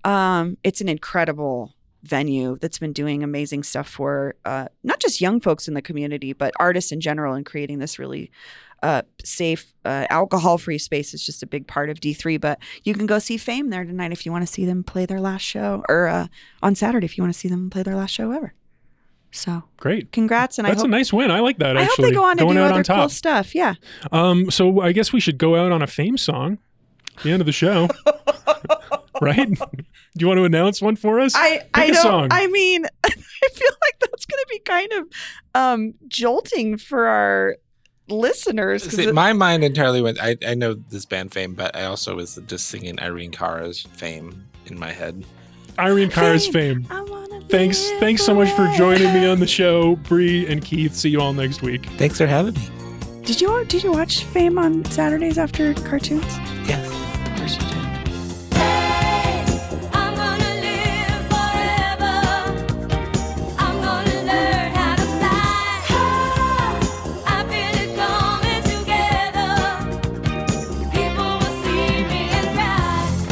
Um, 0.04 0.58
it's 0.62 0.80
an 0.80 0.88
incredible 0.88 1.74
venue 2.04 2.56
that's 2.60 2.78
been 2.78 2.92
doing 2.92 3.22
amazing 3.24 3.62
stuff 3.64 3.88
for 3.88 4.36
uh, 4.44 4.66
not 4.84 5.00
just 5.00 5.20
young 5.20 5.40
folks 5.40 5.66
in 5.66 5.74
the 5.74 5.82
community, 5.82 6.32
but 6.32 6.52
artists 6.60 6.92
in 6.92 7.00
general, 7.00 7.34
and 7.34 7.44
creating 7.44 7.78
this 7.80 7.98
really 7.98 8.30
uh, 8.82 9.02
safe 9.24 9.72
uh, 9.84 10.06
alcohol 10.10 10.58
free 10.58 10.78
space 10.78 11.14
is 11.14 11.24
just 11.24 11.42
a 11.42 11.46
big 11.46 11.66
part 11.66 11.90
of 11.90 12.00
D3. 12.00 12.40
But 12.40 12.58
you 12.84 12.94
can 12.94 13.06
go 13.06 13.18
see 13.18 13.36
FAIM 13.36 13.70
there 13.70 13.84
tonight 13.84 14.12
if 14.12 14.24
you 14.26 14.32
want 14.32 14.46
to 14.46 14.52
see 14.52 14.64
them 14.64 14.84
play 14.84 15.06
their 15.06 15.20
last 15.20 15.42
show, 15.42 15.84
or 15.88 16.06
uh, 16.08 16.26
on 16.62 16.74
Saturday 16.74 17.04
if 17.04 17.16
you 17.18 17.22
want 17.24 17.32
to 17.34 17.38
see 17.38 17.48
them 17.48 17.70
play 17.70 17.82
their 17.82 17.96
last 17.96 18.10
show 18.12 18.30
ever. 18.32 18.54
So, 19.30 19.64
great. 19.76 20.10
congrats, 20.10 20.58
and 20.58 20.66
That's 20.66 20.78
I 20.78 20.80
hope. 20.80 20.86
a 20.86 20.90
nice 20.90 21.12
win. 21.12 21.30
I 21.30 21.40
like 21.40 21.58
that. 21.58 21.76
I 21.76 21.84
hope 21.84 21.96
they 21.98 22.12
go 22.12 22.24
on 22.24 22.38
to 22.38 22.44
going 22.44 22.56
do 22.56 22.62
out 22.62 22.70
other 22.70 22.78
on 22.78 22.84
top. 22.84 22.96
cool 23.00 23.08
stuff. 23.10 23.54
Yeah. 23.54 23.74
Um, 24.10 24.50
so 24.50 24.80
I 24.80 24.92
guess 24.92 25.12
we 25.12 25.20
should 25.20 25.36
go 25.36 25.54
out 25.54 25.70
on 25.70 25.82
a 25.82 25.86
FAIM 25.86 26.16
song. 26.16 26.56
The 27.24 27.32
end 27.32 27.42
of 27.42 27.46
the 27.46 27.52
show, 27.52 27.88
right? 29.20 29.48
Do 29.48 29.66
you 30.16 30.28
want 30.28 30.38
to 30.38 30.44
announce 30.44 30.80
one 30.80 30.96
for 30.96 31.20
us? 31.20 31.34
I 31.34 31.58
Pick 31.58 31.68
I 31.74 31.84
a 31.86 31.92
don't. 31.92 32.02
song. 32.02 32.28
I 32.30 32.46
mean, 32.46 32.84
I 33.04 33.08
feel 33.10 33.70
like 33.82 33.98
that's 34.00 34.24
going 34.26 34.38
to 34.40 34.46
be 34.48 34.58
kind 34.60 34.92
of 34.92 35.06
um, 35.54 35.94
jolting 36.06 36.76
for 36.78 37.06
our 37.06 37.56
listeners. 38.08 38.84
'cause 38.84 38.94
See, 38.96 39.04
it- 39.06 39.14
my 39.14 39.32
mind 39.32 39.64
entirely 39.64 40.00
went. 40.02 40.18
I, 40.20 40.36
I 40.46 40.54
know 40.54 40.74
this 40.74 41.04
band 41.04 41.32
FAIM, 41.32 41.54
but 41.54 41.74
I 41.76 41.84
also 41.84 42.16
was 42.16 42.38
just 42.46 42.66
singing 42.68 42.98
Irene 43.00 43.30
Cara's 43.30 43.82
fame 43.92 44.44
in 44.66 44.78
my 44.78 44.90
head. 44.92 45.24
Irene 45.78 46.10
Cara's 46.10 46.46
Fame. 46.48 46.84
fame. 46.84 47.04
Thanks, 47.48 47.88
thanks 48.00 48.22
so 48.22 48.34
much 48.34 48.50
for 48.50 48.70
joining 48.76 49.12
me 49.14 49.26
on 49.26 49.40
the 49.40 49.46
show, 49.46 49.96
Bree 49.96 50.46
and 50.46 50.62
Keith. 50.62 50.94
See 50.94 51.08
you 51.08 51.20
all 51.20 51.32
next 51.32 51.62
week. 51.62 51.86
Thanks 51.96 52.18
for 52.18 52.26
having 52.26 52.54
me. 52.54 52.60
Did 53.24 53.40
you 53.40 53.64
did 53.66 53.82
you 53.84 53.92
watch 53.92 54.24
Fame 54.24 54.58
on 54.58 54.84
Saturdays 54.86 55.38
after 55.38 55.72
cartoons? 55.74 56.24
Yes. 56.66 56.86
Of 56.90 57.36
course 57.38 57.54
you 57.54 57.60
did. 57.68 57.77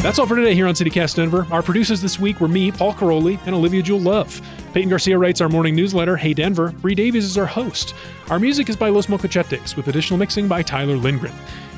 That's 0.07 0.19
all 0.19 0.25
for 0.25 0.37
today 0.37 0.55
here 0.55 0.67
on 0.67 0.73
CityCast 0.73 1.15
Denver. 1.15 1.45
Our 1.51 1.61
producers 1.61 2.01
this 2.01 2.17
week 2.17 2.39
were 2.39 2.47
me, 2.47 2.71
Paul 2.71 2.93
Karolyi, 2.93 3.37
and 3.45 3.53
Olivia 3.53 3.81
Jewel 3.81 3.99
Love. 3.99 4.41
Peyton 4.73 4.87
Garcia 4.87 5.17
writes 5.17 5.41
our 5.41 5.49
morning 5.49 5.75
newsletter, 5.75 6.15
Hey 6.15 6.33
Denver. 6.33 6.69
Bree 6.79 6.95
Davies 6.95 7.25
is 7.25 7.37
our 7.37 7.45
host. 7.45 7.93
Our 8.29 8.39
music 8.39 8.69
is 8.69 8.77
by 8.77 8.87
Los 8.87 9.09
Mocochetes, 9.09 9.75
with 9.75 9.89
additional 9.89 10.17
mixing 10.17 10.47
by 10.47 10.61
Tyler 10.61 10.95
Lindgren. 10.95 11.33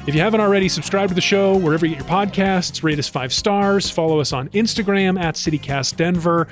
If 0.06 0.14
you 0.14 0.22
haven't 0.22 0.42
already, 0.42 0.70
subscribe 0.70 1.10
to 1.10 1.16
the 1.16 1.22
show 1.22 1.58
wherever 1.58 1.88
you 1.88 1.96
get 1.96 2.08
your 2.08 2.18
podcasts, 2.18 2.84
rate 2.84 3.00
us 3.00 3.10
five 3.10 3.34
stars, 3.34 3.90
follow 3.90 4.20
us 4.20 4.32
on 4.32 4.48
Instagram 4.50 5.20
at 5.20 5.34
CityCast 5.34 5.96
Denver. 5.96 6.48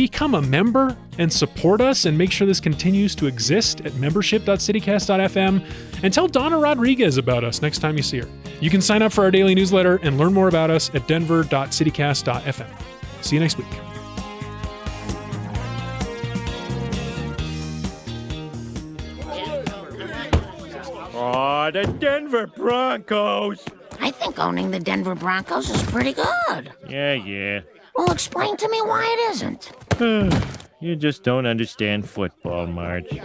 Become 0.00 0.34
a 0.34 0.40
member 0.40 0.96
and 1.18 1.30
support 1.30 1.82
us 1.82 2.06
and 2.06 2.16
make 2.16 2.32
sure 2.32 2.46
this 2.46 2.58
continues 2.58 3.14
to 3.16 3.26
exist 3.26 3.82
at 3.82 3.94
membership.citycast.fm 3.96 6.02
and 6.02 6.14
tell 6.14 6.26
Donna 6.26 6.56
Rodriguez 6.56 7.18
about 7.18 7.44
us 7.44 7.60
next 7.60 7.80
time 7.80 7.98
you 7.98 8.02
see 8.02 8.20
her. 8.20 8.28
You 8.62 8.70
can 8.70 8.80
sign 8.80 9.02
up 9.02 9.12
for 9.12 9.24
our 9.24 9.30
daily 9.30 9.54
newsletter 9.54 9.96
and 9.96 10.16
learn 10.16 10.32
more 10.32 10.48
about 10.48 10.70
us 10.70 10.90
at 10.94 11.06
denver.citycast.fm. 11.06 12.82
See 13.20 13.36
you 13.36 13.40
next 13.40 13.58
week. 13.58 13.66
Aw, 21.14 21.70
the 21.72 21.84
Denver 21.98 22.46
Broncos. 22.46 23.62
I 24.00 24.10
think 24.10 24.38
owning 24.38 24.70
the 24.70 24.80
Denver 24.80 25.14
Broncos 25.14 25.68
is 25.68 25.82
pretty 25.82 26.14
good. 26.14 26.72
Yeah, 26.88 27.12
yeah. 27.12 27.60
Well, 27.94 28.12
explain 28.12 28.56
to 28.56 28.68
me 28.70 28.80
why 28.80 29.04
it 29.04 29.32
isn't. 29.32 29.72
Hmm, 30.00 30.30
you 30.80 30.96
just 30.96 31.24
don't 31.24 31.44
understand 31.44 32.08
football, 32.08 32.66
March. 32.66 33.20